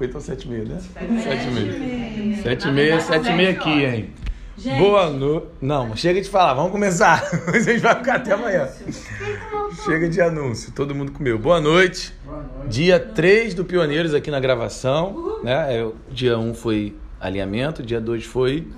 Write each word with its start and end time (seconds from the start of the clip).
Então 0.00 0.20
sete 0.20 0.46
e 0.46 0.50
meia, 0.50 0.64
né? 0.64 0.80
Sete 1.22 1.46
e 1.46 1.50
meia. 1.50 2.42
Sete 2.42 2.68
e 2.68 2.72
meia, 2.72 3.00
sete 3.00 3.28
e 3.28 3.32
meia 3.32 3.50
aqui, 3.50 3.70
hein? 3.70 4.10
Gente. 4.56 4.78
Boa 4.78 5.10
noite. 5.10 5.46
Não, 5.60 5.96
chega 5.96 6.20
de 6.20 6.28
falar, 6.28 6.54
vamos 6.54 6.70
começar. 6.70 7.22
A 7.52 7.58
gente 7.58 7.80
vai 7.80 7.94
ficar 7.96 8.16
até 8.16 8.32
amanhã. 8.32 8.68
Chega 9.84 10.08
de 10.08 10.20
anúncio, 10.20 10.72
todo 10.72 10.94
mundo 10.94 11.12
comeu. 11.12 11.38
Boa 11.38 11.60
noite. 11.60 12.12
Dia 12.68 13.00
3 13.00 13.54
do 13.54 13.64
Pioneiros 13.64 14.14
aqui 14.14 14.30
na 14.30 14.38
gravação. 14.38 15.40
Né? 15.42 15.80
É, 15.80 15.90
dia 16.10 16.38
1 16.38 16.54
foi 16.54 16.96
alinhamento, 17.20 17.82
dia 17.82 18.00
2 18.00 18.24
foi. 18.24 18.68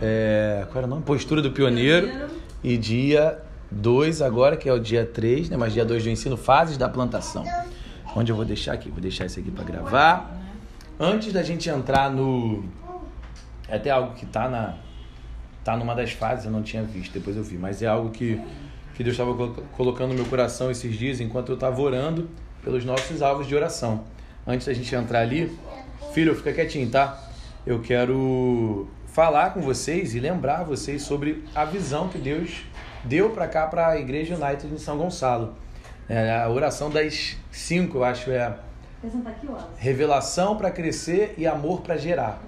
É, 0.00 0.64
qual 0.66 0.78
era 0.78 0.86
o 0.86 0.90
nome? 0.90 1.02
Postura 1.02 1.42
do 1.42 1.50
Pioneiro. 1.50 2.08
E 2.62 2.76
dia 2.76 3.38
2 3.70 4.22
agora, 4.22 4.56
que 4.56 4.68
é 4.68 4.72
o 4.72 4.78
dia 4.78 5.04
3, 5.04 5.50
né? 5.50 5.56
mas 5.56 5.72
dia 5.72 5.84
2 5.84 6.04
do 6.04 6.10
ensino, 6.10 6.36
fases 6.36 6.76
da 6.76 6.88
plantação. 6.88 7.44
Onde 8.14 8.32
eu 8.32 8.36
vou 8.36 8.44
deixar 8.44 8.72
aqui? 8.72 8.90
Vou 8.90 9.00
deixar 9.00 9.26
isso 9.26 9.38
aqui 9.38 9.50
para 9.50 9.64
gravar. 9.64 10.36
Antes 10.98 11.32
da 11.32 11.42
gente 11.42 11.68
entrar 11.68 12.10
no. 12.10 12.64
É 13.68 13.76
até 13.76 13.90
algo 13.90 14.14
que 14.14 14.26
tá 14.26 14.48
na. 14.48 14.74
Tá 15.62 15.76
numa 15.76 15.94
das 15.94 16.12
fases, 16.12 16.46
eu 16.46 16.50
não 16.50 16.62
tinha 16.62 16.82
visto, 16.82 17.12
depois 17.12 17.36
eu 17.36 17.42
vi, 17.42 17.58
mas 17.58 17.82
é 17.82 17.86
algo 17.86 18.08
que, 18.08 18.40
que 18.94 19.04
Deus 19.04 19.14
estava 19.14 19.34
colocando 19.76 20.10
no 20.10 20.14
meu 20.14 20.24
coração 20.24 20.70
esses 20.70 20.96
dias 20.96 21.20
enquanto 21.20 21.50
eu 21.50 21.56
estava 21.56 21.78
orando 21.82 22.30
pelos 22.64 22.86
nossos 22.86 23.20
alvos 23.20 23.46
de 23.46 23.54
oração. 23.54 24.04
Antes 24.46 24.66
da 24.66 24.72
gente 24.72 24.94
entrar 24.94 25.20
ali, 25.20 25.54
filho, 26.14 26.34
fica 26.34 26.54
quietinho, 26.54 26.88
tá? 26.88 27.22
Eu 27.66 27.80
quero 27.80 28.88
falar 29.08 29.52
com 29.52 29.60
vocês 29.60 30.14
e 30.14 30.20
lembrar 30.20 30.64
vocês 30.64 31.02
sobre 31.02 31.44
a 31.54 31.66
visão 31.66 32.08
que 32.08 32.16
Deus 32.16 32.62
deu 33.04 33.30
para 33.30 33.46
cá, 33.46 33.66
para 33.66 33.88
a 33.88 33.98
Igreja 33.98 34.36
United 34.36 34.72
em 34.72 34.78
São 34.78 34.96
Gonçalo. 34.96 35.54
É, 36.08 36.40
a 36.40 36.48
oração 36.48 36.88
das 36.88 37.36
cinco, 37.50 37.98
eu 37.98 38.04
acho, 38.04 38.30
é 38.30 38.54
revelação 39.76 40.56
para 40.56 40.70
crescer 40.70 41.34
e 41.36 41.46
amor 41.46 41.82
para 41.82 41.96
gerar. 41.96 42.40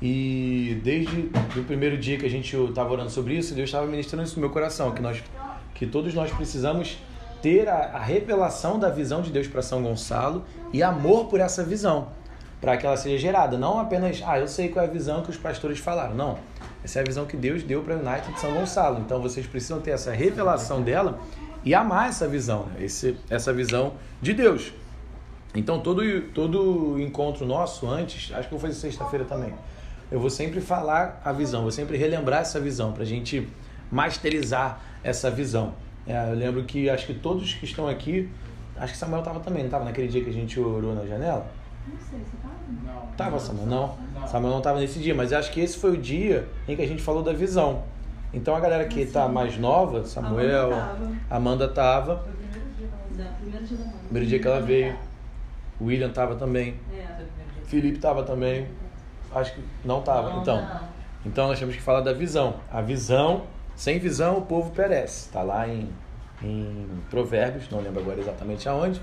E 0.00 0.80
desde 0.84 1.30
o 1.56 1.64
primeiro 1.64 1.96
dia 1.96 2.18
que 2.18 2.26
a 2.26 2.30
gente 2.30 2.54
estava 2.54 2.92
orando 2.92 3.10
sobre 3.10 3.34
isso, 3.34 3.54
Deus 3.54 3.68
estava 3.68 3.86
ministrando 3.86 4.24
isso 4.24 4.36
no 4.36 4.42
meu 4.42 4.50
coração, 4.50 4.92
que 4.92 5.02
nós, 5.02 5.22
que 5.74 5.86
todos 5.86 6.14
nós 6.14 6.30
precisamos 6.30 6.98
ter 7.42 7.68
a, 7.68 7.76
a 7.94 7.98
revelação 7.98 8.78
da 8.78 8.90
visão 8.90 9.22
de 9.22 9.30
Deus 9.30 9.48
para 9.48 9.62
São 9.62 9.82
Gonçalo 9.82 10.44
e 10.72 10.82
amor 10.82 11.26
por 11.26 11.40
essa 11.40 11.64
visão, 11.64 12.08
para 12.60 12.76
que 12.76 12.86
ela 12.86 12.96
seja 12.96 13.18
gerada. 13.18 13.58
Não 13.58 13.80
apenas, 13.80 14.22
ah, 14.24 14.38
eu 14.38 14.46
sei 14.46 14.68
qual 14.68 14.84
é 14.84 14.88
a 14.88 14.90
visão 14.90 15.22
que 15.22 15.30
os 15.30 15.36
pastores 15.36 15.78
falaram. 15.78 16.14
Não. 16.14 16.38
Essa 16.84 17.00
é 17.00 17.02
a 17.02 17.04
visão 17.04 17.26
que 17.26 17.36
Deus 17.36 17.62
deu 17.64 17.82
para 17.82 17.94
a 17.94 17.98
United 17.98 18.34
de 18.34 18.40
São 18.40 18.52
Gonçalo. 18.52 19.00
Então 19.00 19.20
vocês 19.20 19.46
precisam 19.46 19.80
ter 19.80 19.90
essa 19.90 20.12
revelação 20.12 20.80
dela 20.82 21.18
e 21.68 21.74
amar 21.74 22.08
essa 22.08 22.26
visão, 22.26 22.64
né? 22.64 22.84
Esse, 22.86 23.14
essa 23.28 23.52
visão 23.52 23.92
de 24.22 24.32
Deus. 24.32 24.72
Então 25.54 25.80
todo, 25.80 26.02
todo 26.32 26.98
encontro 26.98 27.44
nosso 27.44 27.86
antes, 27.86 28.34
acho 28.34 28.48
que 28.48 28.54
eu 28.54 28.58
vou 28.58 28.68
fazer 28.70 28.80
sexta-feira 28.80 29.26
também, 29.26 29.52
eu 30.10 30.18
vou 30.18 30.30
sempre 30.30 30.62
falar 30.62 31.20
a 31.22 31.30
visão, 31.30 31.60
vou 31.60 31.70
sempre 31.70 31.98
relembrar 31.98 32.40
essa 32.40 32.58
visão, 32.58 32.92
para 32.92 33.02
a 33.02 33.06
gente 33.06 33.46
masterizar 33.92 34.80
essa 35.04 35.30
visão. 35.30 35.74
É, 36.06 36.30
eu 36.30 36.34
lembro 36.34 36.64
que 36.64 36.88
acho 36.88 37.06
que 37.06 37.12
todos 37.12 37.52
que 37.52 37.66
estão 37.66 37.86
aqui, 37.86 38.30
acho 38.74 38.94
que 38.94 38.98
Samuel 38.98 39.20
estava 39.20 39.40
também, 39.40 39.60
não 39.60 39.68
estava 39.68 39.84
naquele 39.84 40.08
dia 40.08 40.24
que 40.24 40.30
a 40.30 40.32
gente 40.32 40.58
orou 40.58 40.94
na 40.94 41.04
janela? 41.04 41.46
Não 41.86 41.98
sei, 41.98 42.18
você 42.20 42.36
tá? 42.42 42.48
Não. 42.82 43.12
Tava, 43.14 43.38
Samuel? 43.38 43.66
Não. 43.66 44.26
Samuel 44.26 44.52
não 44.52 44.58
estava 44.58 44.80
nesse 44.80 44.98
dia, 45.00 45.14
mas 45.14 45.34
acho 45.34 45.52
que 45.52 45.60
esse 45.60 45.76
foi 45.76 45.92
o 45.92 45.98
dia 45.98 46.48
em 46.66 46.74
que 46.74 46.80
a 46.80 46.88
gente 46.88 47.02
falou 47.02 47.22
da 47.22 47.34
visão. 47.34 47.82
Então 48.32 48.54
a 48.54 48.60
galera 48.60 48.84
que 48.86 49.00
está 49.00 49.28
mais 49.28 49.56
nova, 49.56 50.04
Samuel, 50.04 50.70
Amanda 51.30 51.64
estava, 51.64 52.16
Foi 52.18 52.32
o 52.32 52.36
primeiro 53.36 53.64
dia 53.64 53.78
primeiro 54.04 54.26
dia 54.28 54.38
que 54.38 54.46
ela 54.46 54.60
veio, 54.60 54.96
o 55.80 55.84
William 55.86 56.08
estava 56.08 56.34
também, 56.36 56.74
É. 56.92 57.06
Felipe 57.64 57.96
estava 57.96 58.22
também, 58.22 58.66
acho 59.34 59.54
que 59.54 59.62
não 59.84 60.00
estava. 60.00 60.40
Então, 60.40 60.68
então 61.24 61.48
nós 61.48 61.58
temos 61.58 61.74
que 61.74 61.82
falar 61.82 62.00
da 62.00 62.12
visão. 62.12 62.56
A 62.70 62.80
visão, 62.80 63.44
sem 63.76 63.98
visão 63.98 64.38
o 64.38 64.42
povo 64.42 64.70
perece. 64.70 65.26
Está 65.26 65.42
lá 65.42 65.68
em, 65.68 65.88
em 66.42 66.86
Provérbios, 67.10 67.68
não 67.70 67.80
lembro 67.80 68.00
agora 68.00 68.20
exatamente 68.20 68.68
aonde. 68.68 69.00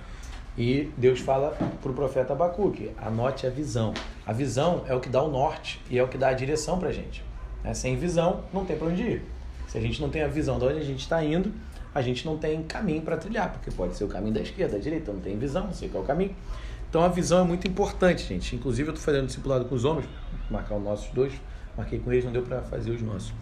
E 0.58 0.91
Deus 0.96 1.19
fala 1.19 1.58
para 1.81 1.91
o 1.91 1.94
profeta 1.94 2.34
Abacuque, 2.34 2.91
anote 2.97 3.46
a 3.46 3.50
visão. 3.50 3.94
A 4.25 4.31
visão 4.31 4.84
é 4.88 4.96
o 4.96 5.02
que 5.02 5.09
dá 5.09 5.22
o 5.22 5.30
norte 5.30 5.81
e 5.90 6.00
é 6.00 6.03
o 6.03 6.08
que 6.08 6.18
dá 6.18 6.30
a 6.30 6.34
direção 6.34 6.80
para 6.80 6.90
a 6.90 6.94
gente. 6.94 7.25
Né? 7.66 7.74
Sem 7.74 7.98
visão, 7.98 8.44
não 8.53 8.64
tem 8.64 8.78
para 8.78 8.88
onde 8.88 9.02
ir. 9.02 9.22
Se 9.68 9.78
a 9.78 9.81
gente 9.81 10.00
não 10.00 10.09
tem 10.09 10.22
a 10.22 10.28
visão 10.28 10.59
de 10.59 10.66
onde 10.66 10.80
a 10.80 10.84
gente 10.84 11.00
está 11.00 11.24
indo, 11.24 11.52
a 11.94 12.02
gente 12.02 12.26
não 12.26 12.38
tem 12.38 12.62
caminho 12.64 13.02
para 13.02 13.18
trilhar, 13.18 13.52
porque 13.52 13.72
pode 13.72 13.96
ser 13.96 14.03
o 14.03 14.08
caminho 14.08 14.34
da 14.34 14.42
esquerda, 14.42 14.78
da 14.78 14.84
direita, 14.84 15.12
não 15.12 15.20
tem 15.20 15.38
visão, 15.38 15.66
não 15.66 15.74
sei 15.74 15.90
qual 15.90 16.03
é 16.03 16.06
o 16.06 16.08
caminho. 16.08 16.36
Então 16.90 17.03
a 17.03 17.08
visão 17.08 17.42
é 17.42 17.44
muito 17.44 17.68
importante, 17.68 18.24
gente. 18.24 18.56
Inclusive 18.56 18.90
eu 18.90 18.94
estou 18.94 19.03
fazendo 19.03 19.26
discipulado 19.26 19.66
com 19.66 19.76
os 19.76 19.84
homens, 19.84 20.08
marcar 20.50 20.76
os 20.76 20.84
nossos 20.84 21.09
dois, 21.12 21.34
marquei 21.76 22.00
com 22.00 22.12
eles, 22.12 22.24
não 22.24 22.31
deu 22.31 22.44
para 22.44 22.62
fazer 22.62 22.92
os 22.92 23.02
nossos. 23.02 23.34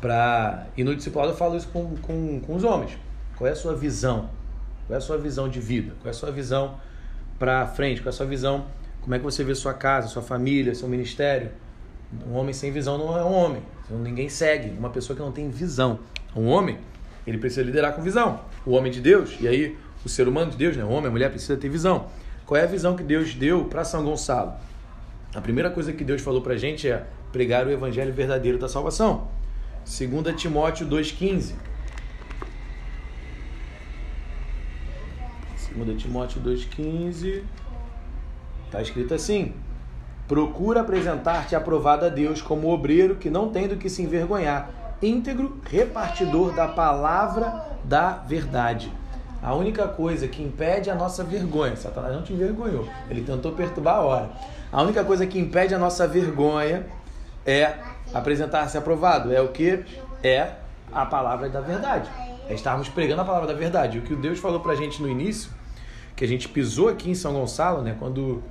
Pra... 0.00 0.66
E 0.76 0.82
no 0.82 0.96
discipulado 0.96 1.32
eu 1.32 1.36
falo 1.36 1.56
isso 1.56 1.68
com, 1.68 1.96
com, 1.96 2.40
com 2.40 2.56
os 2.56 2.64
homens. 2.64 2.96
Qual 3.36 3.46
é 3.46 3.52
a 3.52 3.56
sua 3.56 3.74
visão? 3.74 4.30
Qual 4.86 4.94
é 4.94 4.96
a 4.96 5.00
sua 5.00 5.18
visão 5.18 5.48
de 5.48 5.60
vida? 5.60 5.92
Qual 6.00 6.06
é 6.06 6.10
a 6.10 6.14
sua 6.14 6.32
visão 6.32 6.76
para 7.38 7.66
frente? 7.66 8.00
Qual 8.00 8.06
é 8.06 8.14
a 8.14 8.16
sua 8.16 8.26
visão? 8.26 8.66
Como 9.02 9.14
é 9.14 9.18
que 9.18 9.24
você 9.24 9.44
vê 9.44 9.54
sua 9.54 9.74
casa, 9.74 10.08
sua 10.08 10.22
família, 10.22 10.74
seu 10.74 10.88
ministério? 10.88 11.50
Um 12.26 12.36
homem 12.36 12.54
sem 12.54 12.72
visão 12.72 12.96
não 12.96 13.16
é 13.16 13.22
um 13.22 13.32
homem. 13.32 13.62
Então, 13.84 13.98
ninguém 13.98 14.28
segue. 14.28 14.70
Uma 14.78 14.90
pessoa 14.90 15.16
que 15.16 15.22
não 15.22 15.32
tem 15.32 15.50
visão. 15.50 16.00
Um 16.34 16.46
homem, 16.46 16.78
ele 17.26 17.38
precisa 17.38 17.62
liderar 17.62 17.94
com 17.94 18.02
visão. 18.02 18.40
O 18.64 18.72
homem 18.72 18.90
de 18.90 19.00
Deus, 19.00 19.36
e 19.40 19.48
aí 19.48 19.76
o 20.04 20.08
ser 20.08 20.28
humano 20.28 20.50
de 20.50 20.56
Deus, 20.56 20.76
né? 20.76 20.84
o 20.84 20.88
homem, 20.88 21.08
a 21.08 21.10
mulher 21.10 21.30
precisa 21.30 21.56
ter 21.56 21.68
visão. 21.68 22.06
Qual 22.46 22.58
é 22.58 22.64
a 22.64 22.66
visão 22.66 22.96
que 22.96 23.02
Deus 23.02 23.34
deu 23.34 23.64
para 23.66 23.84
São 23.84 24.04
Gonçalo? 24.04 24.54
A 25.34 25.40
primeira 25.40 25.70
coisa 25.70 25.92
que 25.92 26.02
Deus 26.02 26.22
falou 26.22 26.40
para 26.40 26.54
a 26.54 26.56
gente 26.56 26.88
é 26.88 27.06
pregar 27.30 27.66
o 27.66 27.70
evangelho 27.70 28.12
verdadeiro 28.12 28.58
da 28.58 28.68
salvação. 28.68 29.28
2 29.84 30.40
Timóteo 30.40 30.86
2,15. 30.86 31.52
2 35.74 36.02
Timóteo 36.02 36.40
2,15. 36.40 37.42
Está 38.66 38.80
escrito 38.80 39.14
assim: 39.14 39.52
Procura 40.28 40.82
apresentar-te 40.82 41.56
aprovado 41.56 42.04
a 42.04 42.10
Deus 42.10 42.42
como 42.42 42.68
obreiro 42.68 43.16
que 43.16 43.30
não 43.30 43.48
tem 43.48 43.66
do 43.66 43.76
que 43.76 43.88
se 43.88 44.02
envergonhar, 44.02 44.70
íntegro, 45.02 45.58
repartidor 45.64 46.52
da 46.52 46.68
palavra 46.68 47.78
da 47.82 48.10
verdade. 48.10 48.92
A 49.42 49.54
única 49.54 49.88
coisa 49.88 50.28
que 50.28 50.42
impede 50.42 50.90
a 50.90 50.94
nossa 50.94 51.24
vergonha, 51.24 51.74
Satanás 51.76 52.14
não 52.14 52.22
te 52.22 52.34
envergonhou, 52.34 52.86
ele 53.08 53.22
tentou 53.22 53.52
perturbar 53.52 53.94
a 53.96 54.00
hora. 54.00 54.30
A 54.70 54.82
única 54.82 55.02
coisa 55.02 55.26
que 55.26 55.38
impede 55.38 55.74
a 55.74 55.78
nossa 55.78 56.06
vergonha 56.06 56.84
é 57.46 57.76
apresentar-se 58.12 58.76
aprovado. 58.76 59.32
É 59.32 59.40
o 59.40 59.48
que? 59.48 59.82
É 60.22 60.50
a 60.92 61.06
palavra 61.06 61.48
da 61.48 61.62
verdade. 61.62 62.10
É 62.48 62.54
estarmos 62.54 62.88
pregando 62.90 63.22
a 63.22 63.24
palavra 63.24 63.46
da 63.46 63.54
verdade. 63.54 63.98
O 63.98 64.02
que 64.02 64.14
Deus 64.14 64.38
falou 64.38 64.60
pra 64.60 64.74
gente 64.74 65.00
no 65.00 65.08
início, 65.08 65.50
que 66.14 66.22
a 66.22 66.28
gente 66.28 66.48
pisou 66.48 66.88
aqui 66.88 67.10
em 67.10 67.14
São 67.14 67.32
Gonçalo, 67.32 67.80
né? 67.80 67.96
Quando 67.98 68.42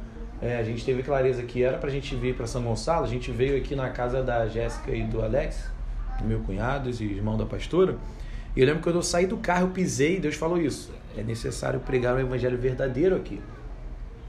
é, 0.42 0.58
a 0.58 0.64
gente 0.64 0.86
teve 0.86 1.02
clareza 1.02 1.42
que 1.44 1.64
era 1.64 1.78
pra 1.78 1.90
gente 1.90 2.16
vir 2.16 2.36
para 2.36 2.46
São 2.46 2.62
Gonçalo, 2.62 3.06
a 3.06 3.08
gente 3.08 3.32
veio 3.32 3.58
aqui 3.58 3.76
na 3.76 3.90
casa 3.90 4.22
da 4.22 4.48
Jéssica 4.48 4.92
e 4.92 5.04
do 5.04 5.22
Alex, 5.22 5.70
meu 6.24 6.40
cunhado 6.40 6.90
e 6.90 7.04
irmão 7.04 7.38
da 7.38 7.46
pastora. 7.46 7.98
E 8.56 8.62
eu 8.62 8.66
lembro 8.66 8.80
que 8.80 8.84
quando 8.84 8.98
eu 8.98 9.04
saí 9.04 9.26
do 9.26 9.38
carro, 9.38 9.68
eu 9.68 9.70
pisei 9.70 10.20
Deus 10.20 10.36
falou 10.36 10.60
isso. 10.60 10.92
É 11.18 11.24
necessário 11.24 11.80
pregar 11.80 12.16
o 12.16 12.20
evangelho 12.20 12.58
verdadeiro 12.58 13.16
aqui. 13.16 13.42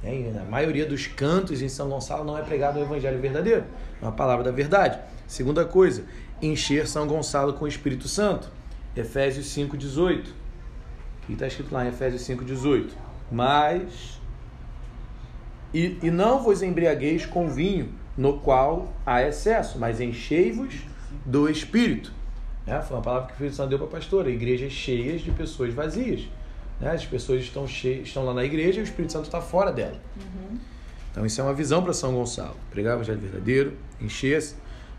É, 0.02 0.30
na 0.32 0.44
maioria 0.44 0.86
dos 0.86 1.06
cantos 1.06 1.60
em 1.60 1.68
São 1.68 1.88
Gonçalo 1.88 2.24
não 2.24 2.38
é 2.38 2.42
pregado 2.42 2.78
o 2.78 2.82
evangelho 2.82 3.20
verdadeiro, 3.20 3.64
é 4.00 4.04
uma 4.04 4.12
palavra 4.12 4.44
da 4.44 4.50
verdade. 4.50 4.98
Segunda 5.26 5.64
coisa, 5.64 6.04
encher 6.40 6.86
São 6.86 7.06
Gonçalo 7.06 7.52
com 7.54 7.64
o 7.64 7.68
Espírito 7.68 8.06
Santo. 8.08 8.50
Efésios 8.96 9.46
5,18. 9.46 10.26
O 10.26 11.26
que 11.26 11.32
está 11.32 11.46
escrito 11.46 11.72
lá 11.72 11.84
em 11.84 11.88
Efésios 11.88 12.22
5,18? 12.22 12.90
Mas. 13.30 14.17
E, 15.72 15.98
e 16.02 16.10
não 16.10 16.42
vos 16.42 16.62
embriagueis 16.62 17.26
com 17.26 17.48
vinho, 17.48 17.92
no 18.16 18.40
qual 18.40 18.92
há 19.04 19.22
excesso, 19.22 19.78
mas 19.78 20.00
enchei-vos 20.00 20.74
do 21.24 21.48
Espírito. 21.48 22.12
Né? 22.66 22.80
Foi 22.82 22.96
uma 22.96 23.02
palavra 23.02 23.26
que 23.28 23.32
o 23.32 23.34
Espírito 23.34 23.56
Santo 23.56 23.68
deu 23.70 23.78
para 23.78 23.86
a 23.86 23.90
pastora. 23.90 24.30
Igrejas 24.30 24.72
cheias 24.72 25.20
de 25.20 25.30
pessoas 25.30 25.72
vazias. 25.72 26.22
Né? 26.80 26.90
As 26.90 27.04
pessoas 27.06 27.42
estão, 27.42 27.66
cheias, 27.66 28.08
estão 28.08 28.24
lá 28.24 28.34
na 28.34 28.44
igreja 28.44 28.80
e 28.80 28.82
o 28.82 28.84
Espírito 28.84 29.12
Santo 29.12 29.24
está 29.24 29.40
fora 29.40 29.72
dela. 29.72 29.98
Então 31.10 31.24
isso 31.24 31.40
é 31.40 31.44
uma 31.44 31.54
visão 31.54 31.82
para 31.82 31.92
São 31.92 32.12
Gonçalo. 32.12 32.56
Pregar 32.70 32.92
o 32.92 32.96
evangelho 32.98 33.20
verdadeiro, 33.20 33.72
encher 34.00 34.42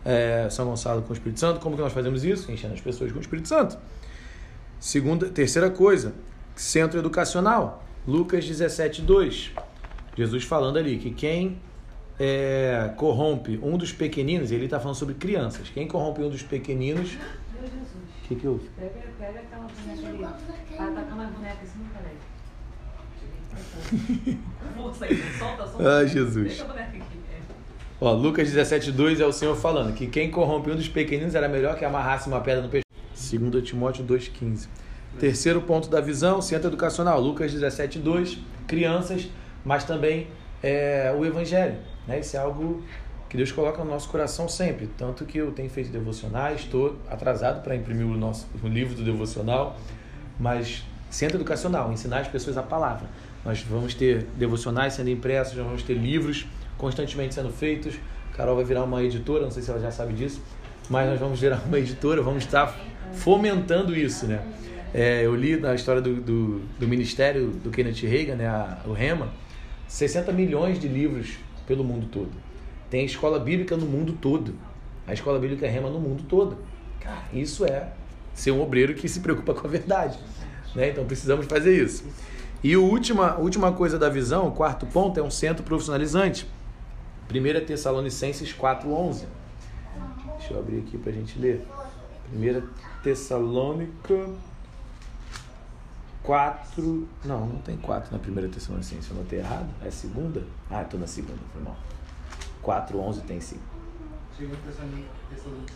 é, 0.04 0.48
São 0.50 0.65
Gonçalo 0.65 1.01
com 1.01 1.12
o 1.12 1.13
Espírito 1.13 1.39
Santo. 1.39 1.60
Como 1.60 1.75
que 1.75 1.81
nós 1.81 1.94
fazemos 1.94 2.24
isso? 2.24 2.51
Enchendo 2.51 2.74
as 2.74 2.81
pessoas 2.81 3.12
com 3.12 3.18
o 3.18 3.22
Espírito 3.22 3.48
Santo. 3.48 3.77
Segunda, 4.80 5.27
terceira 5.27 5.69
coisa, 5.69 6.13
centro 6.56 7.00
educacional. 7.00 7.83
Lucas 8.07 8.45
17, 8.45 9.01
2. 9.01 9.51
Jesus 10.19 10.44
falando 10.44 10.77
ali 10.77 10.98
que 10.98 11.12
quem 11.12 11.57
é, 12.19 12.92
corrompe 12.98 13.57
um 13.63 13.77
dos 13.77 13.94
pequeninos, 13.94 14.51
ele 14.51 14.66
está 14.66 14.77
falando 14.77 14.98
sobre 14.98 15.16
crianças. 15.16 15.69
Quem 15.69 15.88
corrompe 15.88 16.21
um 16.21 16.30
dos 16.30 16.44
pequeninos, 16.44 17.13
Meu 17.54 17.62
Jesus. 17.62 17.88
o 18.25 18.27
que, 18.27 18.36
que 18.36 18.45
houve? 18.45 18.69
Pega, 18.77 18.92
pega 19.18 19.39
aquela 19.39 19.66
boneca 19.66 20.10
ali. 20.10 20.18
Vai 20.77 20.88
atacar 20.89 21.16
mais 21.16 21.30
boneca 21.30 21.57
assim, 21.63 21.80
peraí. 21.94 22.18
Força 24.75 25.06
aí, 25.06 25.24
solta, 25.39 25.68
solta. 25.68 25.98
Ai, 26.00 26.07
Jesus. 26.07 26.48
Deixa 26.48 26.63
a 26.65 26.68
boneca 26.68 26.89
aqui. 26.89 27.19
É. 27.31 27.39
Ó, 28.01 28.12
Lucas 28.12 28.50
17,2 28.50 29.22
é 29.22 29.25
o 29.25 29.31
Senhor 29.31 29.56
falando 29.56 29.94
que 29.94 30.07
quem 30.07 30.30
corrompe 30.30 30.69
um 30.69 30.75
dos 30.75 30.89
pequeninos 30.89 31.33
era 31.33 31.48
melhor 31.48 31.77
que 31.77 31.86
amarrasse 31.86 32.27
uma 32.27 32.42
pedra 32.42 32.62
no 32.63 32.68
pescoço. 32.68 32.89
2 33.39 33.65
Timóteo 33.65 34.04
2,15. 34.04 34.68
Terceiro 35.18 35.62
ponto 35.62 35.89
da 35.89 36.01
visão, 36.01 36.42
centro 36.42 36.68
educacional. 36.68 37.22
Lucas 37.22 37.54
17,2, 37.54 38.38
crianças, 38.68 39.30
mas 39.63 39.83
também 39.83 40.27
é, 40.63 41.13
o 41.17 41.25
evangelho. 41.25 41.77
Né? 42.07 42.19
Isso 42.19 42.35
é 42.35 42.39
algo 42.39 42.83
que 43.29 43.38
Deus 43.38 43.51
coloca 43.51 43.83
no 43.83 43.89
nosso 43.89 44.09
coração 44.09 44.47
sempre. 44.50 44.88
Tanto 44.97 45.25
que 45.25 45.38
eu 45.38 45.51
tenho 45.51 45.69
feito 45.69 45.91
devocionais, 45.91 46.61
estou 46.61 46.97
atrasado 47.09 47.63
para 47.63 47.75
imprimir 47.75 48.06
o 48.06 48.17
nosso 48.17 48.47
o 48.63 48.67
livro 48.67 48.95
do 48.95 49.03
devocional, 49.03 49.77
mas 50.39 50.83
centro 51.09 51.38
educacional, 51.38 51.91
ensinar 51.91 52.19
as 52.19 52.27
pessoas 52.27 52.57
a 52.57 52.63
palavra. 52.63 53.07
Nós 53.45 53.61
vamos 53.61 53.94
ter 53.94 54.25
devocionais 54.35 54.94
sendo 54.94 55.09
impressos, 55.09 55.56
nós 55.56 55.65
vamos 55.65 55.83
ter 55.83 55.94
livros 55.94 56.47
constantemente 56.77 57.35
sendo 57.35 57.51
feitos. 57.51 57.95
Carol 58.33 58.55
vai 58.55 58.65
virar 58.65 58.83
uma 58.83 59.03
editora, 59.03 59.44
não 59.44 59.51
sei 59.51 59.62
se 59.62 59.69
ela 59.69 59.79
já 59.79 59.91
sabe 59.91 60.13
disso, 60.13 60.41
mas 60.89 61.07
nós 61.09 61.19
vamos 61.19 61.39
virar 61.39 61.62
uma 61.65 61.77
editora, 61.77 62.21
vamos 62.21 62.44
estar 62.44 62.75
fomentando 63.13 63.95
isso, 63.95 64.25
né? 64.27 64.41
É, 64.94 65.23
eu 65.23 65.35
li 65.35 65.55
na 65.59 65.75
história 65.75 66.01
do, 66.01 66.15
do, 66.15 66.59
do, 66.79 66.88
ministério 66.88 67.47
do 67.47 67.69
Kenneth 67.69 68.01
Reagan, 68.07 68.35
né, 68.35 68.47
a, 68.47 68.79
o 68.88 68.91
Rema, 68.91 69.29
60 69.89 70.31
milhões 70.31 70.80
de 70.80 70.88
livros 70.88 71.39
pelo 71.68 71.83
mundo 71.83 72.07
todo. 72.12 72.31
Tem 72.91 73.03
escola 73.03 73.39
bíblica 73.39 73.75
no 73.75 73.88
mundo 73.88 74.13
todo. 74.13 74.53
A 75.06 75.13
escola 75.13 75.39
bíblica 75.39 75.68
Rema 75.68 75.89
no 75.89 76.00
mundo 76.00 76.24
todo. 76.30 76.57
Cara, 77.00 77.24
isso 77.33 77.65
é 77.65 77.91
ser 78.33 78.51
um 78.51 78.62
obreiro 78.62 78.94
que 78.94 79.09
se 79.09 79.19
preocupa 79.19 79.53
com 79.53 79.65
a 79.65 79.69
verdade. 79.69 80.18
Né? 80.75 80.91
Então 80.91 81.03
precisamos 81.06 81.47
fazer 81.47 81.83
isso. 81.83 82.06
E 82.63 82.75
a 82.75 82.80
última, 82.80 83.36
última 83.38 83.71
coisa 83.71 83.97
da 83.97 84.09
visão, 84.09 84.47
o 84.47 84.51
quarto 84.51 84.86
ponto, 84.86 85.19
é 85.19 85.24
um 85.24 85.31
centro 85.31 85.63
profissionalizante. 85.63 86.45
1 87.33 87.65
Tessalonicenses 87.65 88.53
4,11. 88.53 89.25
Deixa 90.38 90.53
eu 90.53 90.59
abrir 90.59 90.80
aqui 90.80 91.00
para 91.00 91.12
a 91.12 91.15
gente 91.15 91.39
ler. 91.39 91.65
1 92.31 92.62
Tessalônica 93.01 94.30
4. 96.24 97.07
Não, 97.25 97.45
não 97.45 97.60
tem 97.62 97.77
4 97.77 98.12
na 98.12 98.19
primeira 98.19 98.50
Tessalonicenses. 98.50 99.10
Eu 99.10 99.18
notei 99.18 99.39
errado? 99.39 99.68
É 99.83 99.89
segunda? 99.89 100.44
Ah, 100.69 100.81
estou 100.81 101.00
na 101.00 101.07
segunda, 101.07 101.39
foi 101.54 101.62
mal. 101.62 101.77
4, 102.62 103.00
11 103.00 103.21
tem 103.21 103.39
sim. 103.39 103.60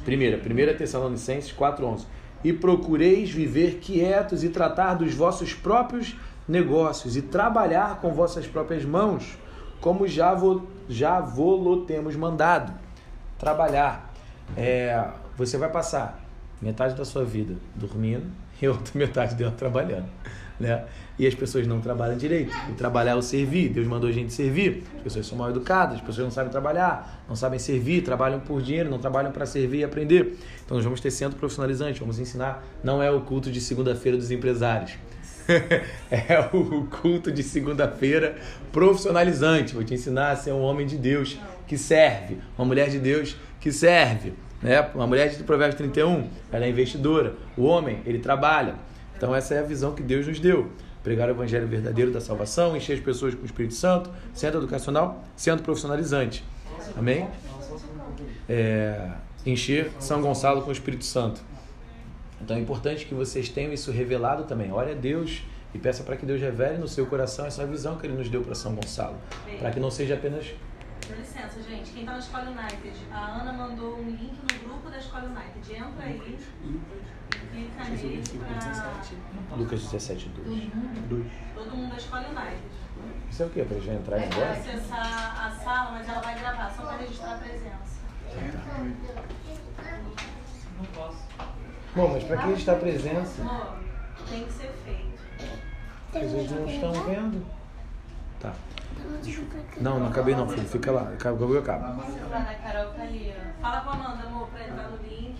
Primeira, 0.05 0.37
primeira 0.37 0.73
Tessalonicenses 0.73 1.51
4, 1.51 1.85
11. 1.85 2.05
E 2.43 2.53
procureis 2.53 3.29
viver 3.29 3.79
quietos 3.79 4.43
e 4.43 4.49
tratar 4.49 4.95
dos 4.95 5.13
vossos 5.13 5.53
próprios 5.53 6.15
negócios 6.47 7.15
e 7.15 7.21
trabalhar 7.21 8.01
com 8.01 8.13
vossas 8.13 8.45
próprias 8.45 8.83
mãos, 8.83 9.37
como 9.79 10.07
já 10.07 10.33
vou, 10.33 10.67
já 10.89 11.21
vou 11.21 11.85
temos 11.85 12.15
mandado. 12.15 12.73
Trabalhar. 13.39 14.13
É, 14.57 15.09
você 15.37 15.57
vai 15.57 15.69
passar 15.69 16.19
metade 16.61 16.95
da 16.95 17.05
sua 17.05 17.23
vida 17.23 17.55
dormindo 17.75 18.42
e 18.63 18.67
outra 18.67 18.97
metade 18.97 19.35
dela 19.35 19.51
trabalhando 19.51 20.07
né? 20.59 20.85
E 21.17 21.27
as 21.27 21.35
pessoas 21.35 21.67
não 21.67 21.79
trabalham 21.79 22.17
direito. 22.17 22.51
E 22.69 22.73
trabalhar 22.73 23.11
é 23.11 23.15
o 23.15 23.21
servir. 23.21 23.69
Deus 23.69 23.87
mandou 23.87 24.09
a 24.09 24.13
gente 24.13 24.33
servir. 24.33 24.83
As 24.97 25.03
pessoas 25.03 25.27
são 25.27 25.37
mal 25.37 25.49
educadas, 25.49 25.95
as 25.95 26.01
pessoas 26.01 26.25
não 26.25 26.31
sabem 26.31 26.51
trabalhar, 26.51 27.23
não 27.27 27.35
sabem 27.35 27.59
servir, 27.59 28.01
trabalham 28.01 28.39
por 28.39 28.61
dinheiro, 28.61 28.89
não 28.89 28.97
trabalham 28.97 29.31
para 29.31 29.45
servir 29.45 29.79
e 29.79 29.83
aprender. 29.83 30.37
Então 30.65 30.75
nós 30.75 30.83
vamos 30.83 30.99
ter 30.99 31.11
centro 31.11 31.37
profissionalizante, 31.37 31.99
vamos 31.99 32.17
ensinar. 32.17 32.63
Não 32.83 33.01
é 33.01 33.11
o 33.11 33.21
culto 33.21 33.51
de 33.51 33.61
segunda-feira 33.61 34.17
dos 34.17 34.31
empresários. 34.31 34.93
é 36.09 36.49
o 36.53 36.85
culto 36.85 37.31
de 37.31 37.43
segunda-feira 37.43 38.35
profissionalizante. 38.71 39.75
Vou 39.75 39.83
te 39.83 39.93
ensinar 39.93 40.31
a 40.31 40.35
ser 40.35 40.51
um 40.51 40.61
homem 40.61 40.87
de 40.87 40.97
Deus 40.97 41.37
que 41.67 41.77
serve, 41.77 42.37
uma 42.57 42.65
mulher 42.65 42.89
de 42.89 42.97
Deus 42.97 43.37
que 43.59 43.71
serve. 43.71 44.33
Né? 44.63 44.79
Uma 44.95 45.05
mulher 45.05 45.29
de 45.29 45.43
Provérbios 45.43 45.77
31, 45.77 46.29
ela 46.51 46.65
é 46.65 46.69
investidora. 46.69 47.35
O 47.57 47.63
homem, 47.63 47.99
ele 48.05 48.19
trabalha. 48.19 48.75
Então 49.15 49.35
essa 49.35 49.53
é 49.53 49.59
a 49.59 49.63
visão 49.63 49.93
que 49.93 50.01
Deus 50.01 50.25
nos 50.25 50.39
deu. 50.39 50.71
Pregar 51.03 51.27
o 51.27 51.31
evangelho 51.31 51.67
verdadeiro 51.67 52.11
da 52.11 52.21
salvação, 52.21 52.75
encher 52.77 52.93
as 52.93 52.99
pessoas 53.01 53.35
com 53.35 53.41
o 53.41 53.45
Espírito 53.45 53.73
Santo, 53.73 54.09
centro 54.33 54.61
educacional, 54.61 55.21
centro 55.35 55.63
profissionalizante. 55.63 56.45
Amém? 56.97 57.27
É, 58.47 59.09
encher 59.45 59.91
São 59.99 60.21
Gonçalo 60.21 60.61
com 60.61 60.69
o 60.69 60.71
Espírito 60.71 61.03
Santo. 61.03 61.41
Então 62.41 62.55
é 62.55 62.59
importante 62.59 63.05
que 63.05 63.13
vocês 63.13 63.49
tenham 63.49 63.73
isso 63.73 63.91
revelado 63.91 64.45
também. 64.45 64.71
Ore 64.71 64.91
a 64.91 64.95
Deus 64.95 65.43
e 65.73 65.77
peça 65.77 66.03
para 66.03 66.15
que 66.15 66.25
Deus 66.25 66.39
revele 66.39 66.77
no 66.77 66.87
seu 66.87 67.05
coração 67.05 67.45
essa 67.45 67.65
visão 67.65 67.97
que 67.97 68.05
Ele 68.05 68.15
nos 68.15 68.29
deu 68.29 68.41
para 68.41 68.55
São 68.55 68.73
Gonçalo. 68.73 69.17
Para 69.59 69.71
que 69.71 69.79
não 69.79 69.91
seja 69.91 70.13
apenas. 70.13 70.53
Com 71.07 71.13
licença, 71.15 71.61
gente. 71.63 71.91
Quem 71.91 72.01
está 72.01 72.13
na 72.13 72.19
Escola 72.19 72.49
United, 72.49 73.05
a 73.11 73.41
Ana 73.41 73.53
mandou 73.53 73.97
um 73.99 74.09
link 74.09 74.39
no 74.41 74.69
grupo 74.69 74.89
da 74.89 74.97
Escola 74.97 75.25
United. 75.25 75.75
Entra 75.75 76.05
aí. 76.05 76.37
Lucas 79.55 79.81
17, 79.83 80.29
2. 80.29 80.69
2. 81.09 81.31
Todo 81.55 81.75
mundo 81.75 81.91
da 81.91 81.97
escola 81.97 82.27
United. 82.27 82.61
Isso 83.29 83.43
é 83.43 83.45
o 83.45 83.49
quê? 83.49 83.63
Para 83.63 83.79
já 83.79 83.93
entrar 83.93 84.17
é 84.17 84.25
agora? 84.25 84.45
É 84.45 84.51
acessar 84.51 85.45
a 85.45 85.51
sala, 85.51 85.91
mas 85.91 86.07
ela 86.07 86.21
vai 86.21 86.39
gravar, 86.39 86.71
só 86.71 86.83
para 86.83 86.97
registrar 86.97 87.35
a 87.35 87.37
presença. 87.37 88.03
Não 90.77 90.85
posso. 90.93 91.17
Bom, 91.95 92.09
mas 92.13 92.23
para 92.23 92.37
que 92.37 92.47
registrar 92.47 92.73
a 92.73 92.79
presença? 92.79 93.41
Amor, 93.41 93.77
tem 94.29 94.45
que 94.45 94.53
ser 94.53 94.71
feito. 94.83 95.13
Vocês 96.11 96.51
não 96.51 96.67
estão 96.67 96.93
vendo. 97.05 97.45
Tá. 98.39 98.53
Não, 99.79 99.99
não 99.99 100.07
acabei 100.07 100.35
não, 100.35 100.47
filho. 100.47 100.67
Fica 100.67 100.91
lá. 100.91 101.01
Acabou, 101.01 101.57
acaba. 101.57 101.87
Tá. 101.87 102.03
Fala 103.61 103.81
com 103.81 103.89
a 103.89 103.93
Amanda, 103.93 104.27
amor, 104.27 104.47
para 104.47 104.67
entrar 104.67 104.89
no 104.89 104.97
link. 104.97 105.35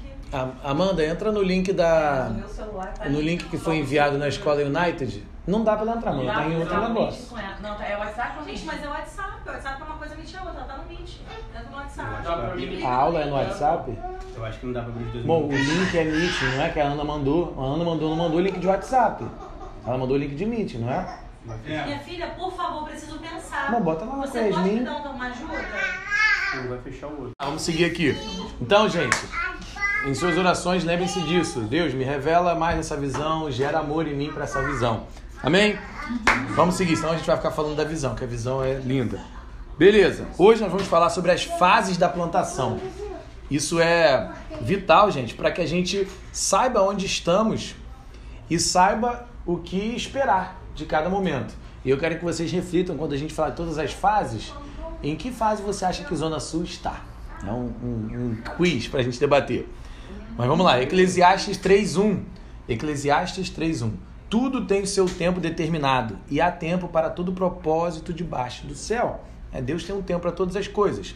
Amanda, 0.64 1.06
entra 1.06 1.32
no 1.32 1.42
link 1.42 1.72
da. 1.74 2.32
Meu 2.36 2.48
celular 2.48 2.94
tá 2.94 3.08
No 3.08 3.22
link 3.22 3.46
que 3.50 3.58
foi 3.58 3.78
enviado 3.78 4.18
na 4.18 4.28
escola 4.28 4.62
United. 4.62 5.24
Não 5.46 5.64
dá 5.64 5.76
pra 5.76 5.82
ela 5.82 5.98
entrar, 5.98 6.14
mano. 6.14 6.26
Tá 6.26 6.48
em 6.48 6.58
outro 6.58 6.88
negócio. 6.88 7.38
Não, 7.62 7.76
tá, 7.76 7.86
é 7.86 7.98
o 7.98 8.00
WhatsApp 8.00 8.46
Gente, 8.46 8.66
mas 8.66 8.84
é 8.84 8.88
o 8.88 8.92
WhatsApp. 8.92 9.32
O 9.46 9.52
WhatsApp 9.52 9.82
é 9.82 9.86
uma 9.86 9.98
coisa, 9.98 10.16
Meet 10.16 10.34
é 10.34 10.40
outra. 10.40 10.54
Ela 10.56 10.64
tá 10.64 10.78
no 10.78 10.86
Meet. 10.86 11.10
Entra 11.50 11.70
no 11.70 11.78
WhatsApp. 11.78 12.84
A 12.84 12.94
aula 12.94 13.20
é 13.22 13.26
no 13.26 13.36
WhatsApp? 13.36 14.00
Eu 14.36 14.46
acho 14.46 14.60
que 14.60 14.66
não 14.66 14.74
dá 14.74 14.82
pra 14.82 14.90
abrir 14.90 15.04
os 15.04 15.12
dois 15.12 15.26
Bom, 15.26 15.48
o 15.48 15.52
link 15.52 15.98
é 15.98 16.04
Meet, 16.06 16.42
não 16.56 16.64
é 16.64 16.70
que 16.70 16.80
a 16.80 16.86
Ana 16.86 17.04
mandou. 17.04 17.54
A 17.58 17.62
Ana 17.62 17.84
mandou, 17.84 18.10
não 18.10 18.16
mandou 18.16 18.38
o 18.40 18.42
link 18.42 18.58
de 18.58 18.68
WhatsApp. 18.68 19.26
Ela 19.86 19.98
mandou 19.98 20.16
o 20.16 20.20
link 20.20 20.34
de 20.34 20.46
Meet, 20.46 20.76
não 20.76 20.90
é? 20.90 21.23
Minha 21.46 22.00
filha, 22.00 22.28
por 22.28 22.54
favor, 22.54 22.86
preciso 22.86 23.20
pensar. 23.20 23.72
Não, 23.72 23.82
bota 23.82 24.06
lá 24.06 24.16
na 24.16 24.26
Você 24.26 24.50
pode 24.50 24.70
me 24.70 24.80
dar 24.80 24.98
uma 24.98 25.26
ajuda? 25.28 25.54
Um 26.56 26.68
vai 26.70 26.78
fechar 26.80 27.08
o 27.08 27.20
outro. 27.20 27.32
Vamos 27.42 27.62
seguir 27.62 27.86
aqui. 27.86 28.16
Então, 28.62 28.88
gente, 28.88 29.18
em 30.06 30.14
suas 30.14 30.38
orações, 30.38 30.84
lembrem-se 30.84 31.22
disso. 31.24 31.62
Deus 31.62 31.94
me 31.94 32.04
revela 32.04 32.56
mais 32.56 32.80
essa 32.80 32.96
visão, 32.96 33.52
gera 33.52 33.80
amor 33.80 34.08
em 34.08 34.16
mim 34.16 34.32
para 34.32 34.46
essa 34.46 34.64
visão. 34.64 35.08
Amém? 35.42 35.78
Vamos 36.56 36.76
seguir, 36.76 36.96
senão 36.96 37.12
a 37.12 37.18
gente 37.18 37.26
vai 37.28 37.36
ficar 37.36 37.52
falando 37.52 37.76
da 37.76 37.84
visão, 37.84 38.16
que 38.16 38.24
a 38.24 38.28
visão 38.28 38.64
é 38.64 38.76
linda. 38.76 39.20
Beleza. 39.78 40.28
Hoje 40.38 40.62
nós 40.62 40.72
vamos 40.72 40.88
falar 40.88 41.10
sobre 41.10 41.32
as 41.32 41.44
fases 41.44 41.98
da 41.98 42.08
plantação. 42.08 42.80
Isso 43.52 43.80
é 43.80 44.32
vital, 44.62 45.12
gente, 45.12 45.34
para 45.34 45.52
que 45.52 45.62
a 45.62 45.66
gente 45.66 46.08
saiba 46.32 46.82
onde 46.82 47.06
estamos 47.06 47.76
e 48.50 48.60
saiba 48.60 49.28
o 49.46 49.58
que 49.58 49.78
esperar 49.78 50.62
de 50.74 50.86
cada 50.86 51.10
momento. 51.10 51.54
E 51.84 51.90
eu 51.90 51.98
quero 51.98 52.18
que 52.18 52.24
vocês 52.24 52.52
reflitam 52.52 52.96
quando 52.98 53.14
a 53.14 53.18
gente 53.18 53.34
falar 53.34 53.50
de 53.52 53.58
todas 53.58 53.78
as 53.78 53.92
fases, 53.92 54.54
em 55.02 55.16
que 55.16 55.32
fase 55.32 55.62
você 55.62 55.84
acha 55.86 56.04
que 56.04 56.16
Zona 56.16 56.40
Sul 56.40 56.64
está? 56.64 57.02
É 57.46 57.52
um, 57.52 57.72
um, 57.84 58.10
um 58.14 58.38
quiz 58.56 58.88
para 58.88 59.02
a 59.02 59.04
gente 59.04 59.20
debater. 59.20 59.68
Mas 60.38 60.48
vamos 60.48 60.66
lá, 60.66 60.82
Eclesiastes 60.82 61.58
3.1. 61.58 62.22
Eclesiastes 62.68 63.52
3.1. 63.52 63.92
Tudo 64.30 64.66
tem 64.66 64.82
o 64.82 64.88
seu 64.88 65.06
tempo 65.06 65.40
determinado 65.40 66.18
e 66.30 66.42
há 66.42 66.50
tempo 66.50 66.88
para 66.88 67.10
todo 67.10 67.34
propósito 67.34 68.14
debaixo 68.14 68.66
do 68.66 68.74
céu. 68.74 69.22
É, 69.52 69.62
Deus 69.62 69.84
tem 69.84 69.96
um 69.96 70.02
tempo 70.02 70.22
para 70.22 70.32
todas 70.32 70.56
as 70.56 70.68
coisas. 70.68 71.14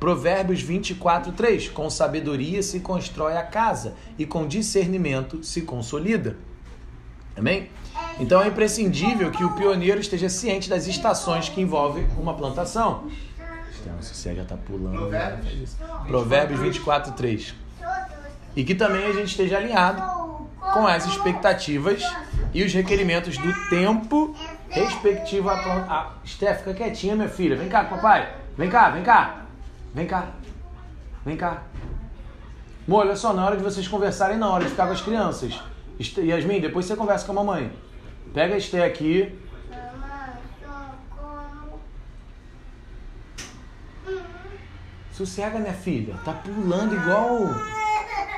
Provérbios 0.00 0.64
24.3. 0.64 1.70
Com 1.70 1.88
sabedoria 1.90 2.62
se 2.62 2.80
constrói 2.80 3.36
a 3.36 3.42
casa 3.42 3.94
e 4.18 4.26
com 4.26 4.48
discernimento 4.48 5.44
se 5.44 5.62
consolida. 5.62 6.36
Amém? 7.38 7.70
Então 8.18 8.42
é 8.42 8.48
imprescindível 8.48 9.30
que 9.30 9.44
o 9.44 9.52
pioneiro 9.54 10.00
esteja 10.00 10.28
ciente 10.28 10.68
das 10.68 10.86
estações 10.86 11.48
que 11.48 11.60
envolvem 11.60 12.06
uma 12.18 12.34
plantação. 12.34 13.04
Então, 13.80 14.02
se 14.02 14.14
você 14.14 14.34
já 14.34 14.42
está 14.42 14.56
pulando, 14.56 15.06
né? 15.06 15.40
Provérbios 16.06 16.60
24, 16.60 17.12
3. 17.12 17.54
E 18.56 18.64
que 18.64 18.74
também 18.74 19.04
a 19.06 19.12
gente 19.12 19.28
esteja 19.28 19.56
alinhado 19.56 20.02
com 20.72 20.86
as 20.86 21.06
expectativas 21.06 22.02
e 22.52 22.64
os 22.64 22.72
requerimentos 22.74 23.38
do 23.38 23.68
tempo 23.70 24.34
respectivo 24.68 25.48
à 25.48 25.62
planta. 25.62 25.86
Ah, 25.88 26.12
Steph, 26.26 26.58
fica 26.58 26.74
quietinha, 26.74 27.14
minha 27.14 27.28
filha. 27.28 27.56
Vem 27.56 27.68
cá, 27.68 27.84
papai. 27.84 28.34
Vem 28.56 28.68
cá, 28.68 28.90
vem 28.90 29.02
cá. 29.02 29.46
Vem 29.94 30.06
cá. 30.06 30.26
Vem 31.24 31.36
cá. 31.36 31.62
Amor, 32.86 33.06
olha 33.06 33.16
só, 33.16 33.32
na 33.32 33.44
hora 33.44 33.56
de 33.56 33.62
vocês 33.62 33.86
conversarem, 33.86 34.36
na 34.36 34.50
hora 34.50 34.64
de 34.64 34.70
ficar 34.70 34.86
com 34.86 34.92
as 34.92 35.00
crianças. 35.00 35.60
Yasmin, 36.00 36.60
depois 36.60 36.86
você 36.86 36.94
conversa 36.94 37.26
com 37.26 37.32
a 37.32 37.34
mamãe. 37.34 37.72
Pega 38.32 38.54
a 38.54 38.58
Esté 38.58 38.84
aqui. 38.84 39.36
Sossega, 45.12 45.58
né, 45.58 45.72
filha? 45.72 46.14
Tá 46.24 46.32
pulando 46.32 46.94
igual 46.94 47.40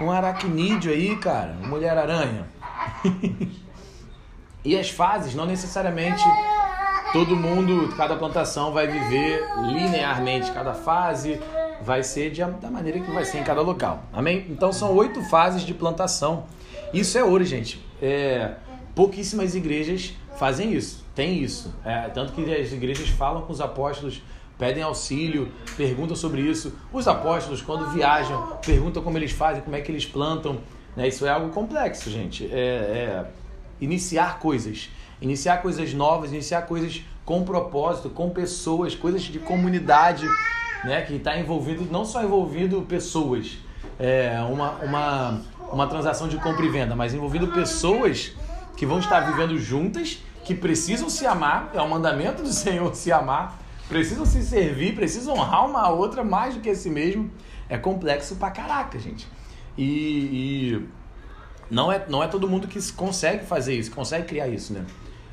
um 0.00 0.10
aracnídeo 0.10 0.90
aí, 0.90 1.14
cara. 1.16 1.52
Mulher-aranha. 1.52 2.46
e 4.64 4.78
as 4.78 4.88
fases, 4.88 5.34
não 5.34 5.44
necessariamente 5.44 6.24
todo 7.12 7.36
mundo, 7.36 7.94
cada 7.96 8.16
plantação 8.16 8.72
vai 8.72 8.86
viver 8.86 9.44
linearmente 9.58 10.50
cada 10.52 10.72
fase 10.72 11.38
vai 11.82 12.02
ser 12.02 12.30
de, 12.30 12.44
da 12.44 12.70
maneira 12.70 13.00
que 13.00 13.10
vai 13.10 13.24
ser 13.24 13.38
em 13.38 13.44
cada 13.44 13.60
local. 13.60 14.04
Amém? 14.12 14.46
Então 14.48 14.72
são 14.72 14.94
oito 14.94 15.22
fases 15.22 15.62
de 15.62 15.74
plantação. 15.74 16.44
Isso 16.92 17.16
é 17.16 17.24
ouro, 17.24 17.44
gente. 17.44 17.84
É, 18.00 18.54
pouquíssimas 18.94 19.54
igrejas 19.54 20.14
fazem 20.36 20.72
isso, 20.72 21.04
tem 21.14 21.42
isso. 21.42 21.74
É, 21.84 22.08
tanto 22.08 22.32
que 22.32 22.42
as 22.54 22.72
igrejas 22.72 23.08
falam 23.08 23.42
com 23.42 23.52
os 23.52 23.60
apóstolos, 23.60 24.22
pedem 24.58 24.82
auxílio, 24.82 25.50
perguntam 25.76 26.16
sobre 26.16 26.42
isso. 26.42 26.74
Os 26.92 27.06
apóstolos, 27.08 27.62
quando 27.62 27.90
viajam, 27.90 28.58
perguntam 28.64 29.02
como 29.02 29.16
eles 29.16 29.32
fazem, 29.32 29.62
como 29.62 29.76
é 29.76 29.80
que 29.80 29.90
eles 29.90 30.04
plantam. 30.04 30.58
Né? 30.96 31.08
Isso 31.08 31.24
é 31.24 31.30
algo 31.30 31.50
complexo, 31.50 32.10
gente. 32.10 32.46
É, 32.46 32.58
é 32.58 33.26
iniciar 33.80 34.38
coisas, 34.38 34.90
iniciar 35.20 35.58
coisas 35.58 35.94
novas, 35.94 36.32
iniciar 36.32 36.62
coisas 36.62 37.02
com 37.24 37.44
propósito, 37.44 38.10
com 38.10 38.28
pessoas, 38.30 38.94
coisas 38.94 39.22
de 39.22 39.38
comunidade, 39.38 40.26
né? 40.84 41.02
Que 41.02 41.14
está 41.14 41.38
envolvido, 41.38 41.86
não 41.90 42.04
só 42.04 42.22
envolvido 42.22 42.82
pessoas, 42.82 43.58
é, 43.98 44.40
uma, 44.40 44.70
uma, 44.76 45.40
uma 45.72 45.86
transação 45.86 46.28
de 46.28 46.36
compra 46.38 46.64
e 46.64 46.68
venda, 46.68 46.96
mas 46.96 47.14
envolvido 47.14 47.48
pessoas 47.48 48.32
que 48.76 48.86
vão 48.86 48.98
estar 48.98 49.20
vivendo 49.20 49.58
juntas, 49.58 50.18
que 50.44 50.54
precisam 50.54 51.10
se 51.10 51.26
amar, 51.26 51.70
é 51.74 51.80
o 51.80 51.88
mandamento 51.88 52.42
do 52.42 52.48
Senhor 52.52 52.94
se 52.94 53.12
amar, 53.12 53.58
precisam 53.88 54.24
se 54.24 54.42
servir, 54.42 54.94
precisam 54.94 55.34
honrar 55.34 55.68
uma 55.68 55.80
a 55.80 55.90
outra 55.90 56.24
mais 56.24 56.54
do 56.54 56.60
que 56.60 56.70
a 56.70 56.74
si 56.74 56.88
mesmo. 56.88 57.30
É 57.68 57.78
complexo 57.78 58.36
pra 58.36 58.50
caraca, 58.50 58.98
gente. 58.98 59.28
E, 59.78 59.84
e 59.84 60.88
não, 61.70 61.92
é, 61.92 62.04
não 62.08 62.22
é 62.22 62.26
todo 62.26 62.48
mundo 62.48 62.66
que 62.66 62.80
consegue 62.92 63.44
fazer 63.44 63.74
isso, 63.74 63.90
consegue 63.92 64.26
criar 64.26 64.48
isso, 64.48 64.72
né? 64.72 64.84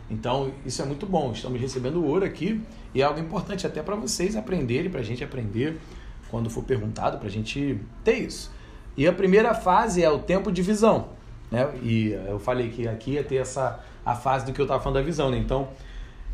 Então, 0.10 0.52
isso 0.66 0.82
é 0.82 0.86
muito 0.86 1.06
bom. 1.06 1.32
Estamos 1.32 1.60
recebendo 1.60 2.04
ouro 2.04 2.26
aqui 2.26 2.62
e 2.94 3.02
é 3.02 3.06
algo 3.06 3.20
importante 3.20 3.68
até 3.68 3.82
para 3.82 3.96
vocês 3.96 4.36
aprenderem, 4.36 4.90
para 4.90 5.02
a 5.02 5.04
gente 5.04 5.24
aprender 5.24 5.78
quando 6.30 6.50
for 6.50 6.64
perguntado, 6.64 7.18
para 7.18 7.28
a 7.28 7.32
gente 7.32 7.80
ter 8.04 8.20
isso. 8.20 8.52
E 8.96 9.08
a 9.08 9.14
primeira 9.14 9.54
fase 9.54 10.04
é 10.04 10.10
o 10.10 10.20
tempo 10.20 10.52
de 10.52 10.62
visão. 10.62 11.10
Né? 11.52 11.70
E 11.84 12.12
eu 12.28 12.40
falei 12.40 12.70
que 12.70 12.88
aqui 12.88 13.12
ia 13.12 13.24
ter 13.24 13.36
essa, 13.36 13.80
a 14.06 14.16
fase 14.16 14.46
do 14.46 14.54
que 14.54 14.60
eu 14.60 14.66
estava 14.66 14.82
falando 14.82 14.96
da 14.96 15.04
visão. 15.04 15.30
Né? 15.30 15.38
Então, 15.38 15.70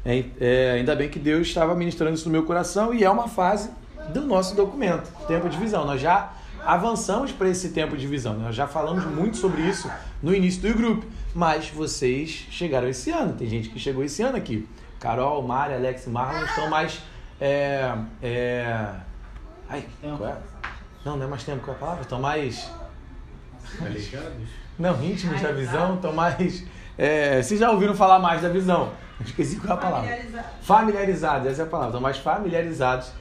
é, 0.05 0.23
é, 0.39 0.71
ainda 0.71 0.95
bem 0.95 1.09
que 1.09 1.19
Deus 1.19 1.47
estava 1.47 1.75
ministrando 1.75 2.13
isso 2.13 2.25
no 2.25 2.31
meu 2.31 2.43
coração 2.43 2.93
e 2.93 3.03
é 3.03 3.09
uma 3.09 3.27
fase 3.27 3.69
do 4.13 4.21
nosso 4.21 4.55
documento, 4.55 5.09
tempo 5.27 5.49
de 5.49 5.57
visão. 5.57 5.85
Nós 5.85 6.01
já 6.01 6.33
avançamos 6.65 7.31
para 7.31 7.49
esse 7.49 7.69
tempo 7.69 7.95
de 7.95 8.07
visão. 8.07 8.37
Nós 8.37 8.55
já 8.55 8.67
falamos 8.67 9.05
muito 9.05 9.37
sobre 9.37 9.61
isso 9.61 9.89
no 10.21 10.33
início 10.33 10.61
do 10.61 10.77
grupo, 10.77 11.05
mas 11.33 11.69
vocês 11.69 12.47
chegaram 12.51 12.87
esse 12.87 13.09
ano. 13.09 13.33
Tem 13.33 13.47
gente 13.47 13.69
que 13.69 13.79
chegou 13.79 14.03
esse 14.03 14.21
ano 14.21 14.37
aqui. 14.37 14.67
Carol, 14.99 15.41
Mari, 15.41 15.73
Alex 15.73 16.05
e 16.05 16.09
Marlon 16.09 16.45
estão 16.45 16.69
mais. 16.69 17.01
É, 17.41 17.93
é... 18.21 18.89
Ai, 19.67 19.85
qual 19.99 20.29
é? 20.29 20.37
Não, 21.03 21.17
não 21.17 21.25
é 21.25 21.27
mais 21.27 21.43
tempo, 21.43 21.61
qual 21.63 21.73
é 21.73 21.77
a 21.77 21.79
palavra? 21.79 22.01
Estão 22.03 22.21
mais. 22.21 22.71
Não, 24.77 25.03
íntimos 25.03 25.41
da 25.41 25.51
visão, 25.51 25.95
estão 25.95 26.13
mais. 26.13 26.63
É, 26.97 27.41
vocês 27.41 27.59
já 27.59 27.71
ouviram 27.71 27.95
falar 27.95 28.19
mais 28.19 28.41
da 28.41 28.49
visão? 28.49 28.91
Esqueci 29.25 29.57
qual 29.57 29.71
é 29.71 29.79
a 29.79 29.81
palavra. 29.81 30.09
Familiarizado. 30.09 30.47
Familiarizados, 30.61 31.47
essa 31.47 31.61
é 31.63 31.65
a 31.65 31.67
palavra. 31.67 31.89
Estão 31.89 32.01
mais 32.01 32.17
familiarizados. 32.17 33.11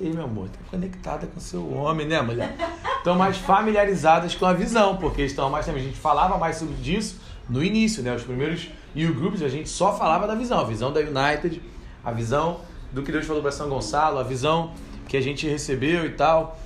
Ei, 0.00 0.12
meu 0.12 0.24
amor, 0.24 0.48
tá 0.48 0.58
conectada 0.70 1.26
com 1.26 1.40
seu 1.40 1.72
homem, 1.72 2.06
né, 2.06 2.22
mulher? 2.22 2.54
Estão 2.96 3.16
mais 3.16 3.36
familiarizadas 3.36 4.34
com 4.34 4.46
a 4.46 4.52
visão, 4.52 4.96
porque 4.96 5.22
estão 5.22 5.50
mais 5.50 5.66
tempo. 5.66 5.78
A 5.78 5.82
gente 5.82 5.98
falava 5.98 6.38
mais 6.38 6.56
sobre 6.56 6.74
disso 6.76 7.27
no 7.48 7.62
início, 7.62 8.02
né? 8.02 8.14
Os 8.14 8.22
primeiros 8.22 8.68
e 8.94 9.06
grupos 9.06 9.42
a 9.42 9.48
gente 9.48 9.68
só 9.68 9.96
falava 9.96 10.26
da 10.26 10.34
visão, 10.34 10.60
a 10.60 10.64
visão 10.64 10.92
da 10.92 11.00
United, 11.00 11.62
a 12.04 12.12
visão 12.12 12.60
do 12.92 13.02
que 13.02 13.12
Deus 13.12 13.26
falou 13.26 13.42
para 13.42 13.52
São 13.52 13.68
Gonçalo, 13.68 14.18
a 14.18 14.22
visão 14.22 14.72
que 15.06 15.16
a 15.16 15.20
gente 15.20 15.46
recebeu 15.48 16.04
e 16.06 16.10
tal. 16.10 16.58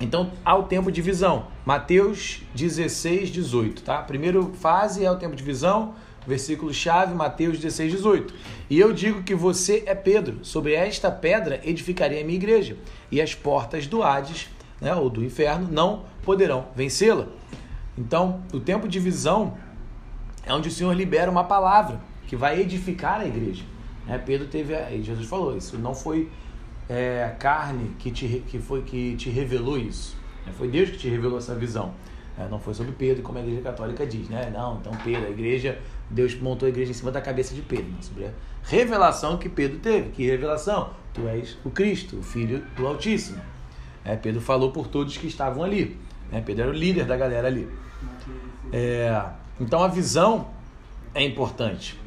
Então, 0.00 0.32
há 0.44 0.56
o 0.56 0.64
tempo 0.64 0.90
de 0.90 1.00
visão. 1.00 1.46
Mateus 1.64 2.42
16, 2.54 3.30
18, 3.30 3.82
tá? 3.82 3.98
Primeira 4.02 4.42
fase 4.54 5.04
é 5.04 5.10
o 5.10 5.16
tempo 5.16 5.36
de 5.36 5.44
visão, 5.44 5.94
versículo 6.26 6.74
chave, 6.74 7.14
Mateus 7.14 7.58
16, 7.58 7.92
18. 7.92 8.34
E 8.68 8.80
eu 8.80 8.92
digo 8.92 9.22
que 9.22 9.34
você 9.34 9.84
é 9.86 9.94
Pedro, 9.94 10.44
sobre 10.44 10.74
esta 10.74 11.10
pedra 11.10 11.60
edificarei 11.62 12.22
a 12.22 12.24
minha 12.24 12.36
igreja, 12.36 12.76
e 13.10 13.20
as 13.20 13.34
portas 13.34 13.86
do 13.86 14.02
Hades, 14.02 14.48
né, 14.80 14.94
ou 14.94 15.08
do 15.08 15.24
inferno, 15.24 15.68
não 15.70 16.04
poderão 16.22 16.66
vencê-la. 16.74 17.28
Então, 17.96 18.42
o 18.52 18.58
tempo 18.58 18.88
de 18.88 18.98
visão 18.98 19.56
é 20.44 20.52
onde 20.52 20.68
o 20.68 20.72
Senhor 20.72 20.92
libera 20.94 21.30
uma 21.30 21.44
palavra 21.44 22.00
que 22.26 22.36
vai 22.36 22.60
edificar 22.60 23.20
a 23.20 23.26
igreja. 23.26 23.64
Né? 24.06 24.18
Pedro 24.18 24.46
teve, 24.48 24.74
Jesus 25.02 25.28
falou, 25.28 25.56
isso 25.56 25.78
não 25.78 25.94
foi 25.94 26.30
é, 26.88 27.34
carne 27.38 27.94
que 27.98 28.10
te, 28.10 28.42
que, 28.46 28.58
foi, 28.58 28.82
que 28.82 29.16
te 29.16 29.30
revelou 29.30 29.78
isso. 29.78 30.16
Né? 30.46 30.52
Foi 30.56 30.68
Deus 30.68 30.90
que 30.90 30.98
te 30.98 31.08
revelou 31.08 31.38
essa 31.38 31.54
visão. 31.54 31.94
É, 32.38 32.48
não 32.48 32.58
foi 32.58 32.72
sobre 32.72 32.92
Pedro, 32.92 33.22
como 33.22 33.38
a 33.38 33.42
igreja 33.42 33.60
católica 33.60 34.06
diz, 34.06 34.26
né? 34.28 34.50
Não, 34.54 34.78
então 34.78 34.92
Pedro, 35.04 35.26
a 35.26 35.30
igreja, 35.30 35.78
Deus 36.08 36.34
montou 36.40 36.66
a 36.66 36.70
igreja 36.70 36.90
em 36.90 36.94
cima 36.94 37.10
da 37.12 37.20
cabeça 37.20 37.54
de 37.54 37.60
Pedro. 37.60 37.92
Não, 37.92 38.00
sobre 38.00 38.24
a 38.24 38.30
revelação 38.62 39.36
que 39.36 39.50
Pedro 39.50 39.78
teve. 39.80 40.08
Que 40.10 40.26
revelação? 40.26 40.90
Tu 41.12 41.28
és 41.28 41.58
o 41.62 41.70
Cristo, 41.70 42.18
o 42.18 42.22
Filho 42.22 42.64
do 42.74 42.86
Altíssimo. 42.86 43.40
É, 44.02 44.16
Pedro 44.16 44.40
falou 44.40 44.72
por 44.72 44.88
todos 44.88 45.16
que 45.18 45.26
estavam 45.26 45.62
ali. 45.62 45.98
Né? 46.30 46.42
Pedro 46.44 46.62
era 46.62 46.72
o 46.72 46.74
líder 46.74 47.04
da 47.04 47.16
galera 47.18 47.48
ali. 47.48 47.68
É, 48.72 49.24
então 49.60 49.82
a 49.82 49.88
visão 49.88 50.48
é 51.14 51.22
importante. 51.22 51.98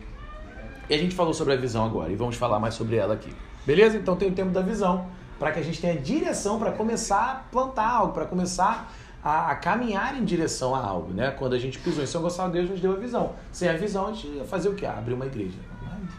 E 0.90 0.94
a 0.94 0.98
gente 0.98 1.16
falou 1.16 1.34
sobre 1.34 1.54
a 1.54 1.58
visão 1.58 1.86
agora 1.86 2.12
e 2.12 2.16
vamos 2.16 2.36
falar 2.36 2.60
mais 2.60 2.76
sobre 2.76 2.96
ela 2.96 3.16
aqui. 3.16 3.34
Beleza? 3.66 3.98
Então 3.98 4.16
tem 4.16 4.30
o 4.30 4.34
tempo 4.34 4.52
da 4.52 4.62
visão 4.62 5.08
para 5.40 5.52
que 5.52 5.60
a 5.60 5.64
gente 5.64 5.82
tenha 5.82 5.98
direção 6.00 6.60
para 6.60 6.72
começar 6.72 7.32
a 7.32 7.36
plantar 7.52 7.90
algo, 7.90 8.14
para 8.14 8.26
começar 8.26 8.94
a, 9.24 9.52
a, 9.52 9.56
caminhar 9.56 10.16
em 10.16 10.24
direção 10.24 10.76
a 10.76 10.80
algo, 10.80 11.12
né? 11.12 11.32
Quando 11.32 11.54
a 11.54 11.60
gente 11.60 11.80
pisou 11.80 12.04
em 12.04 12.08
São 12.08 12.22
Gonçalo, 12.22 12.52
Deus 12.52 12.70
nos 12.70 12.80
deu 12.80 12.94
a 12.94 12.96
visão. 12.96 13.34
Sem 13.52 13.68
a 13.68 13.74
visão, 13.74 14.08
a 14.08 14.14
gente 14.14 14.28
ia 14.28 14.46
fazer 14.46 14.70
o 14.70 14.76
quê? 14.76 14.86
Abrir 14.86 15.14
uma 15.14 15.26
igreja. 15.26 15.58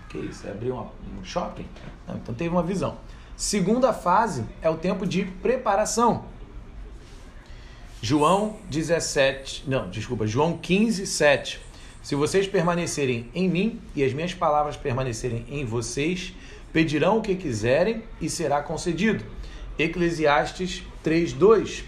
Que 0.09 0.19
isso? 0.19 0.47
É 0.47 0.51
abrir 0.51 0.71
uma, 0.71 0.83
um 0.83 1.25
shopping? 1.25 1.67
Não, 2.07 2.17
então 2.17 2.35
teve 2.35 2.51
uma 2.51 2.63
visão. 2.63 2.97
Segunda 3.37 3.93
fase 3.93 4.45
é 4.61 4.69
o 4.69 4.77
tempo 4.77 5.07
de 5.07 5.25
preparação. 5.25 6.25
João 8.03 8.57
17, 8.69 9.65
não, 9.67 9.89
desculpa, 9.89 10.27
João 10.27 10.59
15, 10.59 11.07
7. 11.07 11.61
Se 12.03 12.15
vocês 12.15 12.47
permanecerem 12.47 13.31
em 13.35 13.49
mim 13.49 13.81
e 13.95 14.05
as 14.05 14.13
minhas 14.13 14.35
palavras 14.35 14.77
permanecerem 14.77 15.47
em 15.49 15.65
vocês, 15.65 16.35
pedirão 16.75 17.19
o 17.19 17.23
que 17.23 17.35
quiserem 17.35 18.05
e 18.21 18.29
será 18.29 18.63
concedido. 18.63 19.25
Eclesiastes 19.79 20.83
3, 21.03 21.33
2. 21.33 21.85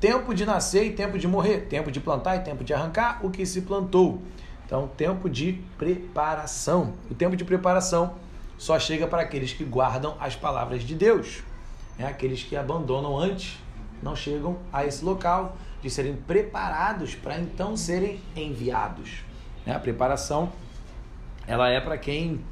Tempo 0.00 0.34
de 0.34 0.44
nascer 0.44 0.84
e 0.84 0.90
tempo 0.90 1.16
de 1.16 1.28
morrer, 1.28 1.60
tempo 1.68 1.92
de 1.92 2.00
plantar 2.00 2.36
e 2.36 2.40
tempo 2.40 2.64
de 2.64 2.74
arrancar 2.74 3.24
o 3.24 3.30
que 3.30 3.46
se 3.46 3.62
plantou. 3.62 4.20
Então, 4.66 4.88
tempo 4.88 5.30
de 5.30 5.60
preparação. 5.78 6.94
O 7.08 7.14
tempo 7.14 7.36
de 7.36 7.44
preparação 7.44 8.14
só 8.58 8.80
chega 8.80 9.06
para 9.06 9.22
aqueles 9.22 9.52
que 9.52 9.64
guardam 9.64 10.16
as 10.18 10.34
palavras 10.34 10.82
de 10.82 10.94
Deus. 10.94 11.44
É 11.96 12.04
aqueles 12.04 12.42
que 12.42 12.56
abandonam 12.56 13.16
antes 13.16 13.58
não 14.02 14.16
chegam 14.16 14.58
a 14.72 14.84
esse 14.84 15.04
local 15.04 15.56
de 15.82 15.90
serem 15.90 16.14
preparados 16.14 17.14
para 17.14 17.38
então 17.38 17.76
serem 17.76 18.20
enviados. 18.36 19.24
Né? 19.64 19.74
A 19.74 19.78
preparação 19.78 20.52
ela 21.46 21.68
é 21.68 21.80
para 21.80 21.98
quem 21.98 22.44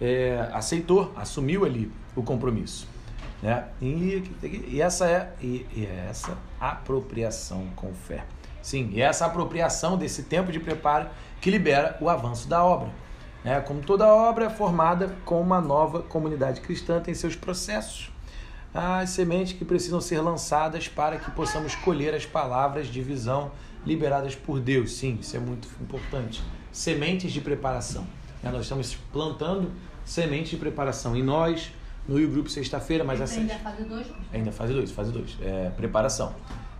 é, 0.00 0.48
aceitou, 0.52 1.12
assumiu 1.16 1.64
ali 1.64 1.90
o 2.14 2.22
compromisso. 2.22 2.88
Né? 3.42 3.64
E, 3.80 4.24
e 4.68 4.80
essa 4.80 5.08
é 5.08 5.32
e, 5.40 5.66
e 5.74 5.86
é 5.86 6.06
essa 6.10 6.36
apropriação 6.60 7.66
com 7.76 7.92
fé. 7.92 8.24
Sim, 8.62 8.90
e 8.92 9.00
é 9.00 9.04
essa 9.04 9.26
apropriação 9.26 9.96
desse 9.96 10.24
tempo 10.24 10.50
de 10.50 10.58
preparo 10.58 11.08
que 11.40 11.50
libera 11.50 11.96
o 12.00 12.08
avanço 12.08 12.48
da 12.48 12.64
obra. 12.64 12.88
Né? 13.44 13.60
Como 13.60 13.80
toda 13.80 14.06
obra 14.06 14.46
é 14.46 14.50
formada 14.50 15.14
com 15.24 15.40
uma 15.40 15.60
nova 15.60 16.02
comunidade 16.02 16.60
cristã 16.60 17.00
tem 17.00 17.14
seus 17.14 17.36
processos 17.36 18.10
as 18.76 19.10
sementes 19.10 19.54
que 19.54 19.64
precisam 19.64 20.00
ser 20.02 20.20
lançadas 20.20 20.86
para 20.86 21.16
que 21.16 21.30
possamos 21.30 21.74
colher 21.76 22.14
as 22.14 22.26
palavras 22.26 22.88
de 22.88 23.00
visão 23.00 23.50
liberadas 23.86 24.34
por 24.34 24.60
Deus. 24.60 24.92
Sim, 24.92 25.16
isso 25.20 25.34
é 25.34 25.40
muito 25.40 25.66
importante. 25.80 26.42
Sementes 26.70 27.32
de 27.32 27.40
preparação. 27.40 28.06
É, 28.44 28.50
nós 28.50 28.62
estamos 28.62 28.94
plantando 29.10 29.72
sementes 30.04 30.50
de 30.50 30.56
preparação. 30.58 31.16
E 31.16 31.22
nós, 31.22 31.72
no 32.06 32.18
Rio 32.18 32.30
Grupo 32.30 32.50
sexta-feira, 32.50 33.02
mas 33.02 33.18
essa. 33.18 33.40
Ainda 33.40 33.54
fase 33.54 33.84
2? 33.84 34.06
Ainda 34.32 34.52
fase 34.52 34.72
2, 34.74 34.90
fase 34.90 35.12
2. 35.12 35.38
É, 35.40 35.70
preparação. 35.70 36.34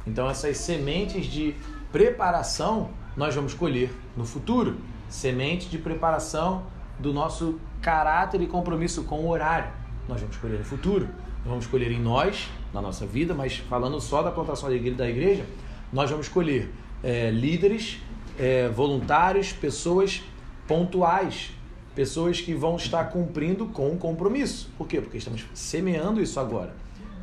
Então, 0.07 0.29
essas 0.29 0.59
sementes 0.59 1.25
de 1.27 1.57
preparação 1.91 2.91
nós 3.17 3.35
vamos 3.35 3.55
colher 3.55 3.91
no 4.15 4.27
futuro. 4.27 4.77
Semente 5.09 5.69
de 5.71 5.79
preparação 5.79 6.67
do 6.99 7.13
nosso 7.13 7.59
caráter 7.81 8.43
e 8.43 8.47
compromisso 8.47 9.05
com 9.05 9.21
o 9.21 9.31
horário 9.31 9.87
nós 10.09 10.21
vamos 10.21 10.37
colher 10.37 10.59
no 10.59 10.65
futuro. 10.65 11.09
Vamos 11.47 11.67
colher 11.67 11.93
em 11.93 12.01
nós, 12.01 12.49
na 12.75 12.83
nossa 12.83 13.07
vida, 13.07 13.33
mas 13.33 13.57
falando 13.57 14.01
só 14.01 14.23
da 14.23 14.33
plantação 14.33 14.69
da 14.69 15.09
igreja, 15.09 15.45
nós 15.93 16.11
vamos 16.11 16.29
colher 16.29 16.69
é, 17.05 17.31
líderes, 17.31 17.99
é, 18.39 18.69
voluntários, 18.69 19.53
pessoas 19.53 20.23
pontuais, 20.67 21.53
pessoas 21.95 22.41
que 22.41 22.53
vão 22.53 22.77
estar 22.77 23.05
cumprindo 23.05 23.67
com 23.67 23.93
o 23.93 23.97
compromisso. 23.97 24.71
Por 24.77 24.89
quê? 24.89 25.01
Porque 25.01 25.19
estamos 25.19 25.47
semeando 25.55 26.21
isso 26.21 26.41
agora. 26.41 26.75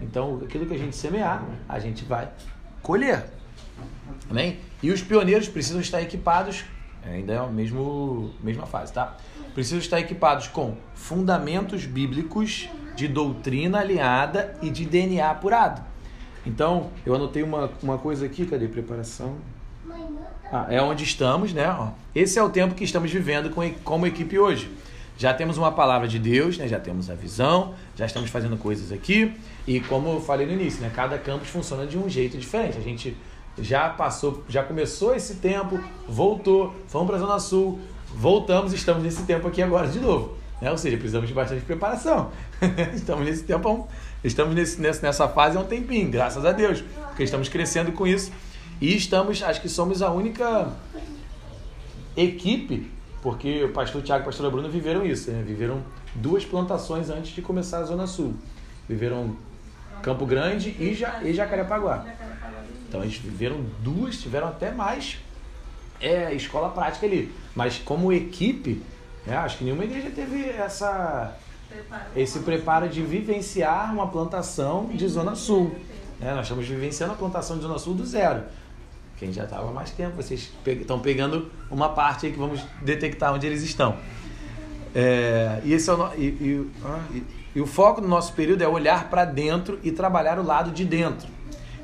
Então, 0.01 0.41
aquilo 0.43 0.65
que 0.65 0.73
a 0.73 0.77
gente 0.77 0.95
semear, 0.95 1.45
a 1.67 1.77
gente 1.79 2.05
vai 2.05 2.31
colher. 2.81 3.25
Amém? 4.29 4.59
E 4.81 4.89
os 4.89 5.01
pioneiros 5.01 5.49
precisam 5.49 5.81
estar 5.81 6.01
equipados, 6.01 6.63
ainda 7.05 7.33
é 7.33 7.37
a 7.37 7.47
mesmo, 7.47 8.33
mesma 8.41 8.65
fase, 8.65 8.93
tá? 8.93 9.17
Precisam 9.53 9.79
estar 9.79 9.99
equipados 9.99 10.47
com 10.47 10.77
fundamentos 10.95 11.85
bíblicos 11.85 12.69
de 12.95 13.07
doutrina 13.07 13.79
alinhada 13.79 14.55
e 14.61 14.69
de 14.69 14.85
DNA 14.85 15.29
apurado. 15.29 15.81
Então, 16.45 16.89
eu 17.05 17.15
anotei 17.15 17.41
uma, 17.41 17.71
uma 17.81 17.97
coisa 17.97 18.25
aqui, 18.25 18.45
cadê 18.45 18.67
preparação? 18.67 19.35
Ah, 20.51 20.67
é 20.69 20.81
onde 20.81 21.03
estamos, 21.03 21.53
né? 21.53 21.69
Ó, 21.69 21.89
esse 22.13 22.37
é 22.37 22.43
o 22.43 22.49
tempo 22.49 22.75
que 22.75 22.83
estamos 22.83 23.11
vivendo 23.11 23.49
com, 23.49 23.67
como 23.83 24.05
equipe 24.05 24.37
hoje. 24.37 24.69
Já 25.17 25.33
temos 25.33 25.57
uma 25.57 25.71
palavra 25.71 26.07
de 26.07 26.19
Deus, 26.19 26.57
né? 26.57 26.67
já 26.67 26.79
temos 26.79 27.09
a 27.09 27.15
visão, 27.15 27.73
já 27.95 28.05
estamos 28.05 28.29
fazendo 28.29 28.57
coisas 28.57 28.91
aqui. 28.91 29.33
E 29.65 29.79
como 29.79 30.09
eu 30.09 30.21
falei 30.21 30.45
no 30.45 30.53
início, 30.53 30.81
né? 30.81 30.91
cada 30.93 31.17
campus 31.17 31.49
funciona 31.49 31.85
de 31.85 31.97
um 31.97 32.09
jeito 32.09 32.37
diferente. 32.37 32.77
A 32.77 32.81
gente 32.81 33.15
já 33.57 33.89
passou, 33.89 34.43
já 34.49 34.63
começou 34.63 35.15
esse 35.15 35.35
tempo, 35.35 35.79
voltou, 36.07 36.75
fomos 36.87 37.07
para 37.07 37.17
a 37.17 37.19
Zona 37.19 37.39
Sul, 37.39 37.79
voltamos, 38.13 38.73
estamos 38.73 39.03
nesse 39.03 39.23
tempo 39.23 39.47
aqui 39.47 39.61
agora 39.61 39.87
de 39.87 39.99
novo. 39.99 40.42
Né? 40.63 40.71
Ou 40.71 40.77
seja, 40.77 40.95
precisamos 40.95 41.27
de 41.27 41.33
bastante 41.33 41.61
preparação. 41.65 42.31
estamos 42.95 43.25
nesse 43.25 43.43
tempo, 43.43 43.85
estamos 44.23 44.55
nesse, 44.55 44.79
nessa 44.79 45.27
fase 45.27 45.57
há 45.57 45.59
um 45.59 45.65
tempinho, 45.65 46.09
graças 46.09 46.45
a 46.45 46.53
Deus, 46.53 46.81
porque 47.07 47.23
estamos 47.23 47.49
crescendo 47.49 47.91
com 47.91 48.07
isso. 48.07 48.31
E 48.79 48.95
estamos, 48.95 49.43
acho 49.43 49.61
que 49.61 49.67
somos 49.67 50.01
a 50.01 50.09
única 50.09 50.71
equipe, 52.15 52.89
porque 53.21 53.61
o 53.65 53.73
pastor 53.73 54.01
Tiago 54.01 54.21
e 54.21 54.23
a 54.23 54.25
pastora 54.25 54.49
Bruna 54.49 54.69
viveram 54.69 55.05
isso, 55.05 55.29
né? 55.31 55.43
viveram 55.45 55.83
duas 56.15 56.45
plantações 56.45 57.09
antes 57.09 57.35
de 57.35 57.41
começar 57.41 57.79
a 57.79 57.83
Zona 57.83 58.07
Sul. 58.07 58.33
Viveram 58.87 59.35
Campo 60.01 60.25
Grande 60.25 60.77
e, 60.79 60.93
ja, 60.93 61.21
e 61.23 61.33
Jacarepaguá. 61.33 62.05
Então 62.87 63.03
eles 63.03 63.17
viveram 63.17 63.65
duas, 63.81 64.21
tiveram 64.21 64.47
até 64.47 64.71
mais 64.71 65.17
é, 65.99 66.33
escola 66.33 66.69
prática 66.69 67.05
ali. 67.05 67.33
Mas 67.53 67.79
como 67.79 68.13
equipe, 68.13 68.81
né, 69.25 69.37
acho 69.37 69.57
que 69.57 69.63
nenhuma 69.63 69.83
igreja 69.83 70.11
teve 70.11 70.49
essa, 70.49 71.35
esse 72.15 72.39
preparo 72.39 72.89
de 72.89 73.01
vivenciar 73.01 73.93
uma 73.93 74.07
plantação 74.07 74.87
de 74.93 75.07
Zona 75.07 75.35
Sul. 75.35 75.75
Né? 76.19 76.33
Nós 76.33 76.45
estamos 76.45 76.67
vivenciando 76.67 77.13
a 77.13 77.15
plantação 77.15 77.57
de 77.57 77.63
Zona 77.63 77.79
Sul 77.79 77.93
do 77.93 78.05
zero. 78.05 78.43
Quem 79.17 79.31
já 79.31 79.45
estava 79.45 79.69
há 79.69 79.71
mais 79.71 79.91
tempo, 79.91 80.17
vocês 80.17 80.51
estão 80.65 80.99
pegando 80.99 81.49
uma 81.71 81.89
parte 81.89 82.25
aí 82.25 82.31
que 82.31 82.37
vamos 82.37 82.61
detectar 82.81 83.33
onde 83.33 83.47
eles 83.47 83.63
estão. 83.63 83.97
É, 84.93 85.61
e, 85.63 85.73
esse 85.73 85.89
é 85.89 85.93
o, 85.93 86.13
e, 86.15 86.21
e, 86.21 86.71
e, 87.11 87.23
e 87.55 87.61
o 87.61 87.65
foco 87.65 88.01
do 88.01 88.07
nosso 88.07 88.33
período 88.33 88.61
é 88.61 88.67
olhar 88.67 89.09
para 89.09 89.25
dentro 89.25 89.79
e 89.83 89.91
trabalhar 89.91 90.37
o 90.39 90.43
lado 90.43 90.71
de 90.71 90.83
dentro. 90.83 91.27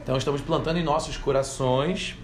Então 0.03 0.17
estamos 0.17 0.41
plantando 0.41 0.77
em 0.77 0.83
nossos 0.83 1.17
corações 1.17 2.17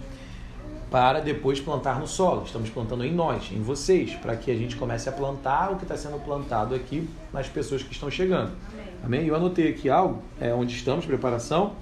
para 0.90 1.20
depois 1.20 1.60
plantar 1.60 1.98
no 1.98 2.06
solo. 2.06 2.44
Estamos 2.44 2.70
plantando 2.70 3.04
em 3.04 3.12
nós, 3.12 3.50
em 3.52 3.60
vocês, 3.60 4.14
para 4.14 4.36
que 4.36 4.50
a 4.50 4.54
gente 4.54 4.76
comece 4.76 5.08
a 5.08 5.12
plantar 5.12 5.72
o 5.72 5.76
que 5.76 5.84
está 5.84 5.96
sendo 5.96 6.18
plantado 6.24 6.74
aqui 6.74 7.08
nas 7.32 7.48
pessoas 7.48 7.82
que 7.82 7.92
estão 7.92 8.10
chegando. 8.10 8.52
Amém? 9.02 9.20
Amém? 9.20 9.26
Eu 9.26 9.34
anotei 9.34 9.68
aqui 9.68 9.88
algo, 9.88 10.22
é, 10.40 10.52
onde 10.54 10.74
estamos, 10.74 11.04
preparação, 11.04 11.74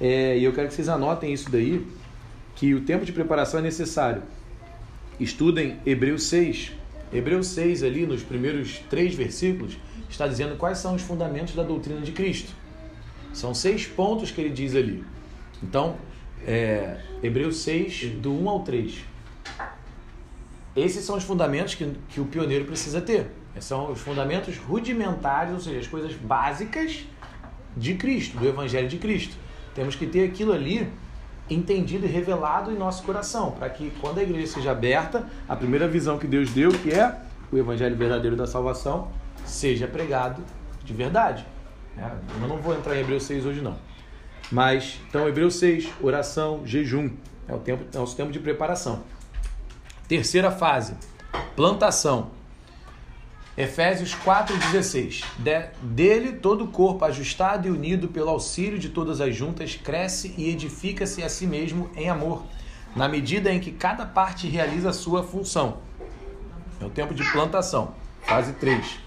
é, 0.00 0.38
e 0.38 0.44
eu 0.44 0.52
quero 0.52 0.68
que 0.68 0.74
vocês 0.74 0.88
anotem 0.88 1.32
isso 1.32 1.50
daí, 1.50 1.86
que 2.54 2.74
o 2.74 2.80
tempo 2.80 3.04
de 3.04 3.12
preparação 3.12 3.60
é 3.60 3.62
necessário. 3.62 4.22
Estudem 5.18 5.78
Hebreus 5.84 6.24
6. 6.24 6.72
Hebreus 7.12 7.48
6 7.48 7.82
ali, 7.82 8.06
nos 8.06 8.22
primeiros 8.22 8.80
três 8.90 9.14
versículos, 9.14 9.78
está 10.08 10.26
dizendo 10.26 10.56
quais 10.56 10.78
são 10.78 10.94
os 10.94 11.02
fundamentos 11.02 11.54
da 11.54 11.62
doutrina 11.62 12.00
de 12.00 12.12
Cristo. 12.12 12.52
São 13.32 13.54
seis 13.54 13.86
pontos 13.86 14.30
que 14.30 14.40
ele 14.40 14.50
diz 14.50 14.74
ali. 14.74 15.04
Então, 15.62 15.96
é, 16.46 16.98
Hebreus 17.22 17.58
6, 17.58 18.12
do 18.20 18.32
1 18.32 18.48
ao 18.48 18.60
3. 18.60 19.04
Esses 20.76 21.04
são 21.04 21.16
os 21.16 21.24
fundamentos 21.24 21.74
que, 21.74 21.92
que 22.08 22.20
o 22.20 22.24
pioneiro 22.24 22.64
precisa 22.64 23.00
ter. 23.00 23.30
São 23.60 23.90
os 23.90 24.00
fundamentos 24.00 24.56
rudimentares, 24.56 25.52
ou 25.52 25.60
seja, 25.60 25.80
as 25.80 25.86
coisas 25.86 26.12
básicas 26.14 27.04
de 27.76 27.94
Cristo, 27.94 28.38
do 28.38 28.46
Evangelho 28.46 28.88
de 28.88 28.98
Cristo. 28.98 29.36
Temos 29.74 29.96
que 29.96 30.06
ter 30.06 30.24
aquilo 30.24 30.52
ali 30.52 30.88
entendido 31.50 32.06
e 32.06 32.08
revelado 32.08 32.70
em 32.70 32.76
nosso 32.76 33.02
coração, 33.02 33.52
para 33.52 33.68
que 33.70 33.90
quando 34.00 34.18
a 34.18 34.22
igreja 34.22 34.54
seja 34.54 34.70
aberta, 34.70 35.26
a 35.48 35.56
primeira 35.56 35.88
visão 35.88 36.18
que 36.18 36.26
Deus 36.26 36.50
deu, 36.50 36.70
que 36.70 36.92
é 36.92 37.20
o 37.50 37.56
Evangelho 37.56 37.96
verdadeiro 37.96 38.36
da 38.36 38.46
salvação, 38.46 39.10
seja 39.44 39.86
pregado 39.86 40.42
de 40.84 40.92
verdade. 40.92 41.44
É, 41.96 42.10
eu 42.40 42.48
não 42.48 42.58
vou 42.58 42.74
entrar 42.74 42.96
em 42.96 43.00
Hebreus 43.00 43.24
6 43.24 43.46
hoje 43.46 43.60
não. 43.60 43.76
Mas, 44.50 44.98
então, 45.08 45.28
Hebreus 45.28 45.56
6, 45.56 45.88
oração, 46.00 46.62
jejum. 46.64 47.10
É 47.46 47.54
o 47.54 47.58
tempo, 47.58 47.84
é 47.92 47.98
nosso 47.98 48.16
tempo 48.16 48.32
de 48.32 48.38
preparação. 48.38 49.02
Terceira 50.06 50.50
fase, 50.50 50.94
plantação. 51.54 52.30
Efésios 53.56 54.14
4,16. 54.14 55.24
De, 55.38 55.66
dele 55.82 56.34
todo 56.34 56.64
o 56.64 56.68
corpo, 56.68 57.04
ajustado 57.04 57.66
e 57.66 57.70
unido 57.70 58.08
pelo 58.08 58.30
auxílio 58.30 58.78
de 58.78 58.88
todas 58.88 59.20
as 59.20 59.34
juntas, 59.34 59.74
cresce 59.74 60.34
e 60.38 60.48
edifica-se 60.48 61.22
a 61.22 61.28
si 61.28 61.46
mesmo 61.46 61.90
em 61.96 62.08
amor, 62.08 62.44
na 62.94 63.08
medida 63.08 63.52
em 63.52 63.58
que 63.58 63.72
cada 63.72 64.06
parte 64.06 64.46
realiza 64.46 64.90
a 64.90 64.92
sua 64.92 65.22
função. 65.22 65.78
É 66.80 66.84
o 66.84 66.90
tempo 66.90 67.12
de 67.12 67.28
plantação. 67.32 67.94
Fase 68.22 68.52
3. 68.52 69.00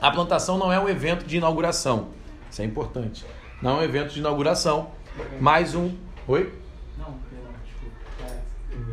A 0.00 0.10
plantação 0.10 0.56
não 0.56 0.72
é 0.72 0.80
um 0.80 0.88
evento 0.88 1.26
de 1.26 1.36
inauguração. 1.36 2.08
Isso 2.50 2.62
é 2.62 2.64
importante. 2.64 3.26
Não 3.62 3.72
é 3.72 3.74
um 3.80 3.82
evento 3.82 4.14
de 4.14 4.20
inauguração, 4.20 4.90
mais 5.38 5.74
um. 5.74 5.94
Oi? 6.26 6.50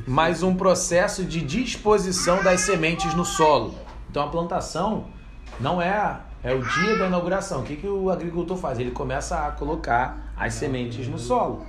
Mais 0.06 0.44
um 0.44 0.56
processo 0.56 1.24
de 1.24 1.42
disposição 1.42 2.44
das 2.44 2.62
sementes 2.62 3.14
no 3.14 3.24
solo. 3.24 3.76
Então 4.10 4.24
a 4.24 4.28
plantação 4.28 5.08
não 5.58 5.82
é 5.82 6.20
é 6.44 6.54
o 6.54 6.62
dia 6.62 6.98
da 6.98 7.08
inauguração. 7.08 7.62
O 7.62 7.64
que, 7.64 7.78
que 7.78 7.88
o 7.88 8.10
agricultor 8.10 8.58
faz? 8.58 8.78
Ele 8.78 8.92
começa 8.92 9.48
a 9.48 9.52
colocar 9.52 10.34
as 10.36 10.54
sementes 10.54 11.08
no 11.08 11.18
solo. 11.18 11.66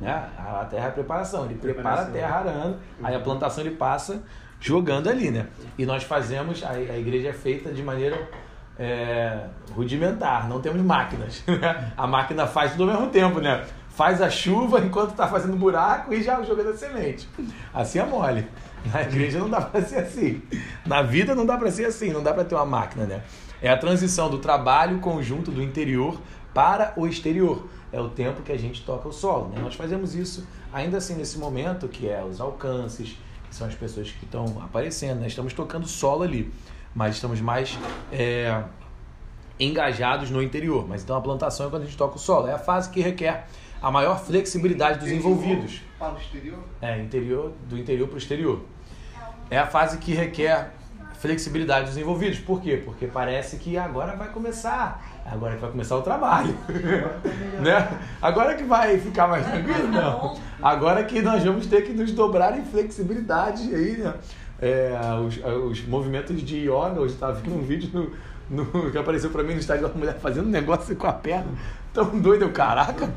Né? 0.00 0.10
A 0.38 0.64
terra 0.64 0.86
é 0.86 0.88
a 0.88 0.92
preparação. 0.92 1.44
Ele 1.44 1.54
prepara 1.54 2.02
a 2.02 2.06
terra 2.06 2.36
arando, 2.38 2.78
aí 3.02 3.14
a 3.14 3.20
plantação 3.20 3.62
ele 3.62 3.76
passa 3.76 4.22
jogando 4.58 5.08
ali. 5.08 5.30
Né? 5.30 5.48
E 5.76 5.84
nós 5.84 6.02
fazemos, 6.02 6.64
a, 6.64 6.70
a 6.70 6.98
igreja 6.98 7.28
é 7.28 7.32
feita 7.32 7.70
de 7.70 7.82
maneira 7.82 8.28
é, 8.78 9.46
rudimentar, 9.74 10.48
não 10.48 10.60
temos 10.60 10.80
máquinas. 10.82 11.42
Né? 11.48 11.92
A 11.96 12.06
máquina 12.06 12.46
faz 12.46 12.72
tudo 12.72 12.84
ao 12.84 12.96
mesmo 12.96 13.10
tempo, 13.10 13.40
né? 13.40 13.64
Faz 13.88 14.22
a 14.22 14.30
chuva 14.30 14.78
enquanto 14.78 15.10
está 15.10 15.26
fazendo 15.26 15.56
buraco 15.56 16.14
e 16.14 16.22
já 16.22 16.40
jogando 16.42 16.70
a 16.70 16.76
semente. 16.76 17.28
Assim 17.74 17.98
é 17.98 18.04
mole. 18.04 18.46
Na 18.92 19.02
igreja 19.02 19.40
não 19.40 19.50
dá 19.50 19.60
para 19.60 19.82
ser 19.82 19.98
assim. 19.98 20.40
Na 20.86 21.02
vida 21.02 21.34
não 21.34 21.44
dá 21.44 21.56
para 21.56 21.70
ser 21.72 21.86
assim, 21.86 22.12
não 22.12 22.22
dá 22.22 22.32
para 22.32 22.44
ter 22.44 22.54
uma 22.54 22.64
máquina, 22.64 23.06
né? 23.06 23.22
É 23.60 23.68
a 23.68 23.76
transição 23.76 24.30
do 24.30 24.38
trabalho 24.38 25.00
conjunto 25.00 25.50
do 25.50 25.60
interior 25.60 26.20
para 26.54 26.92
o 26.96 27.08
exterior. 27.08 27.66
É 27.92 28.00
o 28.00 28.08
tempo 28.08 28.42
que 28.42 28.52
a 28.52 28.58
gente 28.58 28.84
toca 28.84 29.08
o 29.08 29.12
solo. 29.12 29.48
Né? 29.48 29.60
Nós 29.60 29.74
fazemos 29.74 30.14
isso 30.14 30.46
ainda 30.72 30.98
assim 30.98 31.14
nesse 31.14 31.38
momento, 31.38 31.88
que 31.88 32.08
é 32.08 32.22
os 32.22 32.40
alcances, 32.40 33.16
que 33.48 33.54
são 33.54 33.66
as 33.66 33.74
pessoas 33.74 34.10
que 34.10 34.24
estão 34.24 34.44
aparecendo. 34.62 35.20
Né? 35.20 35.26
Estamos 35.26 35.52
tocando 35.52 35.88
solo 35.88 36.22
ali 36.22 36.52
mas 36.94 37.14
estamos 37.14 37.40
mais 37.40 37.78
é, 38.12 38.62
engajados 39.58 40.30
no 40.30 40.42
interior. 40.42 40.86
Mas 40.88 41.02
então 41.02 41.16
a 41.16 41.20
plantação 41.20 41.66
é 41.66 41.70
quando 41.70 41.82
a 41.82 41.84
gente 41.86 41.96
toca 41.96 42.16
o 42.16 42.18
solo. 42.18 42.48
É 42.48 42.52
a 42.52 42.58
fase 42.58 42.90
que 42.90 43.00
requer 43.00 43.46
a 43.80 43.90
maior 43.90 44.18
flexibilidade 44.18 44.98
dos 44.98 45.08
envolvidos. 45.08 45.80
Para 45.98 46.14
o 46.14 46.18
exterior? 46.18 46.58
É, 46.80 46.98
interior, 46.98 47.52
do 47.68 47.78
interior 47.78 48.06
para 48.08 48.16
o 48.16 48.18
exterior. 48.18 48.62
É 49.50 49.58
a 49.58 49.66
fase 49.66 49.98
que 49.98 50.12
requer 50.12 50.72
flexibilidade 51.18 51.86
dos 51.86 51.96
envolvidos. 51.96 52.38
Por 52.38 52.60
quê? 52.60 52.80
Porque 52.84 53.06
parece 53.06 53.56
que 53.56 53.76
agora 53.76 54.14
vai 54.16 54.28
começar, 54.28 55.22
agora 55.26 55.54
que 55.54 55.60
vai 55.60 55.70
começar 55.70 55.96
o 55.96 56.02
trabalho. 56.02 56.54
né? 57.60 57.98
Agora 58.22 58.54
que 58.54 58.64
vai 58.64 58.98
ficar 58.98 59.26
mais 59.26 59.44
tranquilo? 59.46 59.88
Não. 59.88 60.38
Agora 60.62 61.04
que 61.04 61.20
nós 61.20 61.42
vamos 61.42 61.66
ter 61.66 61.82
que 61.82 61.92
nos 61.92 62.12
dobrar 62.12 62.56
em 62.58 62.64
flexibilidade 62.64 63.74
aí, 63.74 63.96
né? 63.96 64.14
É, 64.60 64.92
os, 65.24 65.38
os, 65.70 65.86
movimentos 65.86 66.42
de 66.42 66.58
yoga. 66.58 67.00
Hoje 67.00 67.14
estava 67.14 67.34
vendo 67.34 67.56
um 67.56 67.62
vídeo 67.62 68.12
no, 68.50 68.64
no, 68.64 68.90
que 68.90 68.98
apareceu 68.98 69.30
para 69.30 69.42
mim 69.42 69.52
no 69.52 69.58
Instagram, 69.58 69.88
uma 69.88 69.98
mulher 69.98 70.18
fazendo 70.18 70.46
um 70.46 70.50
negócio 70.50 70.94
com 70.96 71.06
a 71.06 71.12
perna. 71.12 71.52
Tão 71.92 72.18
doido, 72.18 72.42
eu, 72.42 72.52
caraca. 72.52 73.12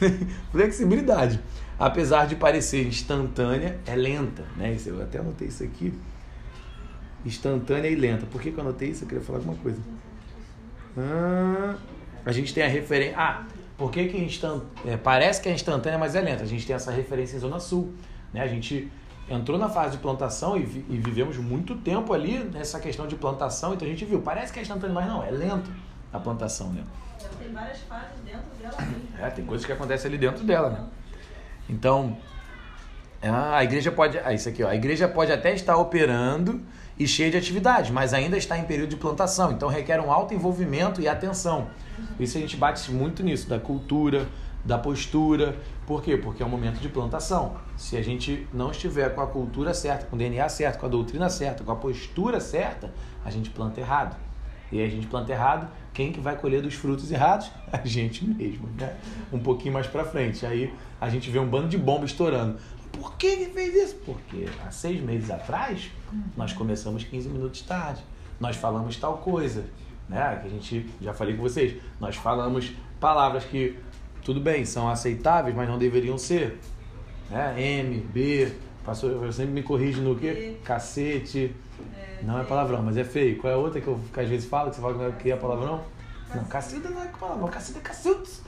Flexibilidade. 0.50 1.40
Apesar 1.78 2.26
de 2.26 2.36
parecer 2.36 2.86
instantânea, 2.86 3.78
é 3.86 3.94
lenta. 3.94 4.44
Né? 4.56 4.76
Eu 4.84 5.02
até 5.02 5.18
anotei 5.18 5.48
isso 5.48 5.62
aqui. 5.62 5.94
Instantânea 7.24 7.88
e 7.88 7.94
lenta. 7.94 8.26
Por 8.26 8.40
que, 8.40 8.50
que 8.50 8.58
eu 8.58 8.62
anotei 8.62 8.90
isso? 8.90 9.04
Eu 9.04 9.08
queria 9.08 9.24
falar 9.24 9.38
alguma 9.38 9.56
coisa. 9.56 9.80
Hum, 10.96 11.74
a 12.24 12.32
gente 12.32 12.52
tem 12.52 12.64
a 12.64 12.68
referência. 12.68 13.16
Ah, 13.16 13.44
por 13.78 13.90
que, 13.90 14.08
que 14.08 14.18
instan... 14.18 14.62
é, 14.84 14.96
parece 14.96 15.40
que 15.40 15.48
é 15.48 15.52
instantânea, 15.52 15.98
mas 15.98 16.14
é 16.14 16.20
lenta? 16.20 16.42
A 16.42 16.46
gente 16.46 16.66
tem 16.66 16.76
essa 16.76 16.90
referência 16.90 17.36
em 17.36 17.40
Zona 17.40 17.58
Sul. 17.58 17.94
Né? 18.32 18.42
A 18.42 18.46
gente 18.46 18.90
entrou 19.30 19.56
na 19.58 19.68
fase 19.68 19.92
de 19.92 19.98
plantação 20.02 20.56
e, 20.56 20.62
vi- 20.62 20.84
e 20.90 20.98
vivemos 20.98 21.36
muito 21.38 21.76
tempo 21.76 22.12
ali 22.12 22.38
nessa 22.52 22.78
questão 22.80 23.06
de 23.06 23.14
plantação, 23.16 23.72
então 23.72 23.86
a 23.86 23.90
gente 23.90 24.04
viu, 24.04 24.20
parece 24.20 24.52
que 24.52 24.58
é 24.58 24.62
instantâneo, 24.62 24.94
mas 24.94 25.06
não, 25.06 25.22
é 25.22 25.30
lento 25.30 25.70
a 26.12 26.18
plantação. 26.18 26.70
Né? 26.72 26.82
Ela 27.20 27.30
tem 27.38 27.52
várias 27.52 27.78
fases 27.82 28.18
dentro 28.24 28.42
dela 28.60 28.76
mesmo. 28.82 29.08
É, 29.18 29.30
tem 29.30 29.44
coisas 29.46 29.64
que 29.64 29.72
acontecem 29.72 30.08
ali 30.08 30.18
dentro 30.18 30.44
dela, 30.44 30.70
né? 30.70 30.84
Então, 31.68 32.16
ah, 33.22 33.58
a 33.58 33.64
igreja 33.64 33.92
pode. 33.92 34.18
Ah, 34.18 34.32
isso 34.32 34.48
aqui, 34.48 34.62
ó. 34.64 34.68
A 34.68 34.74
igreja 34.74 35.06
pode 35.06 35.30
até 35.30 35.54
estar 35.54 35.76
operando 35.76 36.60
e 36.98 37.06
cheia 37.06 37.30
de 37.30 37.36
atividades, 37.36 37.90
mas 37.90 38.12
ainda 38.12 38.36
está 38.36 38.58
em 38.58 38.64
período 38.64 38.90
de 38.90 38.96
plantação. 38.96 39.52
Então 39.52 39.68
requer 39.68 40.00
um 40.00 40.10
alto 40.10 40.34
envolvimento 40.34 41.00
e 41.00 41.06
atenção. 41.06 41.68
Isso 42.18 42.36
a 42.38 42.40
gente 42.40 42.56
bate 42.56 42.90
muito 42.90 43.22
nisso, 43.22 43.48
da 43.48 43.60
cultura, 43.60 44.26
da 44.64 44.78
postura. 44.78 45.56
Por 45.86 46.02
quê? 46.02 46.16
Porque 46.16 46.42
é 46.42 46.46
um 46.46 46.48
momento 46.48 46.78
de 46.78 46.88
plantação. 46.88 47.56
Se 47.76 47.96
a 47.96 48.02
gente 48.02 48.46
não 48.52 48.70
estiver 48.70 49.14
com 49.14 49.20
a 49.20 49.26
cultura 49.26 49.74
certa, 49.74 50.06
com 50.06 50.16
o 50.16 50.18
DNA 50.18 50.48
certo, 50.48 50.78
com 50.78 50.86
a 50.86 50.88
doutrina 50.88 51.28
certa, 51.28 51.64
com 51.64 51.72
a 51.72 51.76
postura 51.76 52.40
certa, 52.40 52.92
a 53.24 53.30
gente 53.30 53.50
planta 53.50 53.80
errado. 53.80 54.16
E 54.72 54.78
aí 54.78 54.86
a 54.86 54.90
gente 54.90 55.06
planta 55.06 55.32
errado, 55.32 55.68
quem 55.92 56.12
que 56.12 56.20
vai 56.20 56.36
colher 56.36 56.62
dos 56.62 56.74
frutos 56.74 57.10
errados? 57.10 57.50
A 57.72 57.84
gente 57.84 58.24
mesmo, 58.24 58.68
né? 58.78 58.96
Um 59.32 59.38
pouquinho 59.38 59.74
mais 59.74 59.86
pra 59.86 60.04
frente. 60.04 60.46
Aí 60.46 60.72
a 61.00 61.08
gente 61.08 61.28
vê 61.30 61.38
um 61.38 61.46
bando 61.46 61.68
de 61.68 61.76
bomba 61.76 62.04
estourando. 62.04 62.58
Por 62.92 63.16
que 63.16 63.36
que 63.36 63.46
fez 63.46 63.74
isso? 63.74 63.96
Porque 64.04 64.48
há 64.64 64.70
seis 64.70 65.00
meses 65.00 65.30
atrás, 65.30 65.90
nós 66.36 66.52
começamos 66.52 67.04
15 67.04 67.28
minutos 67.28 67.62
tarde. 67.62 68.02
Nós 68.38 68.56
falamos 68.56 68.96
tal 68.96 69.18
coisa, 69.18 69.64
né? 70.08 70.38
Que 70.40 70.46
a 70.46 70.50
gente, 70.50 70.86
já 71.00 71.12
falei 71.12 71.36
com 71.36 71.42
vocês, 71.42 71.80
nós 72.00 72.16
falamos 72.16 72.72
palavras 72.98 73.44
que, 73.44 73.76
tudo 74.24 74.40
bem, 74.40 74.64
são 74.64 74.88
aceitáveis, 74.88 75.54
mas 75.54 75.68
não 75.68 75.78
deveriam 75.78 76.16
ser. 76.18 76.58
Né? 77.30 77.54
M, 77.80 77.98
B, 78.12 78.52
pastor, 78.84 79.10
eu 79.24 79.32
sempre 79.32 79.52
me 79.52 79.62
corrige 79.62 80.00
no 80.00 80.16
quê? 80.16 80.58
Cacete. 80.64 81.54
Não 82.22 82.38
é 82.38 82.44
palavrão, 82.44 82.82
mas 82.82 82.96
é 82.96 83.04
feio. 83.04 83.38
Qual 83.38 83.50
é 83.50 83.54
a 83.54 83.58
outra 83.58 83.80
que 83.80 83.86
eu 83.88 83.98
que 84.12 84.20
às 84.20 84.28
vezes 84.28 84.48
falo, 84.48 84.68
que 84.70 84.76
você 84.76 84.82
fala 84.82 84.92
que 84.94 84.98
não 85.00 85.06
é- 85.06 85.12
que 85.12 85.30
é 85.32 85.36
palavrão? 85.36 85.82
Não, 86.34 86.44
caceta 86.44 86.90
não 86.90 87.02
é 87.02 87.06
palavrão, 87.06 87.48
caceta 87.48 87.78
é 87.78 87.82
cacete. 87.82 88.42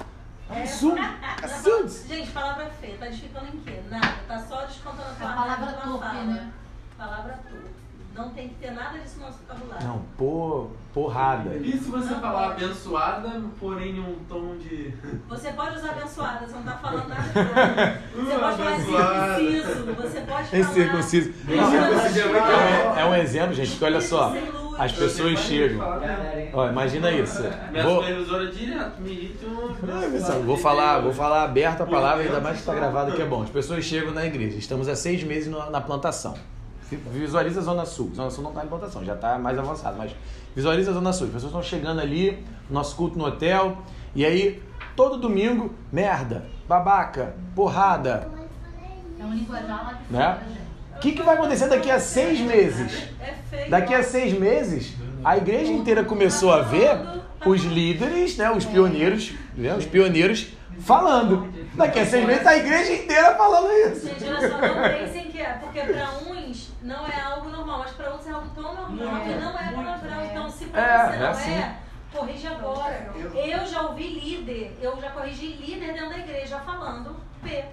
Absurdo, 0.50 1.00
cacete. 1.40 2.08
Gente, 2.08 2.30
palavra 2.32 2.68
feia, 2.80 2.96
tá 2.98 3.06
edificando 3.06 3.46
em 3.46 3.60
quê? 3.60 3.80
Nada, 3.88 4.14
tá 4.28 4.38
só 4.40 4.66
descontando 4.66 5.02
a 5.08 5.12
É 5.12 5.14
palavra 5.18 5.64
raiva, 5.66 5.72
tua 5.80 5.98
torpe, 5.98 6.16
né? 6.26 6.52
Palavra 6.98 7.32
torpe. 7.48 7.81
Não 8.14 8.30
tem 8.30 8.48
que 8.48 8.54
ter 8.56 8.72
nada 8.72 8.98
disso 8.98 9.18
no 9.18 9.26
nosso 9.26 9.38
vocabulário. 9.38 9.86
Não, 9.86 10.02
por, 10.18 10.70
porrada. 10.92 11.56
E 11.56 11.72
se 11.72 11.90
você 11.90 12.14
falar 12.14 12.52
abençoada, 12.52 13.42
porém 13.58 13.96
em 13.96 14.00
um 14.00 14.16
tom 14.28 14.56
de. 14.58 14.92
Você 15.28 15.52
pode 15.52 15.76
usar 15.76 15.90
abençoada, 15.90 16.46
você 16.46 16.54
não 16.54 16.62
tá 16.62 16.78
falando 16.78 17.08
nada 17.08 17.22
de 17.22 17.32
Você 18.20 18.38
pode 18.38 18.56
falar 18.56 19.36
circunciso, 19.36 19.84
você 19.94 20.20
pode 20.20 20.48
falar... 20.48 20.60
Esse 20.60 20.72
circunciso. 20.74 21.34
É, 22.96 23.00
é 23.00 23.04
um 23.06 23.14
exemplo, 23.14 23.54
gente, 23.54 23.76
que 23.76 23.84
olha 23.84 24.00
só. 24.00 24.34
As 24.78 24.92
pessoas 24.92 25.38
chegam. 25.38 25.80
Ó, 26.52 26.68
imagina 26.68 27.10
isso. 27.12 27.42
Minha 27.70 27.84
Vou, 27.84 28.02
supervisora 28.02 28.46
direto 28.50 29.02
pessoal, 30.12 30.42
vou 30.42 30.56
falar, 30.56 31.00
vou 31.00 31.12
falar 31.12 31.44
aberto 31.44 31.82
a 31.82 31.86
palavra, 31.86 32.24
ainda 32.24 32.40
mais 32.40 32.56
que 32.56 32.62
está 32.62 32.74
gravado 32.74 33.12
que 33.12 33.22
é 33.22 33.26
bom. 33.26 33.42
As 33.42 33.50
pessoas 33.50 33.84
chegam 33.84 34.12
na 34.12 34.26
igreja. 34.26 34.58
Estamos 34.58 34.88
há 34.88 34.96
seis 34.96 35.22
meses 35.22 35.50
na 35.70 35.80
plantação. 35.80 36.34
Visualiza 36.96 37.60
a 37.60 37.62
Zona 37.62 37.84
Sul. 37.84 38.12
Zona 38.14 38.30
Sul 38.30 38.42
não 38.44 38.50
está 38.50 38.64
em 38.64 38.68
plantação, 38.68 39.04
já 39.04 39.14
está 39.14 39.38
mais 39.38 39.58
avançado, 39.58 39.96
mas 39.96 40.12
visualiza 40.54 40.90
a 40.90 40.94
Zona 40.94 41.12
Sul. 41.12 41.26
As 41.26 41.32
pessoas 41.32 41.50
estão 41.50 41.62
chegando 41.62 42.00
ali, 42.00 42.44
nosso 42.70 42.96
culto 42.96 43.18
no 43.18 43.26
hotel, 43.26 43.78
e 44.14 44.24
aí, 44.24 44.62
todo 44.94 45.16
domingo, 45.16 45.74
merda, 45.90 46.46
babaca, 46.68 47.34
porrada. 47.54 48.28
É 49.18 49.24
um 49.24 49.32
linguajar 49.32 49.84
lá 49.84 49.92
de 49.92 50.12
Né? 50.12 50.38
O 50.96 51.00
que, 51.00 51.12
que 51.12 51.22
vai 51.22 51.34
acontecer 51.34 51.68
daqui 51.68 51.90
a 51.90 51.98
seis 51.98 52.38
meses? 52.40 53.08
É. 53.52 53.68
Daqui 53.68 53.94
a 53.94 54.02
seis 54.02 54.38
meses, 54.38 54.94
a 55.24 55.36
igreja 55.36 55.72
inteira 55.72 56.04
começou 56.04 56.52
a 56.52 56.62
ver 56.62 56.98
os 57.44 57.62
líderes, 57.64 58.36
né, 58.36 58.50
os 58.50 58.64
pioneiros, 58.64 59.32
né, 59.56 59.74
os 59.74 59.84
pioneiros 59.84 60.52
falando. 60.80 61.48
Daqui 61.74 62.00
a 62.00 62.06
seis 62.06 62.26
meses, 62.26 62.46
a 62.46 62.56
igreja 62.56 62.92
inteira 62.92 63.34
falando 63.34 63.70
isso. 63.72 64.06
Gente, 64.06 64.24
olha 64.24 64.48
só, 64.48 64.58
não 64.60 64.98
pensem 64.98 65.30
que 65.30 65.40
é, 65.40 65.52
porque 65.54 65.80
pra 65.80 66.10
uns 66.28 66.41
não 66.92 67.06
é 67.06 67.20
algo 67.20 67.48
normal, 67.50 67.78
mas 67.80 67.90
pra 67.92 68.10
outros 68.10 68.28
é 68.28 68.32
algo 68.32 68.48
tão 68.54 68.62
normal 68.74 69.20
que 69.22 69.34
não 69.34 69.58
é 69.58 69.72
palavrão. 69.72 70.24
Então, 70.24 70.50
se 70.50 70.66
pra 70.66 70.80
É, 70.80 71.06
você 71.08 71.16
é 71.16 71.20
não 71.20 71.30
assim. 71.30 71.52
é, 71.54 71.76
corrige 72.12 72.46
agora. 72.46 73.12
Eu 73.34 73.66
já 73.66 73.82
ouvi 73.82 74.08
líder, 74.08 74.78
eu 74.80 75.00
já 75.00 75.10
corrigi 75.10 75.46
líder 75.54 75.92
dentro 75.94 76.10
da 76.10 76.18
igreja 76.18 76.58
falando 76.60 77.16
P. 77.42 77.64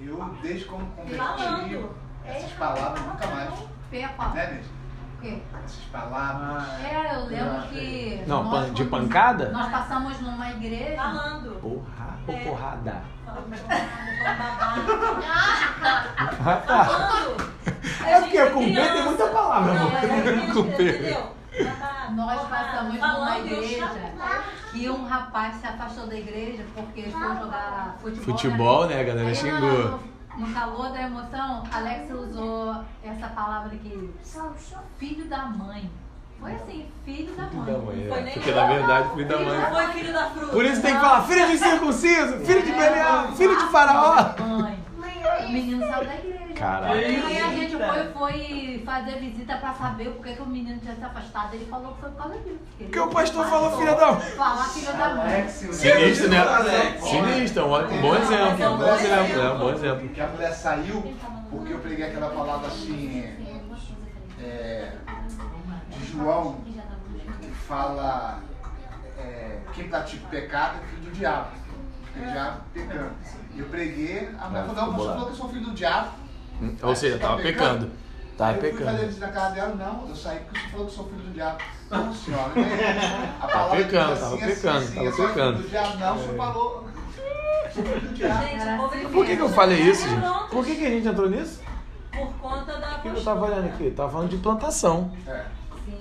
Eu, 0.00 0.16
desde 0.42 0.64
quando 0.66 0.86
Falando. 1.16 1.94
essas 2.24 2.52
palavras, 2.52 3.00
nunca 3.04 3.26
mais. 3.26 3.50
Pepa. 3.90 4.28
Né, 4.28 4.46
Nete? 4.52 4.68
O 5.16 5.20
quê? 5.20 5.42
Essas 5.64 5.84
palavras. 5.90 6.64
É, 6.84 7.14
eu 7.16 7.24
lembro 7.26 7.62
que. 7.68 8.22
Não, 8.26 8.44
nós, 8.44 8.72
de 8.74 8.84
pancada? 8.84 9.48
Nós 9.50 9.68
passamos 9.72 10.20
numa 10.20 10.48
igreja. 10.50 10.96
Falando. 11.02 11.60
Porra 11.60 12.16
ou 12.28 12.38
porrada? 12.38 13.02
Falando 13.24 13.50
babado, 13.66 14.82
Ah, 16.46 16.56
tá. 16.66 16.84
falando. 16.84 17.50
A 17.66 17.67
É 18.06 18.20
porque 18.20 18.38
é 18.38 18.50
com 18.50 18.64
P 18.64 18.74
tem 18.74 19.04
muita 19.04 19.26
palavra, 19.28 19.74
Não, 19.74 19.80
amor. 19.80 19.92
mas 19.92 20.04
é 20.04 20.22
criança, 20.22 20.52
Com? 20.54 20.62
Babado, 21.64 22.14
Nós 22.14 22.48
passamos 22.48 22.94
numa 22.94 23.38
igreja 23.38 23.90
que 24.72 24.88
um 24.88 25.04
rapaz 25.06 25.56
se 25.56 25.66
afastou 25.66 26.06
da 26.06 26.14
igreja 26.14 26.64
porque 26.74 27.00
ele 27.00 27.10
foi 27.10 27.36
jogar 27.36 27.96
futebol. 28.00 28.24
Futebol, 28.24 28.86
né, 28.86 29.00
a 29.00 29.04
galera 29.04 29.34
xingou. 29.34 30.00
No, 30.36 30.46
no 30.46 30.54
calor 30.54 30.90
da 30.90 31.02
emoção, 31.02 31.64
Alex 31.72 32.10
usou 32.10 32.84
essa 33.02 33.28
palavra 33.28 33.74
aqui, 33.74 34.10
filho 34.98 35.24
da 35.28 35.46
mãe. 35.46 35.90
Foi 36.40 36.52
assim, 36.54 36.86
filho 37.04 37.34
da 37.34 37.42
mãe. 37.42 38.06
Foi 38.08 38.20
nem 38.22 38.34
Porque 38.34 38.50
na 38.52 38.66
verdade, 38.66 39.10
filho 39.14 39.28
da 39.28 39.38
mãe. 39.38 39.60
foi 39.70 39.86
filho 39.88 40.12
da 40.12 40.30
fruta. 40.30 40.52
Por 40.52 40.64
isso 40.64 40.82
tem 40.82 40.94
que 40.94 41.00
falar 41.00 41.22
filho 41.22 41.48
de 41.48 41.58
circunciso, 41.58 42.38
filho 42.38 42.62
de 42.62 42.72
Belial, 42.72 43.32
filho 43.32 43.56
de 43.56 43.64
faraó. 43.72 44.34
Mãe. 44.38 44.78
O 45.46 45.52
menino 45.52 45.86
saiu 45.86 46.04
da 46.04 46.14
igreja. 46.14 46.38
Caralho. 46.54 46.92
Aí 46.94 47.38
a 47.40 47.48
gente 47.50 47.76
foi, 47.76 48.12
foi 48.12 48.82
fazer 48.84 49.18
visita 49.18 49.56
pra 49.56 49.72
saber 49.74 50.10
por 50.10 50.24
que, 50.24 50.42
o 50.42 50.46
menino 50.46 50.80
tinha 50.80 50.94
se 50.96 51.04
afastado. 51.04 51.54
Ele 51.54 51.66
falou 51.66 51.94
que 51.94 52.00
foi 52.00 52.10
por 52.10 52.22
causa 52.22 52.38
disso. 52.38 52.58
Porque 52.78 52.98
o 52.98 53.08
pastor 53.08 53.46
falou 53.46 53.78
filha 53.78 53.94
da 53.94 54.12
mãe. 54.12 54.20
Falar 54.30 54.64
filho 54.64 54.92
da 54.92 55.14
mãe. 55.14 55.48
Sinistro, 55.48 56.28
né? 56.28 56.98
Sinistro, 57.00 57.62
é 57.62 57.64
um 57.64 57.68
bom 58.00 58.16
exemplo, 58.16 58.72
um 58.74 58.78
bom 58.78 58.94
exemplo, 58.94 59.40
é 59.40 59.52
um 59.52 59.58
bom 59.58 59.70
exemplo. 59.70 60.08
Que 60.08 60.20
a 60.20 60.26
mulher 60.26 60.52
saiu 60.52 61.14
porque 61.50 61.72
eu 61.72 61.78
preguei 61.78 62.06
aquela 62.06 62.30
palavra 62.30 62.68
assim. 62.68 63.24
é, 64.40 64.92
João, 66.18 66.56
que 67.40 67.50
fala. 67.66 68.40
é, 69.18 69.58
quem 69.72 69.88
pratica 69.88 70.24
o 70.26 70.28
pecado 70.28 70.78
é 70.82 70.86
filho 70.88 71.02
do 71.02 71.10
diabo. 71.12 71.48
Ele 72.16 72.26
já 72.32 72.58
pecando. 72.74 73.10
E 73.54 73.60
eu 73.60 73.66
preguei, 73.66 74.28
a 74.40 74.48
mulher 74.48 74.66
falou: 74.66 74.74
não, 74.74 74.88
o 74.88 74.92
pastor 74.92 75.06
falou 75.12 75.26
que 75.26 75.32
eu 75.32 75.36
sou 75.36 75.48
filho 75.48 75.64
do 75.66 75.72
diabo. 75.72 76.10
Ou 76.82 76.96
seja, 76.96 77.18
tava 77.18 77.36
pecando. 77.40 77.90
Tava 78.36 78.50
Aí 78.50 78.56
eu 78.56 78.60
fui 78.60 78.70
fazer 78.70 78.84
pecando. 78.84 79.06
visita 79.06 79.26
na 79.26 79.32
casa 79.32 79.54
dela, 79.54 79.74
não, 79.74 80.08
eu 80.08 80.14
saí 80.16 80.38
porque 80.40 80.60
você 80.60 80.68
falou 80.68 80.86
que 80.86 80.92
eu 80.92 80.96
sou 80.96 81.08
filho 81.08 81.22
do 81.22 81.32
diabo. 81.32 81.58
Não, 81.90 82.14
senhora, 82.14 82.54
né? 82.54 83.34
A 83.40 83.46
palavra 83.48 83.76
pecando, 83.76 84.12
diz 84.12 84.20
tava 84.20 84.34
assim, 84.36 84.46
pecando, 84.46 84.78
assim, 84.78 84.94
tava 84.94 85.06
eu 85.06 85.12
sou 85.12 85.28
pecando. 85.28 85.56
filho 85.56 85.64
do 85.64 85.70
diabo, 85.70 85.98
não, 85.98 86.16
o 86.16 86.20
senhor 86.22 86.36
falou. 86.36 86.88
Sou 87.74 87.82
filho 87.84 88.00
do 88.00 88.14
diabo. 88.14 88.42
Gente, 88.42 89.06
o 89.06 89.10
Por 89.10 89.26
que, 89.26 89.36
que 89.36 89.42
eu 89.42 89.48
falei 89.48 89.80
isso, 89.80 90.08
gente? 90.08 90.22
Por 90.50 90.64
que, 90.64 90.76
que 90.76 90.86
a 90.86 90.90
gente 90.90 91.08
entrou 91.08 91.28
nisso? 91.30 91.60
Por 92.12 92.32
conta 92.34 92.78
da 92.78 92.96
O 92.96 93.02
que, 93.02 93.10
que 93.10 93.16
eu 93.18 93.24
tava 93.24 93.44
olhando 93.46 93.66
aqui? 93.66 93.90
Tava 93.90 94.10
falando 94.10 94.28
de 94.30 94.36
plantação. 94.38 95.10
É. 95.26 95.44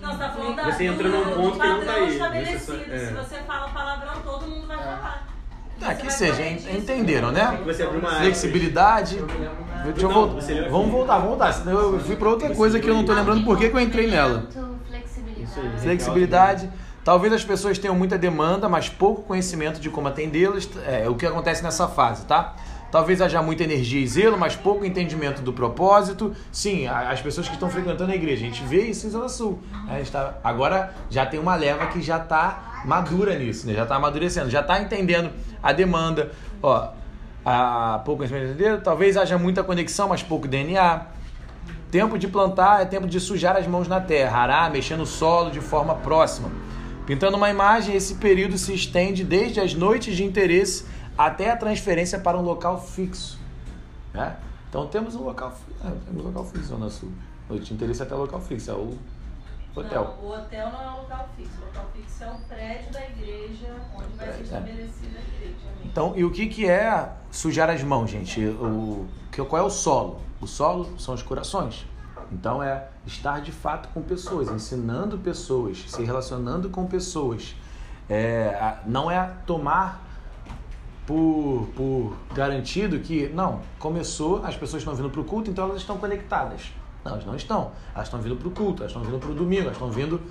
Não, 0.02 0.12
você 0.12 0.18
tá 0.18 0.30
falando 0.30 0.56
da, 0.56 0.64
Você 0.72 0.84
entrou 0.86 1.12
do, 1.12 1.18
num 1.18 1.36
ponto 1.36 1.60
que 1.60 1.68
não 1.68 1.86
tá 1.86 1.92
aí. 1.94 2.10
estabelecido. 2.14 2.60
Você 2.60 2.86
só- 2.86 2.94
é. 2.94 3.00
Se 3.08 3.14
você 3.14 3.36
fala 3.44 3.70
palavrão, 3.70 4.14
todo 4.24 4.48
mundo 4.48 4.68
vai 4.68 4.78
falar. 4.78 5.28
Ah, 5.80 5.86
Você 5.90 5.96
que 5.96 6.02
vai 6.04 6.12
seja, 6.12 6.42
en- 6.44 6.78
entenderam, 6.78 7.32
né? 7.32 7.60
Você 7.66 7.84
abriu 7.84 8.00
uma 8.00 8.10
Flexibilidade. 8.12 9.18
Deixa 9.84 10.02
eu 10.02 10.10
Não, 10.10 10.16
voltar. 10.16 10.34
você 10.42 10.54
leu 10.54 10.72
Vamos 10.72 10.88
aqui. 10.88 10.92
voltar, 10.96 11.14
vamos 11.16 11.30
voltar. 11.30 11.54
Senão 11.54 11.72
eu 11.94 12.00
fui 12.00 12.16
pra 12.16 12.30
outra 12.30 12.54
coisa 12.56 12.80
que 12.80 12.90
eu 12.90 12.94
não 12.96 13.06
tô 13.06 13.14
lembrando 13.14 13.44
por 13.46 13.58
que 13.58 13.70
que 13.70 13.76
eu 13.76 13.80
entrei 13.80 14.08
nela. 14.10 14.48
Isso 15.38 15.60
aí. 15.60 15.80
Flexibilidade. 15.80 16.70
Talvez 17.04 17.32
as 17.32 17.44
pessoas 17.46 17.78
tenham 17.78 17.96
muita 17.96 18.18
demanda, 18.18 18.68
mas 18.68 18.90
pouco 18.90 19.22
conhecimento 19.22 19.80
de 19.80 19.90
como 19.90 20.08
atendê-las. 20.08 20.68
É 20.86 21.08
o 21.08 21.16
que 21.16 21.26
acontece 21.26 21.64
nessa 21.64 21.88
fase, 21.88 22.26
tá? 22.26 22.56
Talvez 22.92 23.22
haja 23.22 23.42
muita 23.42 23.64
energia 23.64 24.00
e 24.02 24.08
zelo, 24.08 24.38
mas 24.38 24.56
pouco 24.56 24.86
entendimento 24.86 25.42
do 25.42 25.52
propósito. 25.52 26.34
Sim, 26.52 26.88
as 26.88 27.22
pessoas 27.22 27.48
que 27.48 27.54
estão 27.54 27.70
frequentando 27.70 28.12
a 28.12 28.16
igreja, 28.16 28.46
a 28.46 28.50
gente 28.50 28.64
vê 28.64 28.84
isso 28.84 29.08
em 29.08 29.10
Zona 29.10 29.28
Sul. 29.28 29.60
né? 29.86 30.02
Tá- 30.10 30.36
agora 30.44 30.94
já 31.10 31.26
tem 31.26 31.40
uma 31.40 31.56
leva 31.56 31.88
que 31.88 32.02
já 32.02 32.18
está 32.18 32.82
madura 32.86 33.38
nisso, 33.38 33.68
né? 33.68 33.74
já 33.74 33.84
está 33.84 33.96
amadurecendo, 33.96 34.50
já 34.50 34.62
está 34.62 34.80
entendendo 34.82 35.32
a 35.62 35.74
demanda. 35.74 36.32
Ó, 36.64 36.90
a 37.46 38.02
pouco 38.06 38.24
entender, 38.24 38.82
talvez 38.82 39.18
haja 39.18 39.38
muita 39.38 39.64
conexão, 39.64 40.08
mas 40.10 40.24
pouco 40.24 40.48
DNA. 40.48 41.02
Tempo 41.92 42.18
de 42.18 42.28
plantar 42.28 42.82
é 42.82 42.86
tempo 42.86 43.08
de 43.08 43.20
sujar 43.20 43.56
as 43.56 43.66
mãos 43.66 43.88
na 43.88 44.02
terra, 44.02 44.40
arar, 44.40 44.70
mexer 44.70 44.98
no 44.98 45.06
solo 45.06 45.50
de 45.50 45.62
forma 45.62 45.96
próxima. 45.96 46.50
Pintando 47.06 47.38
uma 47.38 47.50
imagem, 47.50 47.96
esse 47.96 48.16
período 48.16 48.58
se 48.58 48.74
estende 48.74 49.24
desde 49.24 49.62
as 49.62 49.74
noites 49.74 50.14
de 50.18 50.26
interesse 50.26 50.86
até 51.18 51.50
a 51.52 51.58
transferência 51.58 52.20
para 52.20 52.38
um 52.38 52.42
local 52.42 52.80
fixo. 52.80 53.40
Né? 54.14 54.38
Então 54.70 54.88
temos 54.88 55.16
um 55.16 55.24
local, 55.24 55.54
é, 55.84 55.90
temos 56.06 56.24
um 56.24 56.28
local 56.28 56.46
fixo 56.46 56.68
Zona 56.68 56.90
Sul. 56.90 57.12
Noite 57.50 57.66
de 57.66 57.74
interesse 57.74 58.04
até 58.04 58.14
local 58.14 58.42
fixo, 58.42 58.72
é 58.72 58.74
o 58.74 58.98
hotel. 59.76 60.18
Não, 60.22 60.28
o 60.28 60.34
hotel 60.34 60.72
não 60.72 60.82
é 60.82 60.90
um 60.92 60.98
local 61.02 61.30
fixo. 61.36 61.62
O 61.62 61.66
local 61.66 61.86
fixo 61.94 62.24
é 62.24 62.32
o 62.32 62.38
prédio 62.48 62.92
da 62.92 63.06
igreja 63.06 63.76
onde 63.96 64.18
vai 64.18 64.28
ser 64.28 64.40
é. 64.40 64.44
estabelecida 64.44 65.18
a 65.18 65.36
igreja. 65.36 65.56
amém? 65.72 65.90
Então, 65.90 66.14
e 66.16 66.24
o 66.26 66.32
que, 66.32 66.48
que 66.48 66.68
é 66.68 67.14
sujar 67.32 67.70
as 67.70 67.82
mãos, 67.82 68.10
gente? 68.10 68.46
O, 68.46 69.08
que, 69.32 69.44
qual 69.44 69.62
é 69.62 69.66
o 69.66 69.70
solo? 69.70 70.22
O 70.42 70.48
solo 70.48 71.00
são 71.00 71.14
os 71.16 71.24
corações. 71.24 71.86
Então, 72.32 72.62
é 72.62 72.90
estar 73.06 73.40
de 73.42 73.54
fato 73.54 73.88
com 73.94 74.02
pessoas, 74.02 74.50
ensinando 74.50 75.18
pessoas, 75.18 75.86
se 75.88 76.04
relacionando 76.04 76.70
com 76.70 76.86
pessoas. 76.86 77.56
É, 78.10 78.78
não 78.86 79.10
é 79.10 79.32
tomar 79.46 80.07
por, 81.08 81.70
por 81.74 82.18
garantido 82.36 83.00
que, 83.00 83.30
não, 83.30 83.62
começou, 83.80 84.46
as 84.46 84.56
pessoas 84.56 84.82
estão 84.82 84.94
vindo 84.94 85.10
para 85.10 85.22
o 85.22 85.24
culto, 85.24 85.50
então 85.50 85.64
elas 85.64 85.78
estão 85.78 85.98
conectadas. 85.98 86.74
Não, 87.04 87.14
elas 87.14 87.26
não 87.26 87.36
estão. 87.36 87.72
Elas 87.96 88.08
estão 88.08 88.20
vindo 88.22 88.36
para 88.36 88.48
o 88.50 88.52
culto, 88.52 88.84
elas 88.84 88.92
estão 88.92 89.02
vindo 89.02 89.18
para 89.18 89.32
o 89.32 89.34
domingo, 89.34 89.64
elas 89.64 89.76
estão 89.76 89.90
vindo 89.90 90.22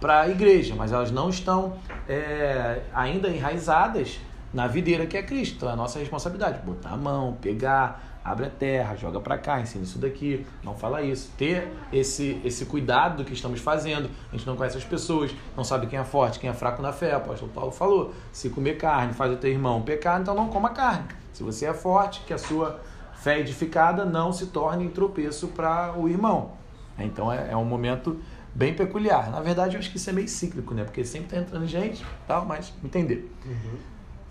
para 0.00 0.22
a 0.22 0.28
igreja, 0.28 0.74
mas 0.74 0.90
elas 0.90 1.12
não 1.12 1.30
estão 1.30 1.74
é, 2.08 2.82
ainda 2.92 3.28
enraizadas 3.28 4.18
na 4.52 4.66
videira 4.66 5.06
que 5.06 5.16
é 5.16 5.22
Cristo. 5.22 5.56
Então 5.58 5.68
é 5.68 5.72
a 5.72 5.76
nossa 5.76 6.00
responsabilidade 6.00 6.58
botar 6.64 6.90
a 6.90 6.96
mão, 6.96 7.38
pegar, 7.40 8.09
abre 8.24 8.46
a 8.46 8.50
terra, 8.50 8.94
joga 8.96 9.20
para 9.20 9.38
cá, 9.38 9.60
ensina 9.60 9.84
isso 9.84 9.98
daqui, 9.98 10.46
não 10.62 10.74
fala 10.74 11.02
isso. 11.02 11.32
Ter 11.36 11.72
esse, 11.92 12.40
esse 12.44 12.66
cuidado 12.66 13.18
do 13.18 13.24
que 13.24 13.32
estamos 13.32 13.60
fazendo. 13.60 14.10
A 14.30 14.36
gente 14.36 14.46
não 14.46 14.56
conhece 14.56 14.76
as 14.76 14.84
pessoas, 14.84 15.34
não 15.56 15.64
sabe 15.64 15.86
quem 15.86 15.98
é 15.98 16.04
forte, 16.04 16.38
quem 16.38 16.50
é 16.50 16.52
fraco 16.52 16.82
na 16.82 16.92
fé. 16.92 17.14
O 17.14 17.16
apóstolo 17.18 17.50
Paulo 17.52 17.72
falou: 17.72 18.14
se 18.32 18.50
comer 18.50 18.76
carne 18.76 19.12
faz 19.12 19.32
o 19.32 19.36
teu 19.36 19.50
irmão 19.50 19.82
pecar, 19.82 20.20
então 20.20 20.34
não 20.34 20.48
coma 20.48 20.70
carne. 20.70 21.04
Se 21.32 21.42
você 21.42 21.66
é 21.66 21.74
forte, 21.74 22.20
que 22.26 22.32
a 22.32 22.38
sua 22.38 22.80
fé 23.14 23.40
edificada 23.40 24.04
não 24.04 24.32
se 24.32 24.46
torne 24.46 24.84
em 24.84 24.90
tropeço 24.90 25.48
para 25.48 25.94
o 25.96 26.08
irmão. 26.08 26.52
Então 26.98 27.32
é, 27.32 27.52
é 27.52 27.56
um 27.56 27.64
momento 27.64 28.20
bem 28.54 28.74
peculiar. 28.74 29.30
Na 29.30 29.40
verdade, 29.40 29.76
eu 29.76 29.78
acho 29.78 29.90
que 29.90 29.96
isso 29.96 30.10
é 30.10 30.12
meio 30.12 30.28
cíclico, 30.28 30.74
né? 30.74 30.84
Porque 30.84 31.04
sempre 31.04 31.28
está 31.28 31.38
entrando 31.38 31.66
gente, 31.66 32.04
tal, 32.26 32.44
mas 32.44 32.72
entender. 32.84 33.30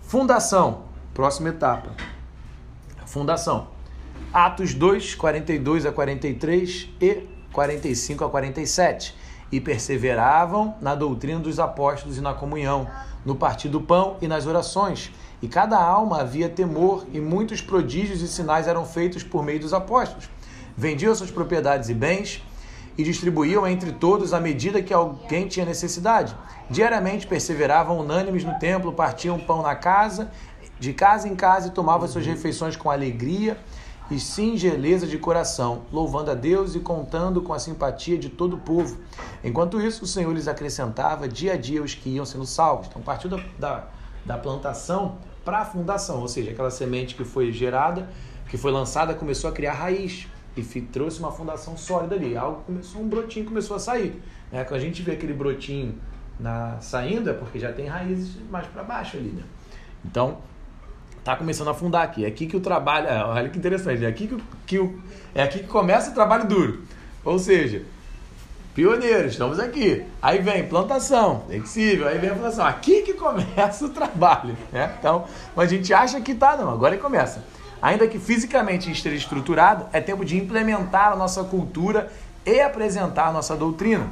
Fundação, 0.02 0.84
próxima 1.14 1.48
etapa. 1.48 1.90
Fundação. 3.06 3.79
Atos 4.32 4.74
2, 4.74 5.16
42 5.16 5.84
a 5.86 5.90
43 5.90 6.88
e 7.00 7.26
45 7.52 8.24
a 8.24 8.30
47. 8.30 9.12
E 9.50 9.60
perseveravam 9.60 10.76
na 10.80 10.94
doutrina 10.94 11.40
dos 11.40 11.58
apóstolos 11.58 12.16
e 12.16 12.20
na 12.20 12.32
comunhão, 12.32 12.88
no 13.26 13.34
partir 13.34 13.68
do 13.68 13.80
pão 13.80 14.18
e 14.22 14.28
nas 14.28 14.46
orações. 14.46 15.10
E 15.42 15.48
cada 15.48 15.76
alma 15.76 16.20
havia 16.20 16.48
temor, 16.48 17.04
e 17.12 17.18
muitos 17.18 17.60
prodígios 17.60 18.22
e 18.22 18.28
sinais 18.28 18.68
eram 18.68 18.86
feitos 18.86 19.24
por 19.24 19.42
meio 19.42 19.58
dos 19.58 19.74
apóstolos. 19.74 20.30
Vendiam 20.76 21.12
suas 21.12 21.32
propriedades 21.32 21.88
e 21.88 21.94
bens 21.94 22.40
e 22.96 23.02
distribuíam 23.02 23.66
entre 23.66 23.90
todos 23.90 24.32
à 24.32 24.38
medida 24.38 24.80
que 24.80 24.94
alguém 24.94 25.48
tinha 25.48 25.66
necessidade. 25.66 26.36
Diariamente 26.70 27.26
perseveravam 27.26 27.98
unânimes 27.98 28.44
no 28.44 28.56
templo, 28.60 28.92
partiam 28.92 29.40
pão 29.40 29.60
na 29.60 29.74
casa, 29.74 30.30
de 30.78 30.92
casa 30.92 31.28
em 31.28 31.34
casa 31.34 31.66
e 31.66 31.70
tomavam 31.72 32.06
suas 32.06 32.24
refeições 32.24 32.76
com 32.76 32.88
alegria 32.88 33.58
e 34.10 34.18
singeleza 34.18 35.06
de 35.06 35.16
coração, 35.18 35.82
louvando 35.92 36.30
a 36.30 36.34
Deus 36.34 36.74
e 36.74 36.80
contando 36.80 37.40
com 37.42 37.52
a 37.52 37.58
simpatia 37.58 38.18
de 38.18 38.28
todo 38.28 38.54
o 38.54 38.58
povo. 38.58 38.98
Enquanto 39.44 39.80
isso, 39.80 40.04
o 40.04 40.06
Senhor 40.06 40.32
lhes 40.32 40.48
acrescentava 40.48 41.28
dia 41.28 41.52
a 41.52 41.56
dia 41.56 41.82
os 41.82 41.94
que 41.94 42.10
iam 42.10 42.26
sendo 42.26 42.44
salvos. 42.44 42.88
Então, 42.88 43.00
partiu 43.00 43.30
da, 43.30 43.40
da, 43.58 43.88
da 44.24 44.36
plantação 44.36 45.18
para 45.44 45.60
a 45.60 45.64
fundação, 45.64 46.20
ou 46.20 46.28
seja, 46.28 46.50
aquela 46.50 46.70
semente 46.70 47.14
que 47.14 47.24
foi 47.24 47.52
gerada, 47.52 48.08
que 48.48 48.56
foi 48.56 48.72
lançada, 48.72 49.14
começou 49.14 49.48
a 49.48 49.52
criar 49.52 49.74
raiz 49.74 50.26
e 50.56 50.62
trouxe 50.80 51.20
uma 51.20 51.30
fundação 51.30 51.76
sólida 51.76 52.16
ali. 52.16 52.36
Algo 52.36 52.62
começou, 52.62 53.00
um 53.00 53.08
brotinho 53.08 53.46
começou 53.46 53.76
a 53.76 53.78
sair. 53.78 54.20
Né? 54.50 54.64
Quando 54.64 54.80
a 54.80 54.82
gente 54.82 55.02
vê 55.02 55.12
aquele 55.12 55.32
brotinho 55.32 55.94
na 56.38 56.80
saindo, 56.80 57.30
é 57.30 57.32
porque 57.32 57.58
já 57.58 57.72
tem 57.72 57.86
raízes 57.86 58.36
mais 58.50 58.66
para 58.66 58.82
baixo 58.82 59.16
ali. 59.16 59.28
Né? 59.28 59.44
Então, 60.04 60.38
tá 61.32 61.36
começando 61.36 61.68
a 61.68 61.70
afundar 61.72 62.02
aqui. 62.02 62.24
É 62.24 62.28
aqui 62.28 62.46
que 62.46 62.56
o 62.56 62.60
trabalho. 62.60 63.06
é, 63.06 63.24
olha 63.24 63.48
que 63.48 63.58
interessante. 63.58 64.04
É 64.04 64.08
aqui 64.08 64.26
que, 64.26 64.36
que 64.66 64.78
o, 64.78 65.00
é 65.34 65.42
aqui 65.42 65.60
que 65.60 65.66
começa 65.66 66.10
o 66.10 66.14
trabalho 66.14 66.46
duro. 66.46 66.82
Ou 67.24 67.38
seja, 67.38 67.82
pioneiros, 68.74 69.32
estamos 69.32 69.58
aqui. 69.58 70.04
Aí 70.22 70.38
vem 70.38 70.66
plantação, 70.66 71.44
flexível, 71.46 72.08
aí 72.08 72.18
vem 72.18 72.30
a 72.30 72.34
plantação. 72.34 72.66
Aqui 72.66 73.02
que 73.02 73.14
começa 73.14 73.84
o 73.84 73.90
trabalho. 73.90 74.56
Né? 74.72 74.94
Então, 74.98 75.24
a 75.56 75.66
gente 75.66 75.92
acha 75.92 76.20
que 76.20 76.34
tá, 76.34 76.56
não, 76.56 76.70
agora 76.70 76.96
começa. 76.96 77.44
Ainda 77.82 78.06
que 78.06 78.18
fisicamente 78.18 78.90
esteja 78.90 79.16
estruturado, 79.16 79.86
é 79.92 80.00
tempo 80.00 80.24
de 80.24 80.36
implementar 80.36 81.12
a 81.12 81.16
nossa 81.16 81.42
cultura 81.44 82.10
e 82.44 82.60
apresentar 82.60 83.28
a 83.28 83.32
nossa 83.32 83.56
doutrina. 83.56 84.06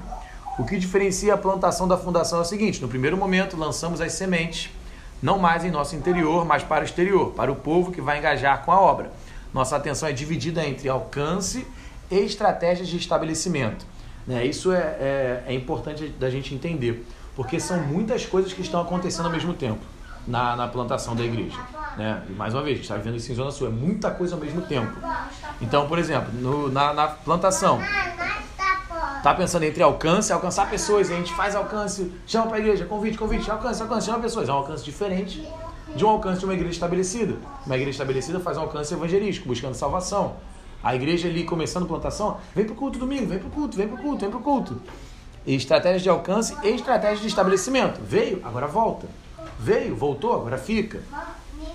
O 0.59 0.64
que 0.64 0.78
diferencia 0.78 1.35
a 1.35 1.37
plantação 1.38 1.87
da 1.87 1.96
fundação 1.96 2.38
é 2.38 2.42
o 2.42 2.44
seguinte: 2.44 2.81
no 2.81 2.88
primeiro 2.88 3.16
momento, 3.16 3.57
lançamos 3.57 4.00
as 4.00 4.12
sementes, 4.12 4.70
não 5.22 5.38
mais 5.38 5.64
em 5.64 5.70
nosso 5.70 5.96
interior, 5.96 6.44
mas 6.44 6.62
para 6.62 6.83
o 6.83 6.85
exterior, 6.85 7.33
para 7.33 7.50
o 7.50 7.57
povo 7.57 7.90
que 7.92 8.00
vai 8.00 8.18
engajar 8.18 8.62
com 8.64 8.72
a 8.72 8.81
obra. 8.81 9.11
Nossa 9.52 9.76
atenção 9.76 10.09
é 10.09 10.12
dividida 10.12 10.64
entre 10.64 10.88
alcance 10.88 11.66
e 12.11 12.16
estratégias 12.18 12.88
de 12.88 12.96
estabelecimento. 12.96 13.85
Né? 14.26 14.44
Isso 14.46 14.72
é, 14.72 14.76
é, 14.78 15.44
é 15.48 15.54
importante 15.54 16.09
da 16.09 16.28
gente 16.31 16.54
entender, 16.54 17.04
porque 17.35 17.59
são 17.59 17.78
muitas 17.81 18.26
coisas 18.26 18.52
que 18.52 18.61
estão 18.61 18.81
acontecendo 18.81 19.26
ao 19.26 19.33
mesmo 19.33 19.54
tempo 19.54 19.81
na, 20.26 20.54
na 20.54 20.68
plantação 20.68 21.16
da 21.16 21.24
igreja. 21.24 21.59
Né? 21.96 22.22
E 22.28 22.33
mais 22.33 22.52
uma 22.54 22.62
vez, 22.62 22.74
a 22.74 22.76
gente 22.76 22.85
está 22.85 22.96
vivendo 22.96 23.16
isso 23.16 23.33
em 23.33 23.35
Zona 23.35 23.50
Sul, 23.50 23.66
é 23.68 23.70
muita 23.70 24.11
coisa 24.11 24.35
ao 24.35 24.40
mesmo 24.40 24.61
tempo. 24.62 24.92
Então, 25.61 25.88
por 25.88 25.98
exemplo, 25.98 26.31
no- 26.35 26.70
na, 26.70 26.92
na 26.92 27.09
plantação, 27.09 27.81
tá 29.22 29.35
pensando 29.35 29.64
entre 29.64 29.83
alcance, 29.83 30.33
alcançar 30.33 30.68
pessoas, 30.70 31.11
a 31.11 31.14
gente 31.14 31.33
faz 31.35 31.54
alcance, 31.54 32.12
chama 32.26 32.46
para 32.46 32.57
a 32.57 32.61
igreja, 32.61 32.85
convite, 32.85 33.18
convite, 33.18 33.50
alcance, 33.50 33.83
alcance, 33.83 34.07
chama 34.07 34.20
pessoas. 34.20 34.48
É 34.48 34.52
um 34.52 34.57
alcance 34.57 34.85
diferente 34.85 35.46
de 35.94 36.04
um 36.04 36.09
alcance 36.09 36.40
de 36.40 36.44
uma 36.44 36.54
igreja 36.54 36.72
estabelecida. 36.72 37.37
Uma 37.64 37.76
igreja 37.76 37.90
estabelecida 37.90 38.40
faz 38.40 38.57
um 38.57 38.62
alcance 38.62 38.92
evangelístico, 38.92 39.48
buscando 39.48 39.74
salvação. 39.74 40.37
A 40.83 40.94
igreja 40.94 41.28
ali 41.28 41.44
começando 41.44 41.87
plantação, 41.87 42.38
vem 42.54 42.64
pro 42.64 42.74
culto 42.74 42.98
domingo, 42.98 43.26
vem 43.26 43.38
pro 43.38 43.50
culto, 43.50 43.76
vem 43.76 43.88
pro 43.88 43.98
culto, 43.98 44.20
vem 44.20 44.31
pro 44.31 44.40
culto. 44.40 44.81
E 45.44 45.54
estratégias 45.54 46.02
de 46.02 46.09
alcance 46.09 46.57
e 46.62 46.68
estratégias 46.68 47.20
de 47.20 47.26
estabelecimento. 47.26 48.00
Veio, 48.02 48.40
agora 48.44 48.66
volta. 48.66 49.07
Veio, 49.59 49.96
voltou, 49.96 50.35
agora 50.35 50.57
fica. 50.57 51.02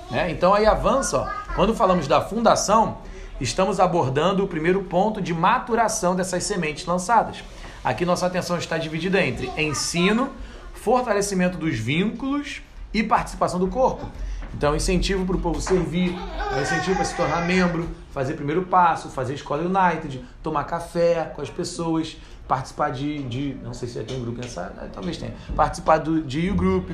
Né? 0.10 0.32
Então 0.32 0.54
aí 0.54 0.66
avança. 0.66 1.20
Ó. 1.20 1.54
Quando 1.56 1.76
falamos 1.76 2.08
da 2.08 2.22
fundação, 2.22 3.00
estamos 3.40 3.80
abordando 3.80 4.44
o 4.44 4.48
primeiro 4.48 4.84
ponto 4.84 5.22
de 5.22 5.34
maturação 5.34 6.16
dessas 6.16 6.44
sementes 6.44 6.86
lançadas. 6.86 7.44
Aqui 7.84 8.06
nossa 8.06 8.26
atenção 8.26 8.58
está 8.58 8.78
dividida 8.78 9.22
entre 9.22 9.52
ensino, 9.58 10.32
fortalecimento 10.74 11.58
dos 11.58 11.78
vínculos 11.78 12.62
e 12.94 13.04
participação 13.04 13.60
do 13.60 13.68
corpo. 13.68 14.10
Então, 14.56 14.76
incentivo 14.76 15.26
para 15.26 15.36
o 15.36 15.40
povo 15.40 15.60
servir, 15.60 16.16
é 16.56 16.62
incentivo 16.62 16.96
para 16.96 17.06
se 17.06 17.16
tornar 17.16 17.46
membro, 17.46 17.90
fazer 18.12 18.36
primeiro 18.36 18.64
passo, 18.64 19.10
fazer 19.10 19.34
escola 19.34 19.64
United, 19.64 20.24
tomar 20.44 20.64
café 20.66 21.32
com 21.36 21.42
as 21.42 21.50
pessoas, 21.50 22.16
participar 22.48 22.92
de. 22.92 23.24
de 23.24 23.58
não 23.64 23.74
sei 23.74 23.88
se 23.88 23.96
já 23.96 24.04
tem 24.04 24.22
grupo 24.22 24.40
nessa. 24.40 24.70
né, 24.70 24.90
Talvez 24.94 25.18
tenha. 25.18 25.34
Participar 25.56 25.98
do, 25.98 26.22
de 26.22 26.50
U-Group, 26.52 26.92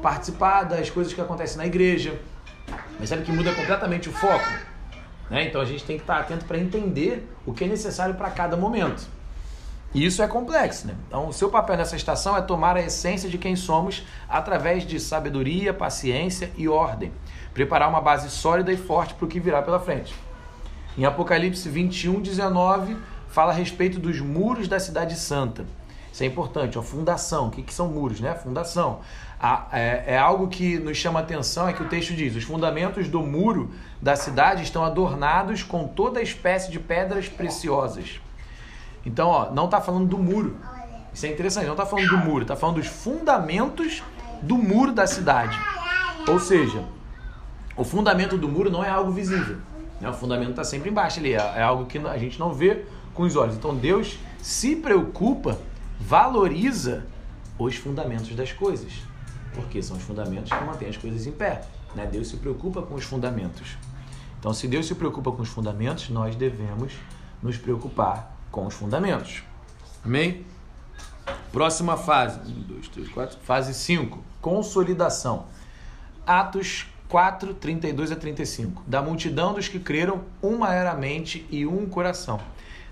participar 0.00 0.62
das 0.62 0.88
coisas 0.88 1.12
que 1.12 1.20
acontecem 1.20 1.58
na 1.58 1.66
igreja. 1.66 2.18
Percebe 2.96 3.24
que 3.24 3.32
muda 3.32 3.52
completamente 3.54 4.08
o 4.08 4.12
foco. 4.12 4.69
Né? 5.30 5.46
Então 5.46 5.60
a 5.60 5.64
gente 5.64 5.84
tem 5.84 5.96
que 5.96 6.02
estar 6.02 6.18
atento 6.18 6.44
para 6.44 6.58
entender 6.58 7.26
o 7.46 7.54
que 7.54 7.64
é 7.64 7.66
necessário 7.68 8.16
para 8.16 8.30
cada 8.30 8.56
momento. 8.56 9.08
E 9.92 10.04
isso 10.04 10.22
é 10.22 10.28
complexo, 10.28 10.86
né? 10.86 10.94
Então, 11.08 11.28
o 11.28 11.32
seu 11.32 11.50
papel 11.50 11.76
nessa 11.76 11.96
estação 11.96 12.36
é 12.36 12.42
tomar 12.42 12.76
a 12.76 12.80
essência 12.80 13.28
de 13.28 13.36
quem 13.36 13.56
somos 13.56 14.04
através 14.28 14.86
de 14.86 15.00
sabedoria, 15.00 15.74
paciência 15.74 16.52
e 16.56 16.68
ordem. 16.68 17.12
Preparar 17.52 17.88
uma 17.88 18.00
base 18.00 18.30
sólida 18.30 18.72
e 18.72 18.76
forte 18.76 19.14
para 19.14 19.24
o 19.24 19.28
que 19.28 19.40
virá 19.40 19.60
pela 19.62 19.80
frente. 19.80 20.14
Em 20.96 21.04
Apocalipse 21.04 21.68
21, 21.68 22.20
19, 22.20 22.96
fala 23.28 23.50
a 23.50 23.54
respeito 23.54 23.98
dos 23.98 24.20
muros 24.20 24.68
da 24.68 24.78
cidade 24.78 25.16
santa. 25.16 25.66
Isso 26.12 26.22
é 26.22 26.26
importante, 26.26 26.78
a 26.78 26.82
fundação. 26.82 27.48
O 27.48 27.50
que, 27.50 27.62
que 27.62 27.74
são 27.74 27.88
muros, 27.88 28.20
né? 28.20 28.34
Fundação. 28.34 29.00
É, 29.72 30.14
é 30.14 30.18
algo 30.18 30.48
que 30.48 30.78
nos 30.78 30.98
chama 30.98 31.20
atenção, 31.20 31.66
é 31.66 31.72
que 31.72 31.82
o 31.82 31.88
texto 31.88 32.12
diz: 32.14 32.36
os 32.36 32.44
fundamentos 32.44 33.08
do 33.08 33.20
muro 33.20 33.70
da 34.00 34.14
cidade 34.14 34.62
estão 34.62 34.84
adornados 34.84 35.62
com 35.62 35.88
toda 35.88 36.20
espécie 36.20 36.70
de 36.70 36.78
pedras 36.78 37.28
preciosas. 37.28 38.20
Então, 39.04 39.28
ó, 39.28 39.50
não 39.50 39.64
está 39.64 39.80
falando 39.80 40.06
do 40.06 40.18
muro. 40.18 40.56
Isso 41.12 41.26
é 41.26 41.30
interessante, 41.30 41.64
não 41.64 41.72
está 41.72 41.86
falando 41.86 42.08
do 42.08 42.18
muro, 42.18 42.42
está 42.42 42.54
falando 42.54 42.76
dos 42.76 42.86
fundamentos 42.86 44.02
do 44.42 44.56
muro 44.56 44.92
da 44.92 45.06
cidade. 45.06 45.58
Ou 46.28 46.38
seja, 46.38 46.84
o 47.76 47.84
fundamento 47.84 48.36
do 48.36 48.48
muro 48.48 48.70
não 48.70 48.84
é 48.84 48.90
algo 48.90 49.10
visível. 49.10 49.56
Né? 50.00 50.08
O 50.08 50.12
fundamento 50.12 50.50
está 50.50 50.64
sempre 50.64 50.90
embaixo 50.90 51.18
ali, 51.18 51.32
é, 51.32 51.36
é 51.36 51.62
algo 51.62 51.86
que 51.86 51.98
a 51.98 52.18
gente 52.18 52.38
não 52.38 52.52
vê 52.52 52.84
com 53.14 53.22
os 53.22 53.36
olhos. 53.36 53.56
Então 53.56 53.74
Deus 53.74 54.18
se 54.40 54.76
preocupa, 54.76 55.58
valoriza 55.98 57.06
os 57.58 57.76
fundamentos 57.76 58.34
das 58.34 58.52
coisas, 58.52 58.92
porque 59.54 59.82
são 59.82 59.96
os 59.96 60.02
fundamentos 60.02 60.50
que 60.50 60.64
mantêm 60.64 60.88
as 60.88 60.96
coisas 60.96 61.26
em 61.26 61.32
pé. 61.32 61.62
Né? 61.94 62.06
Deus 62.06 62.28
se 62.28 62.36
preocupa 62.36 62.82
com 62.82 62.94
os 62.94 63.04
fundamentos. 63.04 63.76
Então, 64.38 64.54
se 64.54 64.66
Deus 64.66 64.86
se 64.86 64.94
preocupa 64.94 65.30
com 65.32 65.42
os 65.42 65.48
fundamentos, 65.48 66.08
nós 66.08 66.34
devemos 66.34 66.92
nos 67.42 67.56
preocupar 67.56 68.36
com 68.50 68.66
os 68.66 68.74
fundamentos. 68.74 69.42
Amém? 70.04 70.44
Próxima 71.52 71.96
fase. 71.96 72.40
1, 72.50 72.62
2, 72.62 72.88
3, 72.88 73.08
4. 73.08 73.38
Fase 73.42 73.74
5. 73.74 74.18
Consolidação. 74.40 75.46
Atos 76.26 76.86
4, 77.08 77.54
32 77.54 78.12
a 78.12 78.16
35. 78.16 78.82
Da 78.86 79.02
multidão 79.02 79.52
dos 79.52 79.68
que 79.68 79.78
creram, 79.78 80.22
uma 80.40 80.72
era 80.72 80.94
mente 80.94 81.46
e 81.50 81.66
um 81.66 81.86
coração. 81.86 82.40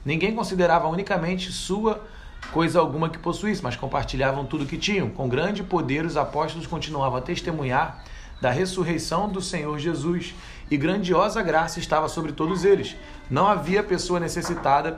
Ninguém 0.04 0.34
considerava 0.34 0.88
unicamente 0.88 1.52
sua 1.52 2.04
coisa 2.52 2.80
alguma 2.80 3.08
que 3.08 3.18
possuísse, 3.18 3.62
mas 3.62 3.76
compartilhavam 3.76 4.44
tudo 4.44 4.66
que 4.66 4.76
tinham. 4.76 5.10
Com 5.10 5.28
grande 5.28 5.62
poder, 5.62 6.04
os 6.04 6.16
apóstolos 6.16 6.66
continuavam 6.66 7.18
a 7.18 7.22
testemunhar 7.22 8.04
da 8.40 8.50
ressurreição 8.50 9.28
do 9.28 9.42
Senhor 9.42 9.78
Jesus, 9.78 10.34
e 10.70 10.76
grandiosa 10.76 11.42
graça 11.42 11.78
estava 11.78 12.08
sobre 12.08 12.32
todos 12.32 12.64
eles. 12.64 12.96
Não 13.28 13.46
havia 13.46 13.82
pessoa 13.82 14.20
necessitada 14.20 14.96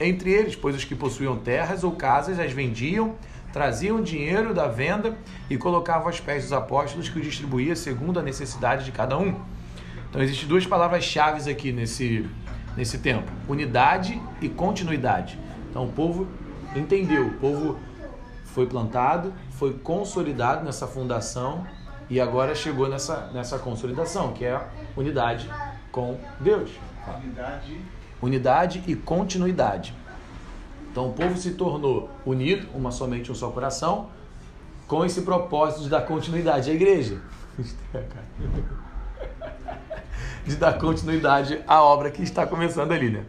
entre 0.00 0.30
eles, 0.30 0.56
pois 0.56 0.74
os 0.74 0.84
que 0.84 0.94
possuíam 0.94 1.36
terras 1.36 1.84
ou 1.84 1.92
casas 1.92 2.38
as 2.38 2.52
vendiam, 2.52 3.14
traziam 3.52 4.02
dinheiro 4.02 4.52
da 4.52 4.66
venda 4.66 5.16
e 5.48 5.56
colocavam 5.56 6.08
aos 6.08 6.18
pés 6.18 6.42
dos 6.42 6.52
apóstolos 6.52 7.08
que 7.08 7.18
o 7.18 7.22
distribuía 7.22 7.76
segundo 7.76 8.18
a 8.18 8.22
necessidade 8.22 8.84
de 8.84 8.90
cada 8.90 9.16
um. 9.16 9.40
Então 10.10 10.20
existem 10.20 10.48
duas 10.48 10.66
palavras-chave 10.66 11.48
aqui 11.48 11.70
nesse, 11.70 12.28
nesse 12.76 12.98
tempo: 12.98 13.30
unidade 13.48 14.20
e 14.40 14.48
continuidade. 14.48 15.38
Então 15.70 15.84
o 15.84 15.92
povo 15.92 16.26
entendeu, 16.74 17.26
o 17.26 17.34
povo 17.34 17.78
foi 18.44 18.66
plantado, 18.66 19.32
foi 19.50 19.74
consolidado 19.74 20.64
nessa 20.64 20.86
fundação 20.86 21.66
e 22.08 22.20
agora 22.20 22.54
chegou 22.54 22.88
nessa, 22.88 23.30
nessa 23.32 23.58
consolidação, 23.58 24.32
que 24.32 24.44
é 24.44 24.52
a 24.52 24.68
unidade 24.96 25.50
com 25.90 26.18
Deus. 26.40 26.70
Unidade. 27.22 27.80
Unidade 28.22 28.82
e 28.86 28.94
continuidade. 28.94 29.94
Então 30.90 31.08
o 31.08 31.12
povo 31.12 31.36
se 31.36 31.52
tornou 31.52 32.08
unido, 32.24 32.68
uma 32.74 32.92
somente 32.92 33.30
um 33.30 33.34
só 33.34 33.50
coração, 33.50 34.08
com 34.86 35.04
esse 35.04 35.22
propósito 35.22 35.82
de 35.82 35.88
dar 35.88 36.02
continuidade 36.02 36.70
à 36.70 36.74
igreja. 36.74 37.20
De 40.44 40.56
dar 40.56 40.78
continuidade 40.78 41.62
à 41.66 41.82
obra 41.82 42.10
que 42.10 42.22
está 42.22 42.46
começando 42.46 42.92
ali, 42.92 43.08
né? 43.08 43.24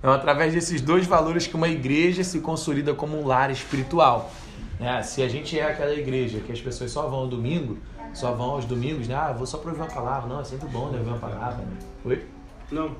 Então, 0.00 0.12
através 0.12 0.54
desses 0.54 0.80
dois 0.80 1.06
valores 1.06 1.46
que 1.46 1.54
uma 1.54 1.68
igreja 1.68 2.24
se 2.24 2.40
consolida 2.40 2.94
como 2.94 3.20
um 3.20 3.26
lar 3.26 3.50
espiritual. 3.50 4.30
Né? 4.78 5.02
Se 5.02 5.22
a 5.22 5.28
gente 5.28 5.58
é 5.58 5.70
aquela 5.70 5.94
igreja 5.94 6.40
que 6.40 6.50
as 6.50 6.60
pessoas 6.60 6.90
só 6.90 7.06
vão 7.06 7.20
ao 7.20 7.26
domingo, 7.28 7.76
só 8.14 8.32
vão 8.32 8.52
aos 8.52 8.64
domingos, 8.64 9.06
né? 9.06 9.14
Ah, 9.14 9.32
vou 9.32 9.46
só 9.46 9.58
para 9.58 9.70
ouvir 9.70 9.82
uma 9.82 9.90
palavra. 9.90 10.28
Não, 10.28 10.40
é 10.40 10.44
sempre 10.44 10.68
bom 10.68 10.88
né, 10.88 10.98
ouvir 10.98 11.10
uma 11.10 11.18
palavra. 11.18 11.58
Né? 11.58 11.76
Oi? 12.06 12.26
Não, 12.72 12.96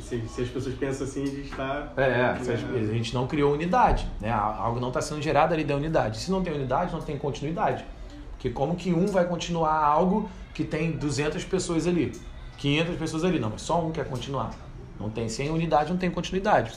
se, 0.00 0.42
as 0.42 0.48
pessoas 0.48 0.74
pensam 0.76 1.06
assim, 1.06 1.24
a 1.24 1.26
gente 1.26 1.50
está. 1.50 1.92
É, 1.96 2.36
se 2.36 2.52
a 2.52 2.56
gente 2.56 3.12
não 3.12 3.26
criou 3.26 3.52
unidade, 3.52 4.08
né? 4.20 4.30
Algo 4.30 4.78
não 4.78 4.88
está 4.88 5.00
sendo 5.00 5.20
gerado 5.20 5.52
ali 5.52 5.64
da 5.64 5.74
unidade. 5.74 6.18
Se 6.18 6.30
não 6.30 6.42
tem 6.42 6.52
unidade, 6.52 6.92
não 6.92 7.00
tem 7.00 7.18
continuidade. 7.18 7.84
Porque 8.32 8.50
como 8.50 8.76
que 8.76 8.92
um 8.92 9.06
vai 9.06 9.24
continuar 9.24 9.82
algo 9.82 10.30
que 10.54 10.62
tem 10.62 10.92
200 10.92 11.44
pessoas 11.44 11.86
ali, 11.86 12.12
500 12.58 12.96
pessoas 12.96 13.24
ali? 13.24 13.40
Não, 13.40 13.50
mas 13.50 13.62
só 13.62 13.84
um 13.84 13.90
quer 13.90 14.06
continuar. 14.06 14.50
Não 14.98 15.10
tem 15.10 15.28
sem 15.28 15.50
unidade, 15.50 15.90
não 15.90 15.98
tem 15.98 16.10
continuidade. 16.10 16.72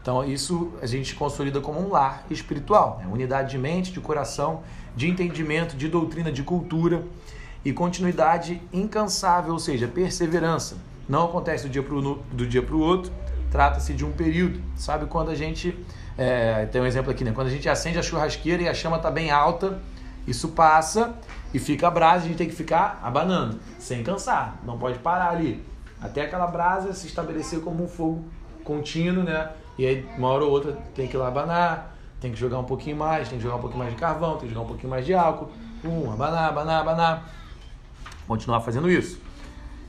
Então 0.00 0.22
isso 0.22 0.72
a 0.82 0.86
gente 0.86 1.14
consolida 1.14 1.60
como 1.60 1.80
um 1.80 1.90
lar 1.90 2.26
espiritual, 2.30 2.98
né? 3.00 3.08
unidade 3.10 3.50
de 3.50 3.58
mente, 3.58 3.90
de 3.90 4.00
coração, 4.00 4.62
de 4.94 5.08
entendimento, 5.08 5.76
de 5.76 5.88
doutrina, 5.88 6.30
de 6.30 6.42
cultura 6.42 7.02
e 7.64 7.72
continuidade 7.72 8.60
incansável, 8.72 9.54
ou 9.54 9.58
seja, 9.58 9.88
perseverança. 9.88 10.76
Não 11.08 11.24
acontece 11.24 11.66
do 11.66 12.46
dia 12.46 12.62
para 12.62 12.74
o 12.74 12.80
outro, 12.80 13.10
trata-se 13.50 13.94
de 13.94 14.04
um 14.04 14.12
período. 14.12 14.60
Sabe 14.76 15.06
quando 15.06 15.30
a 15.30 15.34
gente 15.34 15.74
é, 16.18 16.66
tem 16.66 16.82
um 16.82 16.86
exemplo 16.86 17.10
aqui, 17.10 17.24
né? 17.24 17.32
Quando 17.34 17.46
a 17.46 17.50
gente 17.50 17.68
acende 17.68 17.98
a 17.98 18.02
churrasqueira 18.02 18.62
e 18.62 18.68
a 18.68 18.74
chama 18.74 18.98
está 18.98 19.10
bem 19.10 19.30
alta, 19.30 19.80
isso 20.26 20.48
passa 20.48 21.14
e 21.52 21.58
fica 21.58 21.88
a 21.88 21.90
brasa, 21.90 22.24
a 22.24 22.28
gente 22.28 22.36
tem 22.36 22.48
que 22.48 22.54
ficar 22.54 23.00
abanando, 23.02 23.58
sem 23.78 24.02
cansar, 24.02 24.60
não 24.64 24.78
pode 24.78 24.98
parar 24.98 25.30
ali 25.30 25.64
até 26.04 26.22
aquela 26.22 26.46
brasa 26.46 26.92
se 26.92 27.06
estabelecer 27.06 27.60
como 27.60 27.82
um 27.82 27.88
fogo 27.88 28.22
contínuo, 28.62 29.24
né? 29.24 29.50
E 29.78 29.86
aí, 29.86 30.06
uma 30.18 30.28
hora 30.28 30.44
ou 30.44 30.50
outra, 30.50 30.78
tem 30.94 31.08
que 31.08 31.16
ir 31.16 31.18
lá 31.18 31.28
abanar, 31.28 31.96
tem 32.20 32.30
que 32.30 32.38
jogar 32.38 32.58
um 32.58 32.64
pouquinho 32.64 32.96
mais, 32.96 33.28
tem 33.28 33.38
que 33.38 33.42
jogar 33.42 33.56
um 33.56 33.60
pouquinho 33.60 33.82
mais 33.82 33.94
de 33.94 33.98
carvão, 33.98 34.36
tem 34.36 34.46
que 34.46 34.54
jogar 34.54 34.66
um 34.66 34.68
pouquinho 34.68 34.90
mais 34.90 35.06
de 35.06 35.14
álcool. 35.14 35.48
Um, 35.82 36.12
abanar, 36.12 36.50
abanar, 36.50 36.80
abanar. 36.82 37.30
Continuar 38.28 38.60
fazendo 38.60 38.90
isso. 38.90 39.18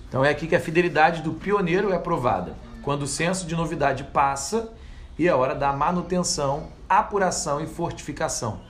Então 0.08 0.24
é 0.24 0.30
aqui 0.30 0.48
que 0.48 0.56
a 0.56 0.60
fidelidade 0.60 1.22
do 1.22 1.34
pioneiro 1.34 1.92
é 1.92 1.96
aprovada. 1.98 2.56
Quando 2.82 3.02
o 3.02 3.08
senso 3.08 3.46
de 3.46 3.54
novidade 3.54 4.06
passa 4.06 4.72
e 5.20 5.28
é 5.28 5.36
hora 5.36 5.54
da 5.54 5.74
manutenção, 5.74 6.70
apuração 6.88 7.60
e 7.60 7.68
fortificação. 7.68 8.62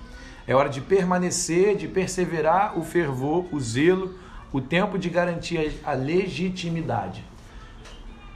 É 0.48 0.56
hora 0.56 0.70
de 0.70 0.82
permanecer, 0.82 1.76
de 1.76 1.88
perseverar 1.88 2.78
o 2.78 2.84
fervor, 2.84 3.46
o 3.52 3.60
zelo, 3.60 4.16
o 4.52 4.62
tempo 4.62 4.98
de 4.98 5.10
garantir 5.10 5.80
a 5.84 5.94
legitimidade. 5.94 7.24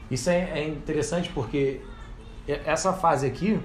Isso 0.09 0.29
é, 0.29 0.59
é 0.59 0.67
interessante 0.67 1.29
porque 1.29 1.81
essa 2.47 2.93
fase 2.93 3.27
aqui 3.27 3.59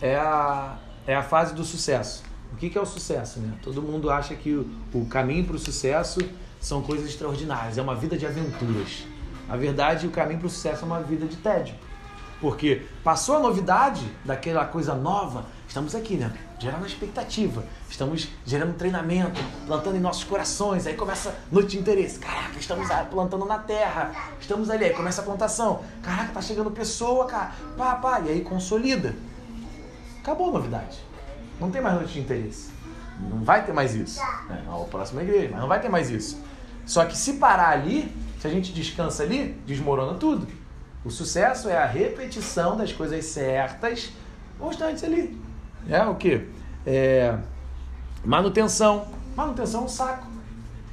é 0.00 0.16
a, 0.16 0.76
é 1.06 1.14
a 1.14 1.22
fase 1.22 1.54
do 1.54 1.64
sucesso. 1.64 2.22
O 2.52 2.56
que, 2.56 2.76
é 2.76 2.80
o 2.80 2.86
sucesso? 2.86 3.40
Né? 3.40 3.54
Todo 3.62 3.82
mundo 3.82 4.10
acha 4.10 4.34
que 4.34 4.52
o, 4.52 4.70
o 4.94 5.06
caminho 5.06 5.44
para 5.44 5.56
o 5.56 5.58
sucesso 5.58 6.20
são 6.60 6.82
coisas 6.82 7.08
extraordinárias, 7.08 7.78
é 7.78 7.82
uma 7.82 7.94
vida 7.94 8.16
de 8.16 8.26
aventuras. 8.26 9.04
Na 9.46 9.56
verdade, 9.56 10.06
o 10.06 10.10
caminho 10.10 10.40
para 10.40 10.46
o 10.46 10.50
sucesso 10.50 10.82
é 10.82 10.86
uma 10.86 11.00
vida 11.00 11.26
de 11.26 11.36
tédio. 11.36 11.74
Porque 12.40 12.82
passou 13.02 13.36
a 13.36 13.40
novidade 13.40 14.06
daquela 14.24 14.64
coisa 14.64 14.94
nova, 14.94 15.46
estamos 15.68 15.94
aqui, 15.94 16.16
né? 16.16 16.32
Gerando 16.58 16.84
expectativa, 16.86 17.62
estamos 17.88 18.28
gerando 18.44 18.76
treinamento, 18.76 19.40
plantando 19.66 19.96
em 19.96 20.00
nossos 20.00 20.24
corações. 20.24 20.86
Aí 20.86 20.94
começa 20.94 21.32
noite 21.52 21.72
de 21.72 21.78
interesse. 21.78 22.18
Caraca, 22.18 22.58
estamos 22.58 22.88
plantando 23.10 23.44
na 23.44 23.58
terra, 23.58 24.12
estamos 24.40 24.70
ali. 24.70 24.86
Aí 24.86 24.94
começa 24.94 25.20
a 25.20 25.24
plantação. 25.24 25.82
Caraca, 26.02 26.32
tá 26.32 26.42
chegando 26.42 26.70
pessoa, 26.70 27.26
cara. 27.26 27.52
Pá, 27.76 27.94
pá. 27.94 28.20
E 28.20 28.30
aí 28.30 28.40
consolida. 28.40 29.14
Acabou 30.20 30.48
a 30.48 30.52
novidade. 30.54 30.98
Não 31.60 31.70
tem 31.70 31.80
mais 31.80 31.94
noite 31.94 32.14
de 32.14 32.20
interesse. 32.20 32.70
Não 33.20 33.44
vai 33.44 33.64
ter 33.64 33.72
mais 33.72 33.94
isso. 33.94 34.20
É, 34.20 34.62
a 34.68 34.84
próxima 34.84 35.22
igreja, 35.22 35.50
mas 35.52 35.60
não 35.60 35.68
vai 35.68 35.80
ter 35.80 35.88
mais 35.88 36.10
isso. 36.10 36.40
Só 36.86 37.04
que 37.04 37.16
se 37.16 37.34
parar 37.34 37.70
ali, 37.70 38.12
se 38.40 38.46
a 38.46 38.50
gente 38.50 38.72
descansa 38.72 39.22
ali, 39.22 39.60
desmorona 39.66 40.14
tudo. 40.14 40.48
O 41.04 41.10
sucesso 41.10 41.68
é 41.68 41.76
a 41.76 41.86
repetição 41.86 42.76
das 42.76 42.92
coisas 42.92 43.24
certas 43.26 44.10
constantes 44.58 45.04
ali. 45.04 45.47
É 45.88 46.02
o 46.04 46.14
que? 46.14 46.48
É, 46.86 47.36
manutenção. 48.24 49.06
Manutenção 49.36 49.82
é 49.82 49.84
um 49.84 49.88
saco. 49.88 50.26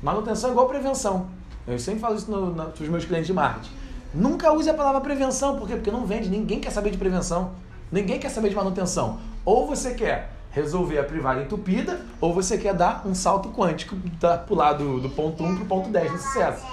Manutenção 0.04 0.50
é 0.50 0.54
igual 0.54 0.68
prevenção. 0.68 1.28
Eu 1.68 1.80
sempre 1.80 2.00
falo 2.00 2.16
isso 2.16 2.26
para 2.28 2.84
os 2.84 2.90
meus 2.90 3.06
clientes 3.06 3.28
de 3.28 3.34
marketing. 3.34 3.72
Nunca 4.14 4.52
use 4.54 4.70
a 4.70 4.74
palavra 4.74 5.02
prevenção. 5.02 5.58
Por 5.58 5.68
quê? 5.68 5.76
Porque 5.76 5.92
não 5.92 6.06
vende. 6.06 6.30
Ninguém 6.30 6.60
quer 6.60 6.72
saber 6.72 6.92
de 6.92 6.98
prevenção. 6.98 7.52
Ninguém 7.92 8.20
quer 8.20 8.30
saber 8.30 8.50
de 8.50 8.56
manutenção. 8.56 9.20
Ou 9.44 9.68
você 9.68 9.94
quer 9.94 10.32
resolver 10.52 10.98
a 11.00 11.04
privada 11.04 11.42
entupida, 11.42 12.00
ou 12.22 12.34
você 12.34 12.58
quer 12.58 12.74
dar 12.74 13.06
um 13.06 13.14
salto 13.14 13.50
quântico, 13.50 13.96
da, 14.22 14.38
pular 14.38 14.72
do, 14.72 15.02
do 15.02 15.10
ponto 15.10 15.44
1 15.44 15.56
para 15.56 15.64
o 15.64 15.68
ponto 15.68 15.90
10 15.90 16.12
no 16.14 16.18
sucesso. 16.18 16.66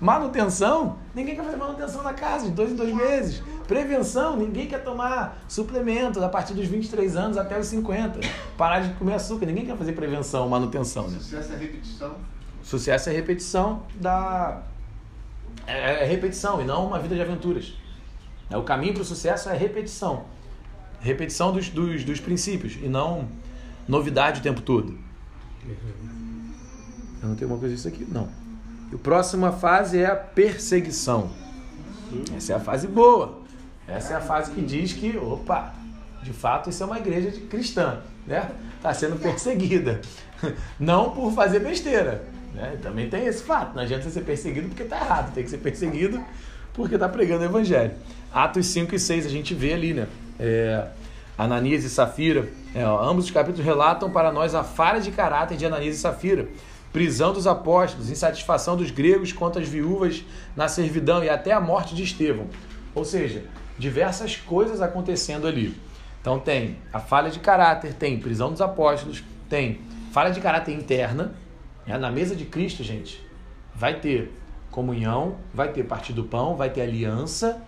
Manutenção, 0.00 0.96
ninguém 1.14 1.36
quer 1.36 1.44
fazer 1.44 1.58
manutenção 1.58 2.02
na 2.02 2.14
casa 2.14 2.46
de 2.46 2.52
dois 2.52 2.72
em 2.72 2.74
dois 2.74 2.94
meses. 2.94 3.42
Prevenção, 3.68 4.34
ninguém 4.34 4.66
quer 4.66 4.82
tomar 4.82 5.42
suplemento 5.46 6.24
a 6.24 6.28
partir 6.28 6.54
dos 6.54 6.66
23 6.66 7.16
anos 7.16 7.36
até 7.36 7.58
os 7.58 7.66
50. 7.66 8.20
Parar 8.56 8.80
de 8.80 8.94
comer 8.94 9.14
açúcar, 9.14 9.44
ninguém 9.44 9.66
quer 9.66 9.76
fazer 9.76 9.92
prevenção, 9.92 10.48
manutenção. 10.48 11.06
Né? 11.06 11.18
Sucesso 11.18 11.52
é 11.52 11.56
repetição. 11.56 12.16
Sucesso 12.62 13.10
é 13.10 13.12
repetição 13.12 13.82
da. 13.94 14.62
É, 15.66 16.02
é 16.02 16.06
repetição 16.06 16.62
e 16.62 16.64
não 16.64 16.86
uma 16.86 16.98
vida 16.98 17.14
de 17.14 17.20
aventuras. 17.20 17.74
É, 18.48 18.56
o 18.56 18.62
caminho 18.62 18.94
para 18.94 19.02
o 19.02 19.04
sucesso 19.04 19.50
é 19.50 19.56
repetição. 19.56 20.24
Repetição 20.98 21.52
dos, 21.52 21.68
dos, 21.68 22.04
dos 22.04 22.20
princípios 22.20 22.78
e 22.82 22.88
não 22.88 23.28
novidade 23.86 24.40
o 24.40 24.42
tempo 24.42 24.62
todo. 24.62 24.98
Eu 27.22 27.28
não 27.28 27.36
tenho 27.36 27.50
uma 27.50 27.58
coisa 27.58 27.74
disso 27.74 27.86
aqui? 27.86 28.06
Não. 28.10 28.39
E 28.90 28.94
a 28.94 28.98
próxima 28.98 29.52
fase 29.52 29.98
é 29.98 30.06
a 30.06 30.16
perseguição. 30.16 31.30
Essa 32.36 32.54
é 32.54 32.56
a 32.56 32.60
fase 32.60 32.86
boa. 32.86 33.40
Essa 33.86 34.14
é 34.14 34.16
a 34.16 34.20
fase 34.20 34.50
que 34.52 34.60
diz 34.60 34.92
que, 34.92 35.16
opa, 35.16 35.74
de 36.22 36.32
fato 36.32 36.70
isso 36.70 36.82
é 36.82 36.86
uma 36.86 36.98
igreja 36.98 37.32
cristã, 37.48 38.00
né? 38.26 38.50
Está 38.76 38.92
sendo 38.94 39.16
perseguida. 39.16 40.00
Não 40.78 41.10
por 41.10 41.32
fazer 41.32 41.60
besteira. 41.60 42.24
Né? 42.54 42.78
Também 42.82 43.08
tem 43.08 43.26
esse 43.26 43.42
fato. 43.42 43.74
Não 43.74 43.82
adianta 43.82 44.08
ser 44.10 44.22
perseguido 44.22 44.68
porque 44.68 44.82
está 44.82 44.96
errado. 44.96 45.32
Tem 45.34 45.44
que 45.44 45.50
ser 45.50 45.58
perseguido 45.58 46.22
porque 46.72 46.94
está 46.94 47.08
pregando 47.08 47.42
o 47.42 47.46
evangelho. 47.46 47.92
Atos 48.32 48.66
5 48.66 48.94
e 48.94 48.98
6 48.98 49.26
a 49.26 49.28
gente 49.28 49.54
vê 49.54 49.74
ali, 49.74 49.94
né? 49.94 50.06
É, 50.38 50.86
Ananias 51.36 51.84
e 51.84 51.90
Safira. 51.90 52.48
É, 52.74 52.84
ó, 52.84 53.02
ambos 53.02 53.24
os 53.24 53.30
capítulos 53.30 53.64
relatam 53.64 54.10
para 54.10 54.32
nós 54.32 54.54
a 54.54 54.62
falha 54.62 55.00
de 55.00 55.10
caráter 55.10 55.56
de 55.56 55.66
Ananias 55.66 55.96
e 55.96 55.98
Safira, 55.98 56.48
prisão 56.92 57.32
dos 57.32 57.46
apóstolos, 57.46 58.10
insatisfação 58.10 58.76
dos 58.76 58.90
gregos 58.90 59.32
quanto 59.32 59.58
às 59.58 59.68
viúvas 59.68 60.24
na 60.56 60.68
servidão 60.68 61.22
e 61.22 61.28
até 61.28 61.52
a 61.52 61.60
morte 61.60 61.94
de 61.94 62.02
Estevão. 62.02 62.46
Ou 62.94 63.04
seja, 63.04 63.44
diversas 63.78 64.36
coisas 64.36 64.82
acontecendo 64.82 65.46
ali. 65.46 65.74
Então 66.20 66.38
tem 66.38 66.76
a 66.92 66.98
falha 66.98 67.30
de 67.30 67.38
caráter, 67.38 67.94
tem 67.94 68.18
prisão 68.18 68.50
dos 68.50 68.60
apóstolos, 68.60 69.22
tem 69.48 69.80
falha 70.12 70.30
de 70.30 70.40
caráter 70.40 70.74
interna. 70.74 71.34
né? 71.86 71.96
Na 71.96 72.10
mesa 72.10 72.36
de 72.36 72.44
Cristo, 72.44 72.82
gente, 72.82 73.24
vai 73.74 73.98
ter 74.00 74.32
comunhão, 74.70 75.36
vai 75.54 75.72
ter 75.72 75.84
partir 75.84 76.12
do 76.12 76.24
pão, 76.24 76.56
vai 76.56 76.70
ter 76.70 76.82
aliança, 76.82 77.62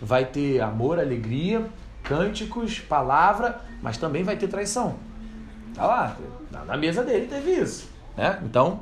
vai 0.00 0.24
ter 0.24 0.60
amor, 0.60 0.98
alegria, 0.98 1.66
cânticos, 2.02 2.78
palavra, 2.78 3.60
mas 3.82 3.98
também 3.98 4.22
vai 4.22 4.36
ter 4.36 4.48
traição. 4.48 4.96
Tá 5.74 5.86
lá, 5.86 6.16
na 6.64 6.76
mesa 6.76 7.02
dele 7.02 7.26
teve 7.26 7.50
isso. 7.52 7.95
Né? 8.16 8.40
Então, 8.44 8.80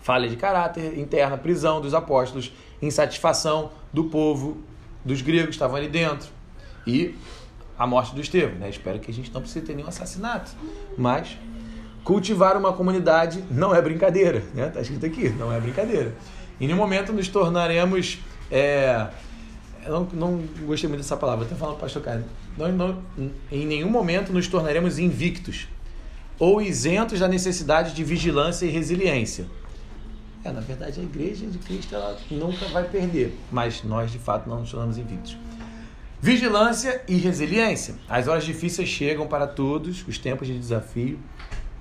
falha 0.00 0.28
de 0.28 0.36
caráter 0.36 0.98
interna, 0.98 1.36
prisão 1.36 1.80
dos 1.80 1.94
apóstolos, 1.94 2.52
insatisfação 2.80 3.70
do 3.92 4.04
povo, 4.04 4.58
dos 5.04 5.20
gregos 5.20 5.46
que 5.46 5.52
estavam 5.52 5.76
ali 5.76 5.88
dentro 5.88 6.28
e 6.86 7.14
a 7.78 7.86
morte 7.86 8.14
do 8.14 8.20
Estevão. 8.20 8.56
Né? 8.56 8.70
Espero 8.70 8.98
que 8.98 9.10
a 9.10 9.14
gente 9.14 9.32
não 9.32 9.40
precise 9.40 9.64
ter 9.64 9.74
nenhum 9.74 9.88
assassinato, 9.88 10.52
mas 10.96 11.36
cultivar 12.04 12.56
uma 12.56 12.72
comunidade 12.72 13.44
não 13.50 13.74
é 13.74 13.80
brincadeira, 13.80 14.42
né? 14.54 14.68
Tá 14.68 14.80
escrito 14.80 15.06
aqui, 15.06 15.28
não 15.28 15.52
é 15.52 15.60
brincadeira. 15.60 16.12
Em 16.60 16.66
nenhum 16.66 16.78
momento 16.78 17.12
nos 17.12 17.28
tornaremos 17.28 18.18
é, 18.50 19.08
eu 19.84 19.92
não, 19.92 20.08
não 20.12 20.44
gostei 20.66 20.88
muito 20.88 21.00
dessa 21.00 21.16
palavra, 21.16 21.44
até 21.44 21.54
falando 21.54 21.76
para 21.76 21.80
o 21.80 21.86
pastor 21.86 22.02
Carlos. 22.02 22.24
Nós 22.56 22.74
não, 22.74 23.02
em 23.50 23.66
nenhum 23.66 23.90
momento 23.90 24.32
nos 24.32 24.46
tornaremos 24.46 24.98
invictos 24.98 25.68
ou 26.42 26.60
isentos 26.60 27.20
da 27.20 27.28
necessidade 27.28 27.94
de 27.94 28.02
vigilância 28.02 28.66
e 28.66 28.68
resiliência. 28.68 29.46
É, 30.42 30.50
na 30.50 30.58
verdade, 30.60 30.98
a 30.98 31.02
igreja 31.04 31.46
de 31.46 31.56
Cristo 31.56 31.94
ela 31.94 32.18
nunca 32.28 32.66
vai 32.66 32.82
perder, 32.82 33.38
mas 33.52 33.84
nós 33.84 34.10
de 34.10 34.18
fato 34.18 34.50
não 34.50 34.58
nos 34.58 34.72
tornamos 34.72 34.98
invictos. 34.98 35.38
Vigilância 36.20 37.00
e 37.06 37.14
resiliência. 37.14 37.94
As 38.08 38.26
horas 38.26 38.42
difíceis 38.42 38.88
chegam 38.88 39.28
para 39.28 39.46
todos, 39.46 40.04
os 40.08 40.18
tempos 40.18 40.48
de 40.48 40.58
desafio 40.58 41.16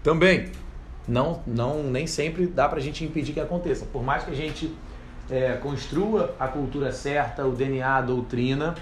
também. 0.03 0.51
Não, 1.07 1.41
não, 1.47 1.81
nem 1.81 2.05
sempre 2.05 2.45
dá 2.45 2.69
para 2.69 2.77
a 2.77 2.81
gente 2.83 3.03
impedir 3.03 3.33
que 3.33 3.39
aconteça. 3.39 3.87
Por 3.87 4.03
mais 4.03 4.23
que 4.25 4.29
a 4.29 4.35
gente 4.35 4.71
é, 5.27 5.53
construa 5.53 6.35
a 6.39 6.47
cultura 6.47 6.91
certa, 6.91 7.47
o 7.47 7.51
DNA, 7.51 7.97
a 7.97 8.01
doutrina, 8.01 8.75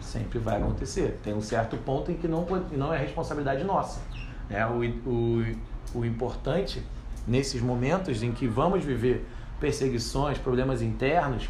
sempre 0.00 0.38
vai 0.38 0.56
acontecer. 0.56 1.20
Tem 1.22 1.34
um 1.34 1.42
certo 1.42 1.76
ponto 1.76 2.10
em 2.10 2.14
que 2.14 2.26
não, 2.26 2.46
não 2.72 2.94
é 2.94 2.96
responsabilidade 2.96 3.62
nossa. 3.62 4.00
Né? 4.52 4.66
O, 4.66 5.08
o, 5.08 6.00
o 6.00 6.04
importante 6.04 6.82
nesses 7.26 7.60
momentos 7.60 8.22
em 8.22 8.32
que 8.32 8.46
vamos 8.46 8.84
viver 8.84 9.26
perseguições, 9.58 10.38
problemas 10.38 10.82
internos, 10.82 11.48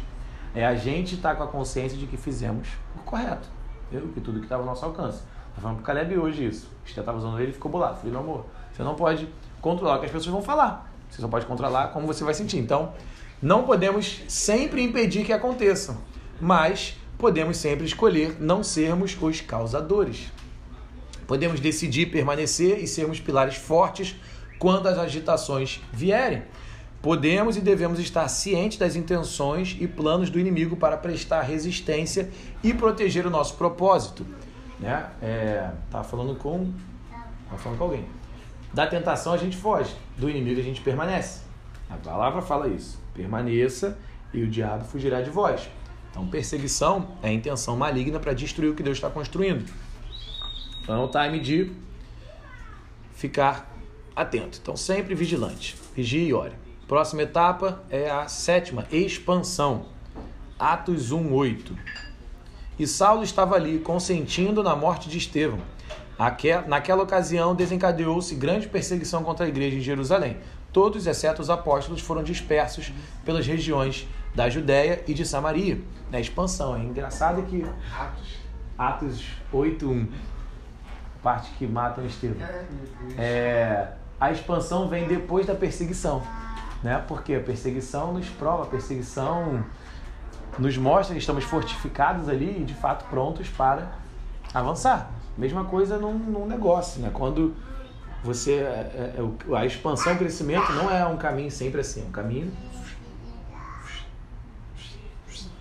é 0.55 0.65
a 0.65 0.75
gente 0.75 1.15
estar 1.15 1.35
com 1.35 1.43
a 1.43 1.47
consciência 1.47 1.97
de 1.97 2.05
que 2.05 2.15
fizemos 2.15 2.67
o 2.95 2.99
correto. 2.99 3.47
Entendeu? 3.87 4.09
Que 4.13 4.21
tudo 4.21 4.39
que 4.39 4.45
estava 4.45 4.61
ao 4.61 4.67
nosso 4.67 4.85
alcance. 4.85 5.21
Estou 5.47 5.61
falando 5.61 5.77
pro 5.77 5.85
Caleb 5.85 6.17
hoje 6.17 6.47
isso. 6.47 6.69
Esther 6.85 7.01
estava 7.01 7.17
usando 7.17 7.39
ele 7.39 7.51
ficou 7.51 7.71
bolado. 7.71 7.97
Falei, 7.97 8.11
meu 8.11 8.21
amor, 8.21 8.45
você 8.71 8.83
não 8.83 8.95
pode 8.95 9.27
controlar 9.61 9.97
o 9.97 9.99
que 9.99 10.05
as 10.05 10.11
pessoas 10.11 10.33
vão 10.33 10.41
falar. 10.41 10.91
Você 11.09 11.21
só 11.21 11.27
pode 11.27 11.45
controlar 11.45 11.87
como 11.87 12.07
você 12.07 12.23
vai 12.23 12.33
sentir. 12.33 12.57
Então, 12.57 12.93
não 13.41 13.63
podemos 13.63 14.23
sempre 14.27 14.81
impedir 14.83 15.25
que 15.25 15.33
aconteçam, 15.33 15.97
mas 16.39 16.97
podemos 17.17 17.57
sempre 17.57 17.85
escolher 17.85 18.37
não 18.39 18.63
sermos 18.63 19.17
os 19.21 19.41
causadores. 19.41 20.31
Podemos 21.33 21.59
decidir 21.59 22.11
permanecer 22.11 22.77
e 22.77 22.85
sermos 22.85 23.19
pilares 23.19 23.55
fortes 23.55 24.15
quando 24.59 24.85
as 24.85 24.99
agitações 24.99 25.81
vierem. 25.91 26.43
Podemos 27.01 27.57
e 27.57 27.59
devemos 27.59 27.97
estar 27.97 28.27
cientes 28.27 28.77
das 28.77 28.95
intenções 28.95 29.75
e 29.79 29.87
planos 29.87 30.29
do 30.29 30.39
inimigo 30.39 30.75
para 30.75 30.95
prestar 30.95 31.41
resistência 31.41 32.29
e 32.63 32.71
proteger 32.71 33.25
o 33.25 33.31
nosso 33.31 33.55
propósito. 33.55 34.23
Né? 34.79 35.09
É, 35.23 35.71
tá 35.89 36.03
falando 36.03 36.35
com, 36.35 36.71
tá 37.49 37.57
falando 37.57 37.79
com 37.79 37.85
alguém. 37.85 38.05
Da 38.71 38.85
tentação 38.85 39.33
a 39.33 39.37
gente 39.37 39.57
foge, 39.57 39.95
do 40.15 40.29
inimigo 40.29 40.59
a 40.59 40.63
gente 40.63 40.81
permanece. 40.81 41.41
A 41.89 41.95
palavra 41.95 42.43
fala 42.43 42.67
isso. 42.67 43.01
Permaneça 43.15 43.97
e 44.31 44.43
o 44.43 44.47
diabo 44.47 44.83
fugirá 44.83 45.19
de 45.19 45.31
vós. 45.31 45.67
Então, 46.11 46.27
perseguição 46.27 47.07
é 47.23 47.29
a 47.29 47.33
intenção 47.33 47.75
maligna 47.75 48.19
para 48.19 48.33
destruir 48.33 48.69
o 48.69 48.75
que 48.75 48.83
Deus 48.83 48.97
está 48.97 49.09
construindo. 49.09 49.65
Então, 50.83 51.01
é 51.01 51.03
o 51.03 51.07
time 51.07 51.39
de 51.39 51.71
ficar 53.15 53.71
atento. 54.15 54.59
Então, 54.61 54.75
sempre 54.75 55.15
vigilante. 55.15 55.75
Vigie 55.95 56.27
e 56.27 56.33
ore. 56.33 56.53
Próxima 56.87 57.23
etapa 57.23 57.81
é 57.89 58.09
a 58.09 58.27
sétima, 58.27 58.85
expansão. 58.91 59.85
Atos 60.59 61.11
1:8. 61.11 61.75
E 62.77 62.85
Saulo 62.85 63.23
estava 63.23 63.55
ali, 63.55 63.79
consentindo 63.79 64.61
na 64.63 64.75
morte 64.75 65.09
de 65.09 65.17
Estevão. 65.17 65.59
Aque- 66.17 66.61
Naquela 66.67 67.03
ocasião, 67.03 67.55
desencadeou-se 67.55 68.35
grande 68.35 68.67
perseguição 68.67 69.23
contra 69.23 69.45
a 69.45 69.49
igreja 69.49 69.77
em 69.77 69.81
Jerusalém. 69.81 70.37
Todos, 70.71 71.05
exceto 71.07 71.41
os 71.41 71.49
apóstolos, 71.49 72.01
foram 72.01 72.23
dispersos 72.23 72.91
pelas 73.23 73.45
regiões 73.45 74.07
da 74.35 74.49
Judéia 74.49 75.03
e 75.07 75.13
de 75.13 75.25
Samaria. 75.25 75.79
Na 76.11 76.19
expansão. 76.19 76.75
É 76.75 76.79
engraçado 76.79 77.43
que. 77.43 77.63
Atos 78.77 79.23
8:1, 79.51 80.07
parte 81.23 81.49
que 81.57 81.65
matam 81.65 82.05
Estevão. 82.05 82.45
É. 83.17 83.21
É, 83.21 83.87
a 84.19 84.31
expansão 84.31 84.87
vem 84.89 85.07
depois 85.07 85.45
da 85.45 85.55
perseguição, 85.55 86.21
né? 86.83 87.03
Porque 87.07 87.33
a 87.33 87.39
perseguição 87.39 88.13
nos 88.13 88.29
prova, 88.29 88.63
a 88.63 88.67
perseguição 88.67 89.63
nos 90.59 90.77
mostra 90.77 91.15
que 91.15 91.19
estamos 91.21 91.43
fortificados 91.45 92.29
ali 92.29 92.61
e 92.61 92.63
de 92.63 92.73
fato 92.73 93.05
prontos 93.09 93.49
para 93.49 93.87
avançar. 94.53 95.09
Mesma 95.37 95.63
coisa 95.65 95.97
num, 95.97 96.13
num 96.13 96.45
negócio, 96.45 97.01
né? 97.01 97.09
Quando 97.11 97.55
você 98.23 98.53
é- 98.53 99.15
é- 99.17 99.57
a 99.57 99.65
expansão, 99.65 100.13
o 100.13 100.17
crescimento 100.17 100.71
não 100.73 100.91
é 100.91 101.05
um 101.05 101.17
caminho 101.17 101.49
sempre 101.49 101.81
assim, 101.81 102.01
é 102.01 102.05
um 102.05 102.11
caminho 102.11 102.51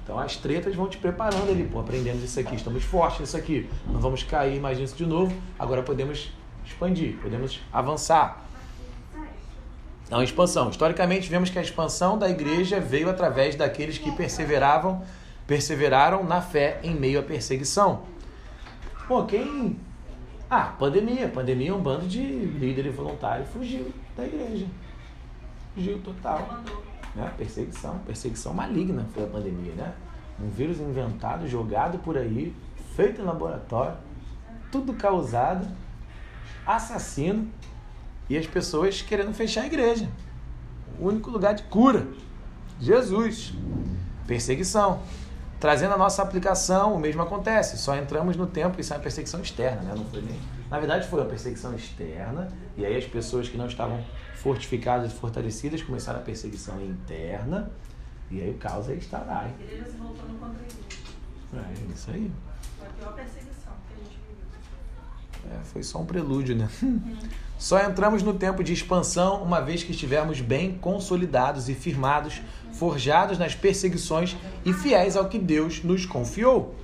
então 0.03 0.19
as 0.19 0.37
tretas 0.37 0.75
vão 0.75 0.89
te 0.89 0.99
preparando 0.99 1.51
ali, 1.51 1.65
pô, 1.65 1.81
aprendemos 1.81 2.23
isso 2.23 2.39
aqui, 2.41 2.57
estamos 2.57 2.83
fortes 2.83 3.21
nisso 3.21 3.37
aqui, 3.37 3.71
não 3.87 4.01
vamos 4.01 4.23
cair 4.23 4.61
mais 4.61 4.79
nisso 4.79 4.97
de 4.97 5.07
novo, 5.07 5.35
agora 5.59 5.83
podemos 5.83 6.33
expandir, 6.65 7.17
podemos 7.23 7.61
avançar. 7.73 8.45
Então, 10.13 10.23
expansão. 10.23 10.69
Historicamente, 10.69 11.27
vemos 11.31 11.49
que 11.49 11.59
a 11.59 11.63
expansão 11.63 12.19
da 12.19 12.29
igreja 12.29 12.79
veio 12.79 13.09
através 13.09 13.57
daqueles 13.57 13.97
que 13.97 14.13
perseveravam, 14.13 15.03
perseveraram 15.47 16.23
na 16.23 16.43
fé 16.43 16.81
em 16.83 16.95
meio 16.95 17.21
à 17.21 17.23
perseguição. 17.23 18.03
Pô, 19.09 19.25
quem. 19.25 19.79
Ah, 20.51 20.75
pandemia. 20.79 21.29
Pandemia 21.29 21.71
é 21.71 21.73
um 21.73 21.81
bando 21.81 22.07
de 22.07 22.21
líder 22.21 22.85
e 22.85 22.91
voluntário 22.91 23.47
fugiu 23.47 23.91
da 24.15 24.27
igreja. 24.27 24.67
Fugiu 25.75 25.99
total. 26.01 26.63
Né? 27.15 27.33
Perseguição. 27.37 27.99
Perseguição 28.01 28.55
maligna 28.55 29.07
foi 29.15 29.25
a 29.25 29.27
pandemia, 29.27 29.75
né? 29.75 29.95
Um 30.41 30.49
vírus 30.49 30.81
inventado, 30.81 31.47
jogado 31.47 31.99
por 31.99 32.17
aí, 32.17 32.55
feito 32.97 33.21
em 33.21 33.25
laboratório, 33.25 33.97
tudo 34.71 34.95
causado, 34.95 35.69
assassino, 36.67 37.49
e 38.29 38.37
as 38.37 38.47
pessoas 38.47 39.03
querendo 39.03 39.35
fechar 39.35 39.63
a 39.63 39.67
igreja. 39.67 40.09
O 40.99 41.09
único 41.09 41.31
lugar 41.31 41.55
de 41.55 41.65
cura. 41.65 42.07
Jesus. 42.81 43.53
Perseguição. 44.27 45.01
Trazendo 45.61 45.95
a 45.95 45.99
nossa 45.99 46.23
aplicação, 46.23 46.95
o 46.95 46.99
mesmo 46.99 47.23
acontece. 47.23 47.77
Só 47.79 47.95
entramos 47.97 48.37
no 48.37 48.47
tempo, 48.47 48.81
isso 48.81 48.93
é 48.93 48.97
uma 48.97 49.03
perseguição 49.03 49.41
externa, 49.41 49.83
né? 49.83 49.95
Não 49.97 50.05
foi 50.07 50.23
nem... 50.23 50.41
Na 50.73 50.79
verdade, 50.79 51.07
foi 51.07 51.21
uma 51.21 51.29
perseguição 51.29 51.75
externa, 51.75 52.49
e 52.79 52.87
aí 52.87 52.97
as 52.97 53.05
pessoas 53.05 53.47
que 53.47 53.59
não 53.59 53.67
estavam 53.67 54.03
fortificadas 54.37 55.13
e 55.13 55.15
fortalecidas 55.15 55.83
começaram 55.83 56.21
a 56.21 56.23
perseguição 56.23 56.83
interna, 56.83 57.71
e 58.31 58.41
aí 58.41 58.49
o 58.49 58.55
caos 58.55 58.89
aí 58.89 58.97
estará. 58.97 59.45
Hein? 59.45 59.55
igreja 59.61 59.91
se 59.91 59.99
voltando 59.99 60.41
contra 60.41 60.59
a 60.59 61.61
igreja. 61.61 61.91
É 61.91 61.93
isso 61.93 62.11
aí. 62.11 62.33
Foi 62.79 62.89
a 62.89 62.91
pior 62.91 63.13
perseguição 63.13 63.75
que 63.87 63.93
a 63.93 64.03
gente 64.03 64.19
viveu. 64.27 65.61
É, 65.61 65.63
foi 65.63 65.83
só 65.83 66.01
um 66.01 66.07
prelúdio, 66.07 66.57
né? 66.57 66.67
Só 67.59 67.79
entramos 67.79 68.23
no 68.25 68.35
tempo 68.35 68.65
de 68.65 68.73
expansão 68.73 69.43
uma 69.43 69.61
vez 69.61 69.85
que 69.85 69.93
estivermos 69.93 70.41
bem 70.41 70.79
consolidados 70.79 71.69
e 71.69 71.75
firmados, 71.75 72.41
forjados 72.73 73.39
nas 73.39 73.55
perseguições 73.55 74.37
e 74.65 74.73
fiéis 74.73 75.17
ao 75.17 75.29
que 75.29 75.39
Deus 75.39 75.85
nos 75.85 76.05
confiou. 76.07 76.75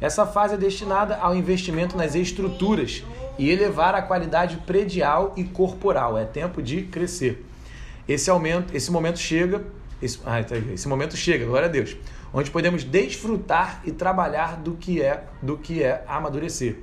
Essa 0.00 0.26
fase 0.26 0.54
é 0.54 0.56
destinada 0.58 1.16
ao 1.16 1.34
investimento 1.34 1.96
nas 1.96 2.14
estruturas 2.14 3.02
e 3.38 3.50
elevar 3.50 3.94
a 3.94 4.02
qualidade 4.02 4.58
predial 4.58 5.32
e 5.36 5.44
corporal. 5.44 6.18
É 6.18 6.24
tempo 6.24 6.62
de 6.62 6.82
crescer. 6.82 7.44
Esse 8.06 8.30
aumento, 8.30 8.76
esse 8.76 8.90
momento 8.90 9.18
chega, 9.18 9.64
esse, 10.00 10.20
ah, 10.26 10.40
esse 10.72 10.86
momento 10.86 11.16
chega, 11.16 11.46
glória 11.46 11.66
a 11.66 11.70
Deus, 11.70 11.96
onde 12.32 12.50
podemos 12.50 12.84
desfrutar 12.84 13.80
e 13.84 13.90
trabalhar 13.90 14.56
do 14.56 14.74
que 14.74 15.02
é, 15.02 15.24
do 15.42 15.56
que 15.56 15.82
é 15.82 16.04
amadurecer. 16.06 16.76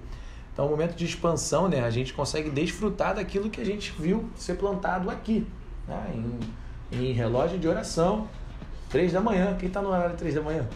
Então, 0.51 0.67
o 0.67 0.69
momento 0.69 0.95
de 0.95 1.05
expansão, 1.05 1.67
né, 1.67 1.83
a 1.83 1.89
gente 1.89 2.13
consegue 2.13 2.49
desfrutar 2.49 3.15
daquilo 3.15 3.49
que 3.49 3.61
a 3.61 3.65
gente 3.65 3.93
viu 3.97 4.29
ser 4.35 4.55
plantado 4.55 5.09
aqui, 5.09 5.47
né, 5.87 6.13
em, 6.13 6.99
em 6.99 7.11
relógio 7.11 7.57
de 7.57 7.67
oração, 7.67 8.27
três 8.89 9.11
da 9.11 9.21
manhã. 9.21 9.55
Quem 9.57 9.67
está 9.67 9.81
no 9.81 9.89
horário 9.89 10.15
três 10.15 10.35
da 10.35 10.41
manhã? 10.41 10.67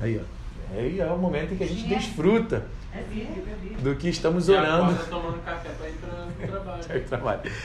Aí, 0.00 0.18
ó. 0.18 0.35
Aí 0.74 1.00
é 1.00 1.06
o 1.06 1.18
momento 1.18 1.54
em 1.54 1.56
que 1.56 1.64
a 1.64 1.66
gente 1.66 1.84
desfruta 1.86 2.64
do 3.82 3.94
que 3.94 4.08
estamos 4.08 4.48
orando. 4.48 4.92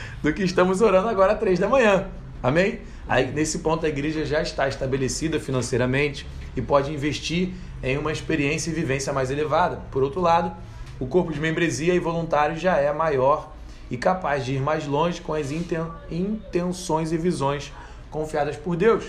Do 0.22 0.32
que 0.32 0.42
estamos 0.42 0.80
orando 0.80 1.08
agora 1.08 1.32
às 1.32 1.38
três 1.40 1.58
da 1.58 1.68
manhã. 1.68 2.06
Amém? 2.42 2.80
Aí, 3.08 3.30
nesse 3.30 3.58
ponto, 3.60 3.84
a 3.86 3.88
igreja 3.88 4.24
já 4.24 4.40
está 4.42 4.68
estabelecida 4.68 5.38
financeiramente 5.40 6.26
e 6.56 6.62
pode 6.62 6.92
investir 6.92 7.50
em 7.82 7.98
uma 7.98 8.12
experiência 8.12 8.70
e 8.70 8.72
vivência 8.74 9.12
mais 9.12 9.30
elevada. 9.30 9.80
Por 9.90 10.02
outro 10.02 10.20
lado, 10.20 10.52
o 11.00 11.06
corpo 11.06 11.32
de 11.32 11.40
membresia 11.40 11.94
e 11.94 11.98
voluntários 11.98 12.60
já 12.60 12.76
é 12.76 12.92
maior 12.92 13.52
e 13.90 13.96
capaz 13.96 14.44
de 14.44 14.54
ir 14.54 14.60
mais 14.60 14.86
longe 14.86 15.20
com 15.20 15.34
as 15.34 15.50
inten- 15.50 15.86
intenções 16.10 17.10
e 17.12 17.16
visões 17.18 17.72
confiadas 18.10 18.56
por 18.56 18.76
Deus. 18.76 19.04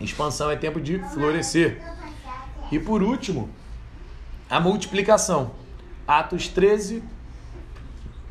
Expansão 0.00 0.50
é 0.50 0.56
tempo 0.56 0.80
de 0.80 0.98
florescer. 1.12 1.80
E 2.70 2.78
por 2.78 3.02
último, 3.02 3.48
a 4.50 4.58
multiplicação. 4.60 5.52
Atos 6.06 6.48
13, 6.48 7.02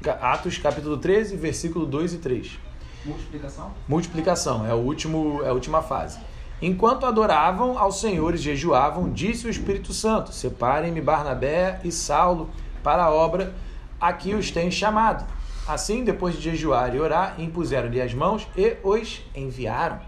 Ca- 0.01 0.13
Atos 0.21 0.57
capítulo 0.57 0.97
13, 0.97 1.36
versículo 1.38 1.86
2 1.86 2.13
e 2.13 2.17
3. 2.17 2.59
Multiplicação? 3.05 3.71
Multiplicação, 3.88 4.65
é, 4.65 4.73
o 4.73 4.77
último, 4.77 5.41
é 5.43 5.49
a 5.49 5.53
última 5.53 5.81
fase. 5.81 6.19
Enquanto 6.61 7.05
adoravam 7.05 7.77
ao 7.77 7.91
Senhor 7.91 8.34
e 8.34 8.38
jejuavam, 8.38 9.11
disse 9.11 9.45
o 9.45 9.49
Espírito 9.49 9.91
Santo: 9.93 10.31
Separem-me 10.31 11.01
Barnabé 11.01 11.79
e 11.84 11.91
Saulo 11.91 12.49
para 12.81 13.03
a 13.03 13.11
obra 13.11 13.53
a 13.99 14.13
que 14.13 14.34
os 14.34 14.51
tenho 14.51 14.71
chamado. 14.71 15.25
Assim, 15.67 16.03
depois 16.03 16.36
de 16.36 16.41
jejuar 16.41 16.93
e 16.95 16.99
orar, 16.99 17.36
impuseram-lhe 17.39 18.01
as 18.01 18.13
mãos 18.13 18.47
e 18.55 18.77
os 18.84 19.21
enviaram. 19.36 19.99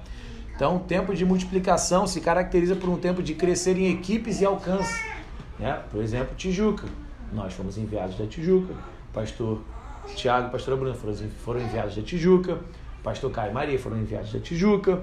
Então, 0.56 0.78
o 0.78 0.80
tempo 0.80 1.14
de 1.14 1.26
multiplicação 1.26 2.08
se 2.08 2.22
caracteriza 2.22 2.76
por 2.76 2.89
um 2.89 2.97
tempo 2.97 3.22
de 3.22 3.34
crescer 3.34 3.78
em 3.78 3.91
equipes 3.91 4.39
e 4.39 4.45
alcance. 4.45 5.03
Né? 5.60 5.82
Por 5.91 6.01
exemplo, 6.01 6.34
Tijuca. 6.36 6.88
Nós 7.34 7.53
fomos 7.53 7.78
enviados 7.78 8.18
da 8.18 8.26
Tijuca. 8.26 8.74
Pastor 9.12 9.62
Tiago 10.16 10.47
e 10.47 10.51
pastora 10.51 10.78
Bruna 10.78 10.93
foram, 10.93 11.62
enviados 11.62 11.95
da 11.95 12.01
Tijuca. 12.01 12.60
Pastor 13.03 13.32
Caio 13.32 13.51
e 13.51 13.53
Maria 13.53 13.80
foram 13.80 13.97
enviados 13.97 14.32
da 14.32 14.39
Tijuca. 14.39 15.01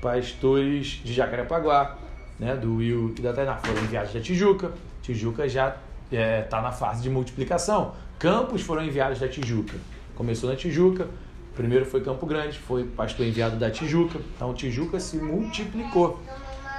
Pastores 0.00 1.00
de 1.04 1.12
Jacarepaguá, 1.12 1.96
né, 2.38 2.56
do 2.56 2.76
Will 2.76 3.14
e 3.16 3.22
da 3.22 3.32
Tainá, 3.32 3.56
foram 3.56 3.82
enviados 3.82 4.12
da 4.12 4.20
Tijuca. 4.20 4.72
Tijuca 5.00 5.48
já 5.48 5.76
está 6.10 6.60
na 6.60 6.72
fase 6.72 7.02
de 7.02 7.10
multiplicação. 7.10 7.94
Campos 8.18 8.62
foram 8.62 8.84
enviados 8.84 9.20
da 9.20 9.28
Tijuca. 9.28 9.76
Começou 10.16 10.50
na 10.50 10.56
Tijuca, 10.56 11.08
primeiro 11.54 11.84
foi 11.84 12.02
Campo 12.02 12.26
Grande, 12.26 12.58
foi 12.58 12.84
pastor 12.84 13.26
enviado 13.26 13.56
da 13.56 13.70
Tijuca. 13.70 14.18
Então 14.36 14.52
Tijuca 14.54 14.98
se 14.98 15.16
multiplicou. 15.16 16.20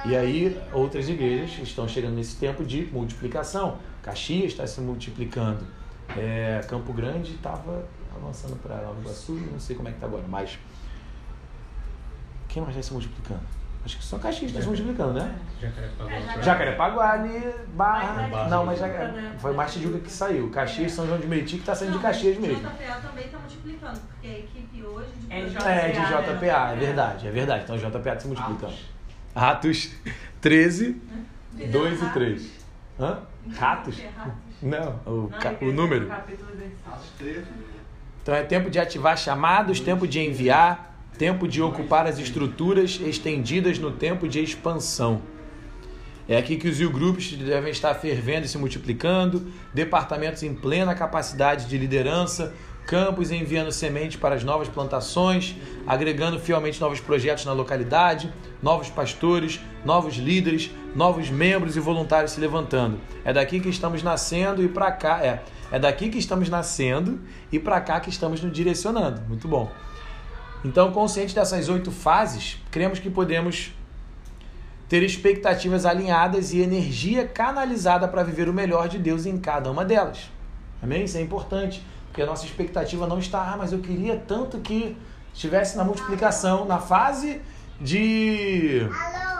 E 0.06 0.14
aí 0.14 0.60
outras 0.72 1.08
igrejas 1.08 1.58
estão 1.62 1.88
chegando 1.88 2.14
nesse 2.14 2.36
tempo 2.36 2.64
de 2.64 2.86
multiplicação. 2.92 3.78
Caxias 4.02 4.52
está 4.52 4.66
se 4.66 4.80
multiplicando. 4.80 5.66
É, 6.16 6.60
Campo 6.68 6.92
Grande 6.92 7.34
estava 7.34 7.86
avançando 8.14 8.56
para 8.56 8.76
Nova 8.82 9.00
Iguaçu, 9.00 9.32
não 9.32 9.58
sei 9.58 9.74
como 9.74 9.88
é 9.88 9.92
que 9.92 9.96
está 9.96 10.06
agora, 10.06 10.24
mas 10.28 10.58
quem 12.48 12.62
mais 12.62 12.76
está 12.76 12.88
se 12.88 12.92
multiplicando? 12.92 13.63
Acho 13.84 13.98
que 13.98 14.04
só 14.04 14.18
Caxias 14.18 14.50
está 14.50 14.62
se 14.62 14.66
multiplicando, 14.66 15.12
né? 15.12 15.34
Jacarepaguá. 15.60 16.42
Jacarepaguá 16.42 17.10
ali, 17.12 17.54
Barra. 17.74 18.28
Mas 18.30 18.46
é 18.46 18.48
Não, 18.48 18.64
mas 18.64 18.78
já, 18.78 18.86
né? 18.88 19.34
foi 19.38 19.52
mais 19.52 19.72
Tijuca 19.74 19.98
que 19.98 20.10
saiu. 20.10 20.48
Caxias, 20.50 20.92
São 20.92 21.06
João 21.06 21.18
de 21.20 21.26
Meriti, 21.26 21.56
que 21.56 21.60
está 21.60 21.74
saindo 21.74 21.92
de 21.92 21.98
Caxias 22.02 22.38
mesmo. 22.38 22.56
JPA 22.56 22.94
também 23.02 23.26
está 23.26 23.38
multiplicando, 23.38 24.00
porque 24.00 24.26
a 24.26 24.38
equipe 24.38 24.82
hoje 24.82 25.08
de 25.20 25.32
É 25.32 25.40
projetos- 25.42 25.66
É, 25.66 25.88
de 25.90 26.00
JPA, 26.00 26.70
é 26.72 26.76
verdade, 26.76 27.28
é 27.28 27.30
verdade. 27.30 27.64
Então 27.64 27.76
JPA 27.76 27.98
está 27.98 28.20
se 28.20 28.26
multiplicando. 28.26 28.74
Atos 29.34 29.90
13, 30.40 31.02
2 31.70 32.02
e 32.02 32.06
3. 32.10 32.50
Hã? 32.98 33.18
Ratos? 33.54 34.00
Não, 34.62 35.00
o, 35.04 35.28
ca- 35.38 35.54
o 35.60 35.66
número. 35.72 36.10
Atos 36.10 37.10
13. 37.18 37.44
Então 38.22 38.34
é 38.34 38.42
tempo 38.42 38.70
de 38.70 38.78
ativar 38.78 39.18
chamados, 39.18 39.78
tempo 39.80 40.08
de 40.08 40.20
enviar, 40.20 40.93
tempo 41.18 41.46
de 41.46 41.62
ocupar 41.62 42.06
as 42.06 42.18
estruturas 42.18 43.00
estendidas 43.02 43.78
no 43.78 43.90
tempo 43.90 44.28
de 44.28 44.42
expansão. 44.42 45.22
É 46.26 46.36
aqui 46.36 46.56
que 46.56 46.68
os 46.68 46.78
grupos 46.80 47.32
devem 47.32 47.70
estar 47.70 47.94
fervendo 47.94 48.46
e 48.46 48.48
se 48.48 48.56
multiplicando, 48.56 49.46
departamentos 49.74 50.42
em 50.42 50.54
plena 50.54 50.94
capacidade 50.94 51.66
de 51.66 51.76
liderança, 51.76 52.54
campos 52.86 53.30
enviando 53.30 53.70
semente 53.72 54.16
para 54.16 54.34
as 54.34 54.42
novas 54.42 54.68
plantações, 54.68 55.54
agregando 55.86 56.38
fielmente 56.38 56.80
novos 56.80 57.00
projetos 57.00 57.44
na 57.44 57.52
localidade, 57.52 58.32
novos 58.62 58.88
pastores, 58.88 59.60
novos 59.84 60.16
líderes, 60.16 60.70
novos 60.94 61.28
membros 61.28 61.76
e 61.76 61.80
voluntários 61.80 62.32
se 62.32 62.40
levantando. 62.40 62.98
É 63.24 63.32
daqui 63.32 63.60
que 63.60 63.68
estamos 63.68 64.02
nascendo 64.02 64.62
e 64.62 64.68
para 64.68 64.92
cá 64.92 65.22
é. 65.22 65.42
É 65.70 65.78
daqui 65.78 66.08
que 66.08 66.18
estamos 66.18 66.48
nascendo 66.48 67.20
e 67.50 67.58
para 67.58 67.80
cá 67.80 68.00
que 68.00 68.08
estamos 68.08 68.40
nos 68.40 68.52
direcionando. 68.52 69.22
Muito 69.28 69.48
bom. 69.48 69.70
Então, 70.64 70.90
consciente 70.92 71.34
dessas 71.34 71.68
oito 71.68 71.90
fases, 71.90 72.58
cremos 72.70 72.98
que 72.98 73.10
podemos 73.10 73.72
ter 74.88 75.02
expectativas 75.02 75.84
alinhadas 75.84 76.52
e 76.52 76.60
energia 76.60 77.26
canalizada 77.26 78.08
para 78.08 78.22
viver 78.22 78.48
o 78.48 78.52
melhor 78.52 78.88
de 78.88 78.98
Deus 78.98 79.26
em 79.26 79.36
cada 79.38 79.70
uma 79.70 79.84
delas. 79.84 80.30
Amém? 80.82 81.04
Isso 81.04 81.16
é 81.18 81.20
importante, 81.20 81.84
porque 82.08 82.22
a 82.22 82.26
nossa 82.26 82.44
expectativa 82.46 83.06
não 83.06 83.18
está, 83.18 83.40
ah, 83.52 83.56
mas 83.58 83.72
eu 83.72 83.80
queria 83.80 84.16
tanto 84.16 84.58
que 84.58 84.96
estivesse 85.32 85.76
na 85.76 85.84
multiplicação, 85.84 86.64
na 86.64 86.78
fase 86.78 87.40
de. 87.80 88.86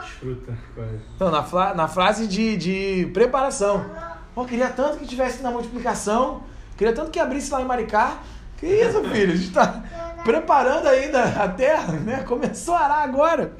Desfruta. 0.01 0.57
quase. 0.73 0.99
Não, 1.19 1.31
na, 1.31 1.43
fla- 1.43 1.73
na 1.73 1.87
frase 1.87 2.27
de, 2.27 2.57
de 2.57 3.09
preparação. 3.13 3.85
Pô, 4.33 4.45
queria 4.45 4.69
tanto 4.69 4.97
que 4.97 5.03
estivesse 5.05 5.41
na 5.41 5.49
multiplicação, 5.51 6.41
queria 6.77 6.93
tanto 6.93 7.09
que 7.11 7.19
abrisse 7.19 7.51
lá 7.51 7.61
em 7.61 7.65
Maricá. 7.65 8.17
Que 8.57 8.67
isso, 8.67 9.03
filho? 9.09 9.33
A 9.33 9.35
gente 9.35 9.47
está 9.49 9.83
preparando 10.25 10.87
ainda 10.87 11.23
a 11.23 11.47
terra, 11.47 11.93
né? 11.93 12.23
Começou 12.23 12.73
a 12.75 12.79
arar 12.81 13.03
agora. 13.03 13.53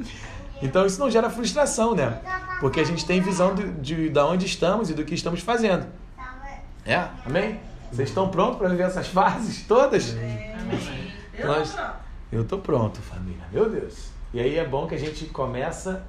Então 0.61 0.85
isso 0.85 0.99
não 0.99 1.09
gera 1.11 1.29
frustração, 1.29 1.93
né? 1.95 2.19
Porque 2.59 2.79
a 2.79 2.83
gente 2.83 3.05
tem 3.05 3.21
visão 3.21 3.53
de, 3.53 3.71
de, 3.73 4.09
de 4.09 4.19
onde 4.19 4.45
estamos 4.47 4.89
e 4.89 4.93
do 4.93 5.05
que 5.05 5.13
estamos 5.13 5.41
fazendo. 5.41 5.85
É? 6.85 7.07
Amém? 7.25 7.59
Vocês 7.91 8.09
estão 8.09 8.29
prontos 8.29 8.57
para 8.57 8.67
viver 8.67 8.83
essas 8.83 9.07
fases 9.07 9.63
todas? 9.67 10.15
Eu 11.37 11.47
Nós- 11.47 11.69
tô 11.71 11.75
pronto. 11.77 11.95
Eu 12.31 12.43
tô 12.43 12.57
pronto, 12.57 13.01
família. 13.01 13.43
Meu 13.51 13.69
Deus. 13.69 14.09
E 14.33 14.39
aí 14.39 14.57
é 14.57 14.65
bom 14.65 14.87
que 14.87 14.95
a 14.95 14.99
gente 14.99 15.25
começa, 15.25 16.03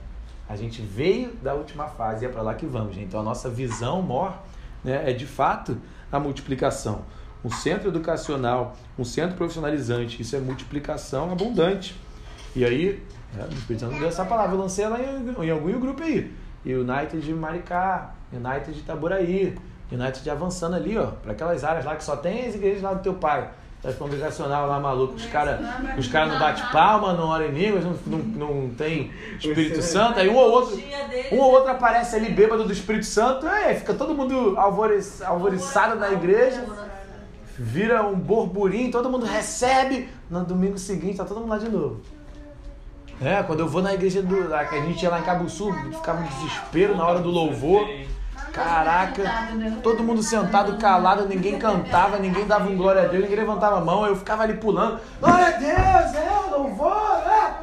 a 0.48 0.56
gente 0.56 0.80
veio 0.82 1.32
da 1.42 1.54
última 1.54 1.86
fase 1.88 2.24
e 2.24 2.28
é 2.28 2.30
para 2.30 2.42
lá 2.42 2.54
que 2.54 2.66
vamos. 2.66 2.94
gente. 2.94 3.06
Então 3.06 3.20
a 3.20 3.22
nossa 3.22 3.48
visão 3.50 4.00
maior 4.02 4.42
né, 4.82 5.10
é 5.10 5.12
de 5.12 5.26
fato 5.26 5.76
a 6.10 6.18
multiplicação. 6.18 7.02
Um 7.44 7.50
centro 7.50 7.88
educacional, 7.88 8.76
um 8.98 9.04
centro 9.04 9.36
profissionalizante, 9.36 10.20
isso 10.20 10.34
é 10.34 10.40
multiplicação 10.40 11.30
abundante. 11.30 11.94
E 12.54 12.64
aí, 12.64 13.02
é, 13.38 13.44
o 13.44 13.52
Espírito 13.52 13.80
Santo 13.80 13.98
deu 13.98 14.08
essa 14.08 14.24
palavra, 14.24 14.54
eu 14.54 14.60
lancei 14.60 14.84
ela 14.84 14.98
em, 15.00 15.46
em 15.46 15.50
algum 15.50 15.78
grupo 15.78 16.02
aí. 16.02 16.32
United 16.64 17.20
de 17.20 17.32
Maricá, 17.32 18.14
United 18.32 18.72
de 18.72 18.80
Itaboraí, 18.80 19.56
United 19.90 20.22
de 20.22 20.30
avançando 20.30 20.74
ali, 20.74 20.98
ó, 20.98 21.06
para 21.06 21.32
aquelas 21.32 21.62
áreas 21.62 21.84
lá 21.84 21.94
que 21.94 22.02
só 22.02 22.16
tem 22.16 22.46
as 22.46 22.54
igrejas 22.54 22.82
lá 22.82 22.94
do 22.94 23.02
teu 23.02 23.14
pai. 23.14 23.48
Das 23.82 23.94
congregacional 23.94 24.66
lá 24.66 24.80
maluco, 24.80 25.14
os 25.14 25.26
caras 25.26 25.60
os 25.96 26.08
cara 26.08 26.26
não 26.26 26.38
bate 26.40 26.62
palma, 26.72 27.12
não 27.12 27.28
ora 27.28 27.46
em 27.46 27.52
línguas, 27.52 27.84
não, 27.84 27.94
não, 28.06 28.18
não 28.18 28.70
tem 28.70 29.12
Espírito 29.38 29.80
Santo, 29.82 30.18
aí 30.18 30.28
um 30.28 30.34
ou 30.34 30.50
outro, 30.50 30.82
um 31.30 31.36
ou 31.36 31.52
outro 31.52 31.70
aparece 31.70 32.16
ali 32.16 32.30
bêbado 32.30 32.64
do 32.64 32.72
Espírito 32.72 33.04
Santo, 33.04 33.46
é, 33.46 33.74
fica 33.74 33.94
todo 33.94 34.14
mundo 34.14 34.58
alvoriç, 34.58 35.22
alvoriçado 35.22 35.94
na 36.00 36.10
igreja, 36.10 36.64
vira 37.58 38.06
um 38.06 38.14
burburinho, 38.14 38.90
todo 38.90 39.10
mundo 39.10 39.24
recebe, 39.26 40.08
no 40.30 40.44
domingo 40.44 40.78
seguinte 40.78 41.16
tá 41.16 41.24
todo 41.24 41.40
mundo 41.40 41.50
lá 41.50 41.58
de 41.58 41.68
novo. 41.68 42.00
É, 43.20 43.42
quando 43.42 43.60
eu 43.60 43.68
vou 43.68 43.80
na 43.80 43.94
igreja 43.94 44.22
do, 44.22 44.48
lá, 44.48 44.64
que 44.66 44.74
a 44.74 44.80
gente 44.82 45.02
ia 45.02 45.08
lá 45.08 45.20
em 45.20 45.22
Cabo 45.22 45.48
Sul, 45.48 45.72
ficava 45.92 46.20
um 46.20 46.26
desespero 46.26 46.94
na 46.94 47.06
hora 47.06 47.18
do 47.20 47.30
louvor. 47.30 47.88
Caraca, 48.52 49.22
todo 49.82 50.02
mundo 50.02 50.22
sentado, 50.22 50.78
calado, 50.78 51.26
ninguém 51.26 51.58
cantava, 51.58 52.18
ninguém 52.18 52.46
dava 52.46 52.68
um 52.70 52.76
glória 52.76 53.02
a 53.02 53.06
Deus, 53.06 53.22
ninguém 53.24 53.38
levantava 53.38 53.78
a 53.78 53.80
mão, 53.84 54.06
eu 54.06 54.16
ficava 54.16 54.44
ali 54.44 54.54
pulando. 54.54 54.98
Glória 55.20 55.46
a 55.46 55.50
Deus, 55.50 56.14
é, 56.14 56.50
louvor, 56.50 57.15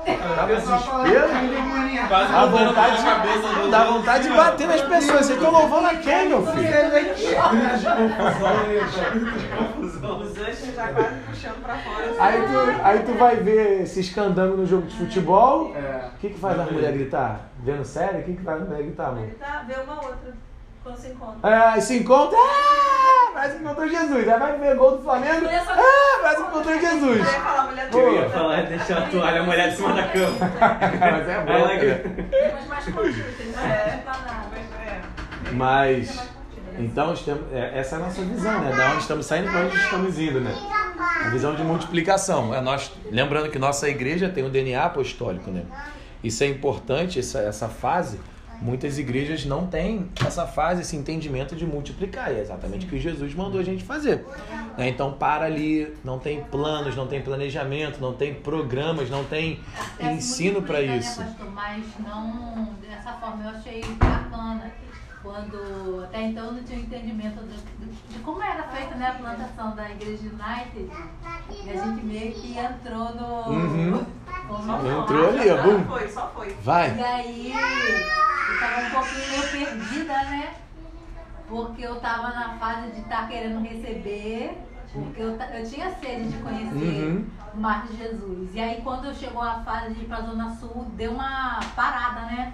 desespero. 0.03 2.07
Quase 2.07 2.31
mudando 2.33 2.67
vontade, 2.67 3.03
cabeça 3.03 3.47
de, 3.47 3.69
dá 3.71 3.83
vontade 3.85 4.23
de 4.27 4.33
bater 4.35 4.67
nas 4.67 4.81
pessoas. 4.81 5.25
Vocês 5.25 5.37
estão 5.37 5.51
louvando 5.51 5.87
a 5.87 5.95
quem, 5.95 6.29
meu 6.29 6.45
filho? 6.45 6.67
Os 9.79 10.37
anjos 10.37 10.75
já 10.75 10.87
quase 10.87 11.15
puxando 11.25 11.63
pra 11.63 11.75
fora. 11.77 12.13
Aí 12.19 12.41
tu, 12.41 12.83
aí 12.83 12.99
tu 12.99 13.13
vai 13.13 13.35
ver 13.37 13.87
se 13.87 13.99
escandando 14.01 14.57
no 14.57 14.65
jogo 14.65 14.87
de 14.87 14.95
futebol. 14.97 15.71
O 15.71 16.17
que, 16.19 16.29
que 16.29 16.39
faz 16.39 16.59
a 16.59 16.63
mulher 16.65 16.91
gritar? 16.93 17.49
Vendo 17.59 17.85
série? 17.85 18.19
O 18.19 18.23
que, 18.23 18.33
que 18.33 18.43
faz 18.43 18.61
a 18.61 18.65
mulher 18.65 18.83
gritar, 18.83 19.07
amor? 19.09 19.27
Tá, 19.39 19.63
vê 19.67 19.75
uma 19.75 19.95
outra. 19.95 20.33
Quando 20.83 20.97
se 20.97 21.07
encontra. 21.07 21.37
Ah, 21.73 21.79
se 21.81 21.97
encontra. 21.97 22.37
Ah, 22.37 23.31
parece 23.33 23.55
que 23.55 23.63
encontrou 23.63 23.87
Jesus. 23.87 24.27
Aí 24.27 24.39
vai 24.39 24.57
ver 24.59 24.75
gol 24.75 24.97
do 24.97 25.03
Flamengo. 25.03 25.45
Ah, 25.47 26.19
parece 26.21 26.41
que 26.43 26.47
encontrou 26.49 26.79
Jesus. 26.79 27.17
Eu 27.19 27.25
ia 27.25 27.25
falar 27.25 27.63
mulher 27.65 27.89
Pô. 27.89 27.97
Eu 27.99 28.15
ia 28.15 28.29
falar, 28.29 28.61
deixar 28.63 28.97
a 28.97 29.07
toalha 29.09 29.43
molhada 29.43 29.69
em 29.71 29.75
cima 29.75 29.93
da 29.93 30.07
cama. 30.09 30.37
Mas 30.99 31.29
é 31.29 31.39
bom. 31.39 31.45
Cara. 31.45 31.99
Temos 32.39 32.67
mais 32.67 32.87
entendeu? 32.87 33.59
É. 33.61 34.03
Dá 34.05 34.11
nada. 34.11 34.43
Mas, 34.51 34.87
é. 34.87 35.51
Mas, 35.53 36.29
então, 36.79 37.13
estamos- 37.13 37.53
é, 37.53 37.79
essa 37.79 37.95
é 37.95 37.99
a 37.99 38.01
nossa 38.01 38.21
visão, 38.21 38.61
né? 38.61 38.75
Da 38.75 38.89
onde 38.91 39.01
estamos 39.01 39.25
saindo 39.25 39.49
para 39.51 39.61
onde 39.61 39.77
estamos 39.77 40.19
indo, 40.19 40.41
né? 40.41 40.53
A 41.25 41.29
visão 41.29 41.55
de 41.55 41.63
multiplicação. 41.63 42.53
É 42.53 42.59
nós, 42.59 42.91
lembrando 43.09 43.49
que 43.49 43.57
nossa 43.57 43.87
igreja 43.87 44.27
tem 44.29 44.43
um 44.43 44.49
DNA 44.49 44.83
apostólico, 44.83 45.49
né? 45.49 45.63
Isso 46.23 46.43
é 46.43 46.47
importante, 46.47 47.19
essa, 47.19 47.39
essa 47.39 47.69
fase. 47.69 48.19
Muitas 48.63 48.97
igrejas 48.97 49.43
não 49.45 49.67
têm 49.67 50.09
essa 50.25 50.47
fase, 50.47 50.83
esse 50.83 50.95
entendimento 50.95 51.53
de 51.53 51.65
multiplicar. 51.65 52.31
E 52.31 52.37
é 52.37 52.39
exatamente 52.39 52.85
o 52.85 52.89
que 52.89 52.97
Jesus 52.97 53.35
mandou 53.35 53.59
a 53.59 53.63
gente 53.63 53.83
fazer. 53.83 54.25
né? 54.77 54.87
Então, 54.87 55.11
para 55.11 55.43
ali, 55.45 55.93
não 56.01 56.17
tem 56.17 56.41
planos, 56.45 56.95
não 56.95 57.05
tem 57.05 57.21
planejamento, 57.21 57.99
não 57.99 58.13
tem 58.13 58.33
programas, 58.33 59.09
não 59.09 59.25
tem 59.25 59.59
É, 59.99 60.13
ensino 60.13 60.61
para 60.61 60.77
multiplica, 60.79 60.97
isso. 60.97 61.19
Né, 61.19 61.25
pastor? 61.27 61.51
Mas 61.51 61.83
não 61.99 62.69
dessa 62.81 63.11
forma. 63.13 63.43
Eu 63.43 63.49
achei 63.49 63.83
bacana. 63.99 64.71
Quando 65.23 66.03
até 66.03 66.21
então 66.23 66.47
eu 66.47 66.51
não 66.51 66.63
tinha 66.63 66.79
entendimento 66.79 67.39
de, 67.45 67.55
de- 67.55 68.13
de 68.13 68.19
como 68.19 68.43
era 68.43 68.63
feita 68.63 68.93
né, 68.95 69.07
a 69.07 69.13
plantação 69.13 69.73
da 69.73 69.89
Igreja 69.89 70.23
United. 70.27 70.91
E 71.63 71.69
a 71.69 71.73
gente 71.73 72.03
meio 72.05 72.33
que 72.33 72.57
entrou 72.57 73.15
no. 73.15 73.49
Uhum. 73.49 74.05
Entrou 75.01 75.29
ali, 75.29 75.49
ó, 75.49 75.55
Só 75.57 75.63
bum. 75.63 75.83
foi, 75.85 76.07
só 76.09 76.27
foi. 76.35 76.53
Vai! 76.61 76.97
E 76.97 77.01
aí 77.03 77.53
eu 77.53 78.59
tava 78.59 78.81
um 78.85 78.89
pouquinho 78.91 79.29
meio 79.31 79.49
perdida, 79.65 80.13
né? 80.25 80.53
Porque 81.47 81.81
eu 81.83 81.95
tava 82.01 82.27
na 82.29 82.49
fase 82.57 82.91
de 82.91 82.99
estar 82.99 83.27
querendo 83.29 83.61
receber, 83.61 84.57
porque 84.91 85.21
eu, 85.21 85.29
eu 85.39 85.69
tinha 85.69 85.89
sede 85.95 86.29
de 86.29 86.37
conhecer 86.39 86.75
Uhum. 86.75 87.25
mais 87.55 87.89
de 87.89 87.97
Jesus. 87.97 88.53
E 88.53 88.59
aí 88.59 88.81
quando 88.81 89.13
chegou 89.15 89.41
a 89.41 89.61
fase 89.61 89.93
de 89.93 90.01
ir 90.01 90.05
pra 90.07 90.21
Zona 90.21 90.53
Sul, 90.55 90.85
deu 90.95 91.11
uma 91.13 91.61
parada, 91.75 92.21
né? 92.21 92.53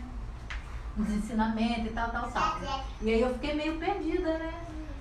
Nos 0.99 1.09
ensinamentos 1.11 1.85
e 1.85 1.89
tal, 1.93 2.09
tal, 2.09 2.29
tal. 2.29 2.59
E 3.01 3.09
aí 3.13 3.21
eu 3.21 3.33
fiquei 3.35 3.53
meio 3.53 3.77
perdida, 3.77 4.37
né? 4.37 4.53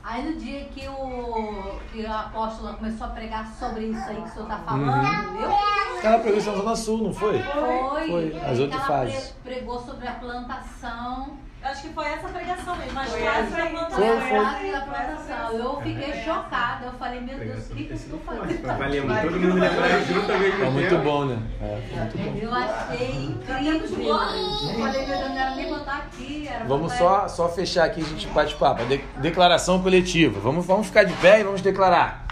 Aí 0.04 0.30
no 0.32 0.38
dia 0.38 0.64
que 0.66 0.86
o, 0.88 1.80
que 1.92 2.06
a 2.06 2.20
apóstola 2.20 2.74
começou 2.74 3.08
a 3.08 3.10
pregar 3.10 3.52
sobre 3.52 3.86
isso 3.86 4.08
aí 4.08 4.16
que 4.22 4.28
o 4.28 4.32
senhor 4.32 4.46
tá 4.48 4.58
falando, 4.58 5.36
eu 5.40 5.50
Ela 6.02 6.18
pegou 6.20 6.38
isso 6.38 6.50
na 6.52 6.56
Zona 6.56 6.76
Sul, 6.76 6.98
não 7.02 7.12
foi? 7.12 7.42
foi, 7.42 8.08
Foi, 8.08 8.40
as 8.48 8.58
outras 8.60 8.82
fases. 8.86 9.30
pre- 9.42 9.54
pregou 9.54 9.78
sobre 9.80 10.06
a 10.06 10.12
plantação. 10.14 11.36
Eu 11.60 11.68
acho 11.70 11.82
que 11.82 11.88
foi 11.88 12.04
essa 12.06 12.28
pregação 12.28 12.76
mesmo, 12.76 12.98
as 13.00 13.08
Foi 13.10 13.20
frases 13.20 13.52
essa. 13.52 13.68
Foi 13.90 14.06
Foi, 14.06 14.20
frase 14.20 14.70
da 14.72 14.80
plantação. 14.80 15.52
Eu 15.58 15.80
fiquei 15.82 16.12
chocada. 16.22 16.86
Eu 16.86 16.92
falei, 16.92 17.20
meu 17.20 17.36
Deus, 17.38 17.70
o 17.70 17.74
que 17.74 17.84
que 17.84 17.90
eu 17.90 17.96
estou 17.96 18.18
fazendo? 18.20 18.88
Lembrar, 18.88 19.22
todo 19.22 19.40
mundo 19.40 19.54
lembrar 19.54 20.00
junto 20.02 20.32
ao 20.32 20.38
mesmo 20.38 20.64
É 20.64 20.70
muito 20.70 20.98
bom, 20.98 21.24
né? 21.24 21.38
É, 21.60 21.96
muito 21.96 22.18
bom. 22.18 22.38
Eu 22.40 22.54
achei 22.54 23.24
incrível. 23.24 23.74
Eu 23.74 24.78
falei, 24.78 25.06
meu 25.06 25.18
Deus, 25.18 25.28
não 25.28 25.38
era 25.38 25.54
nem 25.56 25.68
botar 25.68 25.96
aqui. 25.96 26.48
Era 26.48 26.64
Vamos 26.64 26.92
só, 26.92 27.26
só 27.26 27.48
fechar 27.48 27.84
aqui, 27.86 28.02
a 28.02 28.04
gente 28.04 28.28
bate 28.28 28.54
papo. 28.54 28.84
De- 28.84 29.04
declaração 29.16 29.82
coletiva. 29.82 30.38
Vamos, 30.38 30.64
vamos 30.64 30.86
ficar 30.86 31.02
de 31.02 31.12
pé 31.14 31.40
e 31.40 31.44
vamos 31.44 31.60
declarar. 31.60 32.24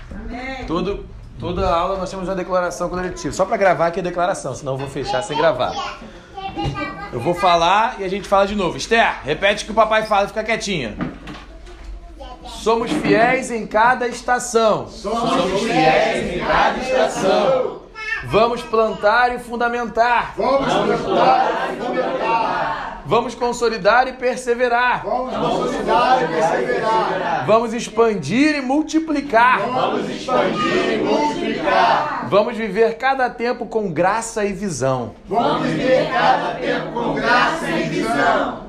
Todo, 0.69 1.05
toda 1.39 1.69
aula 1.69 1.99
nós 1.99 2.09
temos 2.09 2.29
uma 2.29 2.35
declaração 2.37 2.89
coletiva. 2.89 3.35
Só 3.35 3.45
para 3.45 3.57
gravar 3.57 3.89
aqui 3.89 3.99
a 3.99 4.03
declaração, 4.05 4.55
senão 4.55 4.75
eu 4.75 4.79
vou 4.79 4.89
fechar 4.89 5.21
sem 5.23 5.37
gravar. 5.37 5.73
Eu 7.13 7.21
vou 7.21 7.35
falar 7.35 7.97
e 7.99 8.05
a 8.05 8.09
gente 8.09 8.29
fala 8.29 8.47
de 8.47 8.55
novo. 8.55 8.77
Esther, 8.77 9.21
repete 9.25 9.63
o 9.63 9.67
que 9.67 9.73
o 9.73 9.75
papai 9.75 10.05
fala 10.05 10.25
e 10.25 10.29
fica 10.29 10.45
quietinha. 10.45 10.97
Somos 12.47 12.91
fiéis 12.91 13.51
em 13.51 13.67
cada 13.67 14.09
estação. 14.09 14.89
Somos 14.89 15.63
fiéis 15.63 16.37
em 16.37 16.45
cada 16.45 16.79
estação. 16.79 17.86
Vamos 18.29 18.61
plantar 18.63 19.35
e 19.35 19.39
fundamentar. 19.39 20.35
Vamos 20.37 20.73
plantar 20.73 21.71
e 21.73 21.77
fundamentar. 21.77 23.03
Vamos 23.07 23.37
consolidar 23.37 24.09
e 24.09 24.15
perseverar. 24.15 25.05
Vamos 25.05 25.37
consolidar 25.37 26.25
e 26.25 26.27
perseverar. 26.27 27.45
Vamos 27.47 27.73
expandir 27.73 28.57
e 28.57 28.61
multiplicar. 28.61 29.61
Vamos 29.61 30.11
expandir 30.11 30.95
e 30.95 30.99
multiplicar. 31.05 32.27
Vamos 32.29 32.57
viver 32.57 32.99
cada 32.99 33.31
tempo 33.31 33.65
com 33.67 33.93
graça 33.93 34.45
e 34.45 34.53
visão. 34.53 35.15
Vamos 35.29 35.69
viver 35.69 36.11
cada 36.11 36.55
tempo 36.55 36.91
com 36.93 37.15
graça 37.15 37.71
e 37.71 37.83
visão. 37.85 38.66